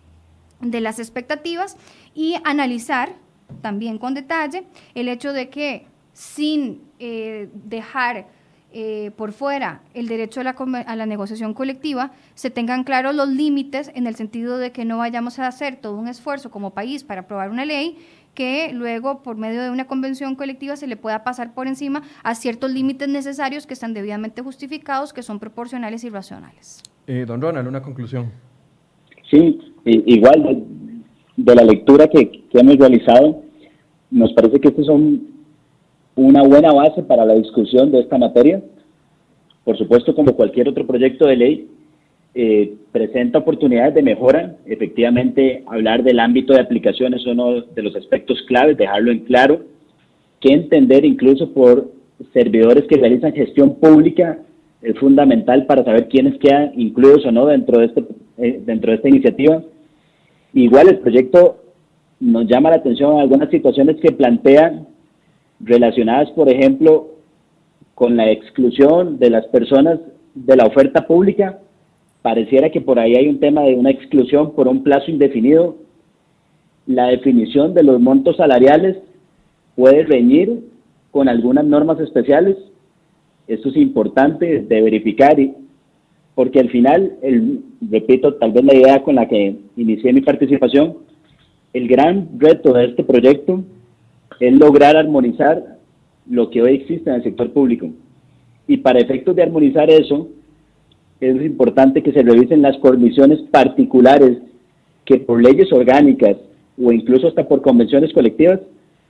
de 0.61 0.81
las 0.81 0.99
expectativas 0.99 1.77
y 2.15 2.37
analizar 2.45 3.13
también 3.61 3.99
con 3.99 4.15
detalle 4.15 4.65
el 4.95 5.09
hecho 5.09 5.33
de 5.33 5.51
que 5.51 5.87
sin 6.13 6.83
eh, 6.99 7.51
dejar 7.53 8.27
eh, 8.73 9.13
por 9.17 9.33
fuera 9.33 9.83
el 9.93 10.09
derecho 10.09 10.41
a 10.41 10.45
la, 10.45 10.57
a 10.87 10.97
la, 10.97 11.07
negociación 11.07 11.55
colectiva, 11.55 12.11
se 12.35 12.51
tengan 12.51 12.83
claros 12.83 13.15
los 13.15 13.29
límites 13.29 13.93
en 13.95 14.09
el 14.09 14.17
sentido 14.17 14.59
de 14.59 14.73
que 14.73 14.85
no 14.85 14.99
vayamos 14.99 15.39
a 15.39 15.47
hacer 15.47 15.77
todo 15.77 15.97
un 15.97 16.09
esfuerzo 16.09 16.51
como 16.51 16.71
país 16.71 17.05
para 17.05 17.21
aprobar 17.21 17.51
una 17.51 17.65
ley 17.65 17.99
que 18.35 18.73
luego 18.73 19.23
por 19.23 19.37
medio 19.37 19.63
de 19.63 19.71
una 19.71 19.87
convención 19.87 20.35
colectiva 20.35 20.77
se 20.77 20.87
le 20.87 20.97
pueda 20.97 21.25
pasar 21.25 21.55
por 21.55 21.67
encima 21.67 22.03
a 22.23 22.35
ciertos 22.35 22.71
límites 22.71 23.09
necesarios 23.09 23.67
que 23.67 23.75
están 23.75 23.95
debidamente 23.95 24.43
justificados, 24.43 25.13
que 25.13 25.23
son 25.23 25.39
proporcionales 25.39 26.05
y 26.05 26.11
racionales. 26.11 26.83
Eh, 27.07 27.25
don 27.27 27.41
Ronald, 27.41 27.69
una 27.69 27.83
conclusión. 27.83 28.33
Sí, 29.31 29.59
igual 29.85 30.65
de, 31.37 31.55
la 31.55 31.63
lectura 31.63 32.09
que, 32.09 32.45
hemos 32.53 32.77
realizado, 32.77 33.43
nos 34.11 34.33
parece 34.33 34.61
que 34.61 34.69
estos 34.69 34.87
son 34.87 35.29
una 36.15 36.43
buena 36.43 36.73
base 36.73 37.03
para 37.03 37.25
la 37.25 37.35
discusión 37.35 37.91
de 37.91 38.01
esta 38.01 38.19
materia. 38.19 38.63
Por 39.65 39.77
supuesto, 39.77 40.15
como 40.15 40.35
cualquier 40.35 40.69
otro 40.69 40.87
proyecto 40.87 41.27
de 41.27 41.37
ley, 41.37 41.69
eh, 42.35 42.75
presenta 42.91 43.39
oportunidades 43.39 43.95
de 43.95 44.03
mejora. 44.03 44.57
Efectivamente, 44.67 45.63
hablar 45.67 46.03
del 46.03 46.19
ámbito 46.19 46.53
de 46.53 46.61
aplicación 46.61 47.15
es 47.15 47.25
uno 47.27 47.61
de 47.61 47.83
los 47.83 47.95
aspectos 47.95 48.43
claves, 48.49 48.77
dejarlo 48.77 49.13
en 49.13 49.21
claro, 49.21 49.63
que 50.41 50.53
entender 50.53 51.05
incluso 51.05 51.53
por 51.53 51.93
servidores 52.33 52.85
que 52.89 52.97
realizan 52.97 53.33
gestión 53.33 53.77
pública 53.77 54.39
es 54.83 54.99
fundamental 54.99 55.65
para 55.67 55.85
saber 55.85 56.09
quiénes 56.09 56.39
quedan 56.39 56.73
incluidos 56.77 57.25
o 57.25 57.33
no 57.33 57.47
dentro 57.47 57.79
de, 57.79 57.87
este, 57.87 58.05
eh, 58.39 58.61
dentro 58.67 58.91
de 58.91 58.97
esta 58.97 59.09
iniciativa. 59.09 59.63
Igual 60.53 60.89
el 60.89 60.99
proyecto 60.99 61.63
nos 62.21 62.47
llama 62.47 62.71
la 62.71 62.77
atención 62.77 63.19
algunas 63.19 63.51
situaciones 63.51 63.97
que 64.01 64.13
plantean 64.13 64.87
relacionadas, 65.61 66.31
por 66.33 66.49
ejemplo, 66.49 67.15
con 67.95 68.17
la 68.17 68.31
exclusión 68.31 69.19
de 69.19 69.31
las 69.31 69.47
personas 69.47 70.01
de 70.35 70.57
la 70.57 70.67
oferta 70.67 71.07
pública 71.07 71.61
Pareciera 72.25 72.71
que 72.71 72.81
por 72.81 72.99
ahí 72.99 73.17
hay 73.17 73.29
un 73.29 73.39
tema 73.39 73.65
de 73.65 73.75
una 73.75 73.91
exclusión 73.91 74.55
por 74.55 74.67
un 74.67 74.83
plazo 74.83 75.11
indefinido. 75.11 75.77
La 76.87 77.09
definición 77.09 77.75
de 77.75 77.83
los 77.83 78.01
montos 78.01 78.39
salariales 78.39 78.97
puede 79.77 80.05
reñir 80.05 80.65
con 81.11 81.29
algunas 81.29 81.67
normas 81.67 82.01
especiales. 82.01 82.57
Esto 83.47 83.69
es 83.69 83.77
importante 83.77 84.63
de 84.63 84.81
verificar 84.81 85.39
y, 85.39 85.53
porque 86.35 86.61
al 86.61 86.71
final, 86.71 87.13
el, 87.21 87.61
repito, 87.91 88.33
tal 88.37 88.53
vez 88.53 88.65
la 88.65 88.75
idea 88.75 89.03
con 89.03 89.17
la 89.17 89.29
que 89.29 89.57
inicié 89.77 90.11
mi 90.15 90.23
participación, 90.23 90.97
el 91.75 91.87
gran 91.87 92.31
reto 92.39 92.73
de 92.73 92.87
este 92.87 93.05
proyecto 93.05 93.63
es 94.41 94.55
lograr 94.55 94.97
armonizar 94.97 95.77
lo 96.27 96.49
que 96.49 96.63
hoy 96.63 96.77
existe 96.77 97.11
en 97.11 97.17
el 97.17 97.23
sector 97.23 97.53
público. 97.53 97.91
Y 98.67 98.79
para 98.79 99.01
efectos 99.01 99.37
de 99.37 99.43
armonizar 99.43 99.91
eso, 99.91 100.31
es 101.31 101.45
importante 101.45 102.03
que 102.03 102.13
se 102.13 102.23
revisen 102.23 102.63
las 102.63 102.77
condiciones 102.79 103.41
particulares 103.51 104.39
que 105.05 105.19
por 105.19 105.43
leyes 105.43 105.73
orgánicas 105.73 106.37
o 106.83 106.93
incluso 106.93 107.29
hasta 107.29 107.47
por 107.47 107.63
convenciones 107.63 108.13
colectivas 108.13 108.61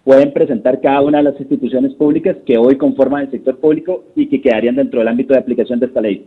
pueden 0.05 0.33
presentar 0.33 0.81
cada 0.81 1.01
una 1.01 1.19
de 1.19 1.25
las 1.25 1.41
instituciones 1.41 1.95
públicas 1.95 2.37
que 2.45 2.59
hoy 2.59 2.77
conforman 2.77 3.23
el 3.23 3.31
sector 3.31 3.59
público 3.59 4.05
y 4.15 4.29
que 4.29 4.41
quedarían 4.41 4.77
dentro 4.77 5.01
del 5.01 5.09
ámbito 5.09 5.33
de 5.33 5.41
aplicación 5.41 5.81
de 5.81 5.87
esta 5.87 6.01
ley. 6.01 6.27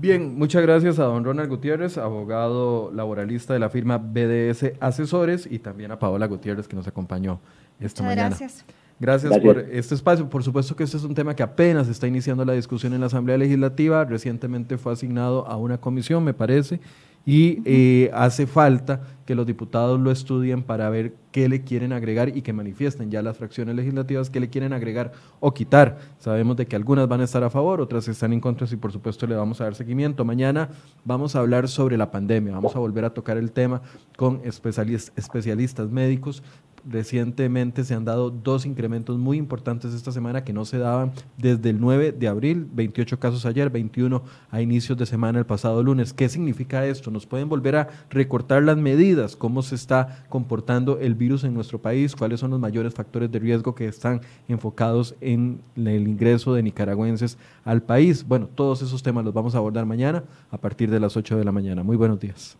Bien, 0.00 0.38
muchas 0.38 0.62
gracias 0.62 1.00
a 1.00 1.04
don 1.04 1.24
Ronald 1.24 1.48
Gutiérrez, 1.48 1.98
abogado 1.98 2.92
laboralista 2.94 3.52
de 3.52 3.58
la 3.58 3.68
firma 3.68 3.98
BDS 3.98 4.74
Asesores, 4.78 5.48
y 5.50 5.58
también 5.58 5.90
a 5.90 5.98
Paola 5.98 6.28
Gutiérrez 6.28 6.68
que 6.68 6.76
nos 6.76 6.86
acompañó 6.86 7.40
esta 7.80 8.04
muchas 8.04 8.16
mañana. 8.16 8.28
Gracias. 8.28 8.64
Gracias, 9.00 9.38
por 9.38 9.58
este 9.58 9.94
espacio. 9.94 10.28
Por 10.28 10.42
supuesto 10.42 10.74
que 10.74 10.84
este 10.84 10.96
es 10.96 11.04
un 11.04 11.14
tema 11.14 11.34
que 11.34 11.42
apenas 11.42 11.88
está 11.88 12.06
iniciando 12.06 12.44
la 12.44 12.54
discusión 12.54 12.92
en 12.94 13.00
la 13.00 13.06
Asamblea 13.06 13.38
Legislativa. 13.38 14.04
Recientemente 14.04 14.76
fue 14.76 14.92
asignado 14.92 15.46
a 15.46 15.56
una 15.56 15.78
comisión, 15.78 16.24
me 16.24 16.34
parece, 16.34 16.80
y 17.24 17.60
eh, 17.64 18.10
hace 18.14 18.46
falta 18.46 19.02
que 19.24 19.34
los 19.34 19.46
diputados 19.46 20.00
lo 20.00 20.10
estudien 20.10 20.62
para 20.62 20.88
ver 20.88 21.14
qué 21.30 21.48
le 21.48 21.62
quieren 21.62 21.92
agregar 21.92 22.34
y 22.34 22.40
que 22.40 22.54
manifiesten 22.54 23.10
ya 23.10 23.20
las 23.20 23.36
fracciones 23.36 23.76
legislativas 23.76 24.30
qué 24.30 24.40
le 24.40 24.48
quieren 24.48 24.72
agregar 24.72 25.12
o 25.38 25.52
quitar. 25.52 25.98
Sabemos 26.18 26.56
de 26.56 26.66
que 26.66 26.74
algunas 26.74 27.06
van 27.06 27.20
a 27.20 27.24
estar 27.24 27.44
a 27.44 27.50
favor, 27.50 27.82
otras 27.82 28.08
están 28.08 28.32
en 28.32 28.40
contra 28.40 28.66
y 28.70 28.76
por 28.76 28.90
supuesto 28.90 29.26
le 29.26 29.36
vamos 29.36 29.60
a 29.60 29.64
dar 29.64 29.74
seguimiento. 29.74 30.24
Mañana 30.24 30.70
vamos 31.04 31.36
a 31.36 31.40
hablar 31.40 31.68
sobre 31.68 31.98
la 31.98 32.10
pandemia, 32.10 32.54
vamos 32.54 32.74
a 32.74 32.78
volver 32.78 33.04
a 33.04 33.10
tocar 33.10 33.36
el 33.36 33.52
tema 33.52 33.82
con 34.16 34.40
especialistas 34.44 35.90
médicos 35.90 36.42
recientemente 36.84 37.84
se 37.84 37.94
han 37.94 38.04
dado 38.04 38.30
dos 38.30 38.66
incrementos 38.66 39.18
muy 39.18 39.36
importantes 39.36 39.94
esta 39.94 40.12
semana 40.12 40.44
que 40.44 40.52
no 40.52 40.64
se 40.64 40.78
daban 40.78 41.12
desde 41.36 41.70
el 41.70 41.80
9 41.80 42.12
de 42.12 42.28
abril, 42.28 42.68
28 42.72 43.18
casos 43.18 43.46
ayer, 43.46 43.70
21 43.70 44.22
a 44.50 44.60
inicios 44.60 44.98
de 44.98 45.06
semana 45.06 45.38
el 45.38 45.46
pasado 45.46 45.82
lunes. 45.82 46.12
¿Qué 46.12 46.28
significa 46.28 46.86
esto? 46.86 47.10
¿Nos 47.10 47.26
pueden 47.26 47.48
volver 47.48 47.76
a 47.76 47.88
recortar 48.10 48.62
las 48.62 48.76
medidas? 48.76 49.36
¿Cómo 49.36 49.62
se 49.62 49.74
está 49.74 50.24
comportando 50.28 50.98
el 50.98 51.14
virus 51.14 51.44
en 51.44 51.54
nuestro 51.54 51.80
país? 51.80 52.14
¿Cuáles 52.14 52.40
son 52.40 52.50
los 52.50 52.60
mayores 52.60 52.94
factores 52.94 53.30
de 53.30 53.38
riesgo 53.38 53.74
que 53.74 53.86
están 53.86 54.20
enfocados 54.48 55.14
en 55.20 55.60
el 55.76 56.08
ingreso 56.08 56.54
de 56.54 56.62
nicaragüenses 56.62 57.38
al 57.64 57.82
país? 57.82 58.26
Bueno, 58.26 58.48
todos 58.54 58.82
esos 58.82 59.02
temas 59.02 59.24
los 59.24 59.34
vamos 59.34 59.54
a 59.54 59.58
abordar 59.58 59.86
mañana 59.86 60.24
a 60.50 60.58
partir 60.58 60.90
de 60.90 61.00
las 61.00 61.16
8 61.16 61.36
de 61.36 61.44
la 61.44 61.52
mañana. 61.52 61.82
Muy 61.82 61.96
buenos 61.96 62.20
días. 62.20 62.56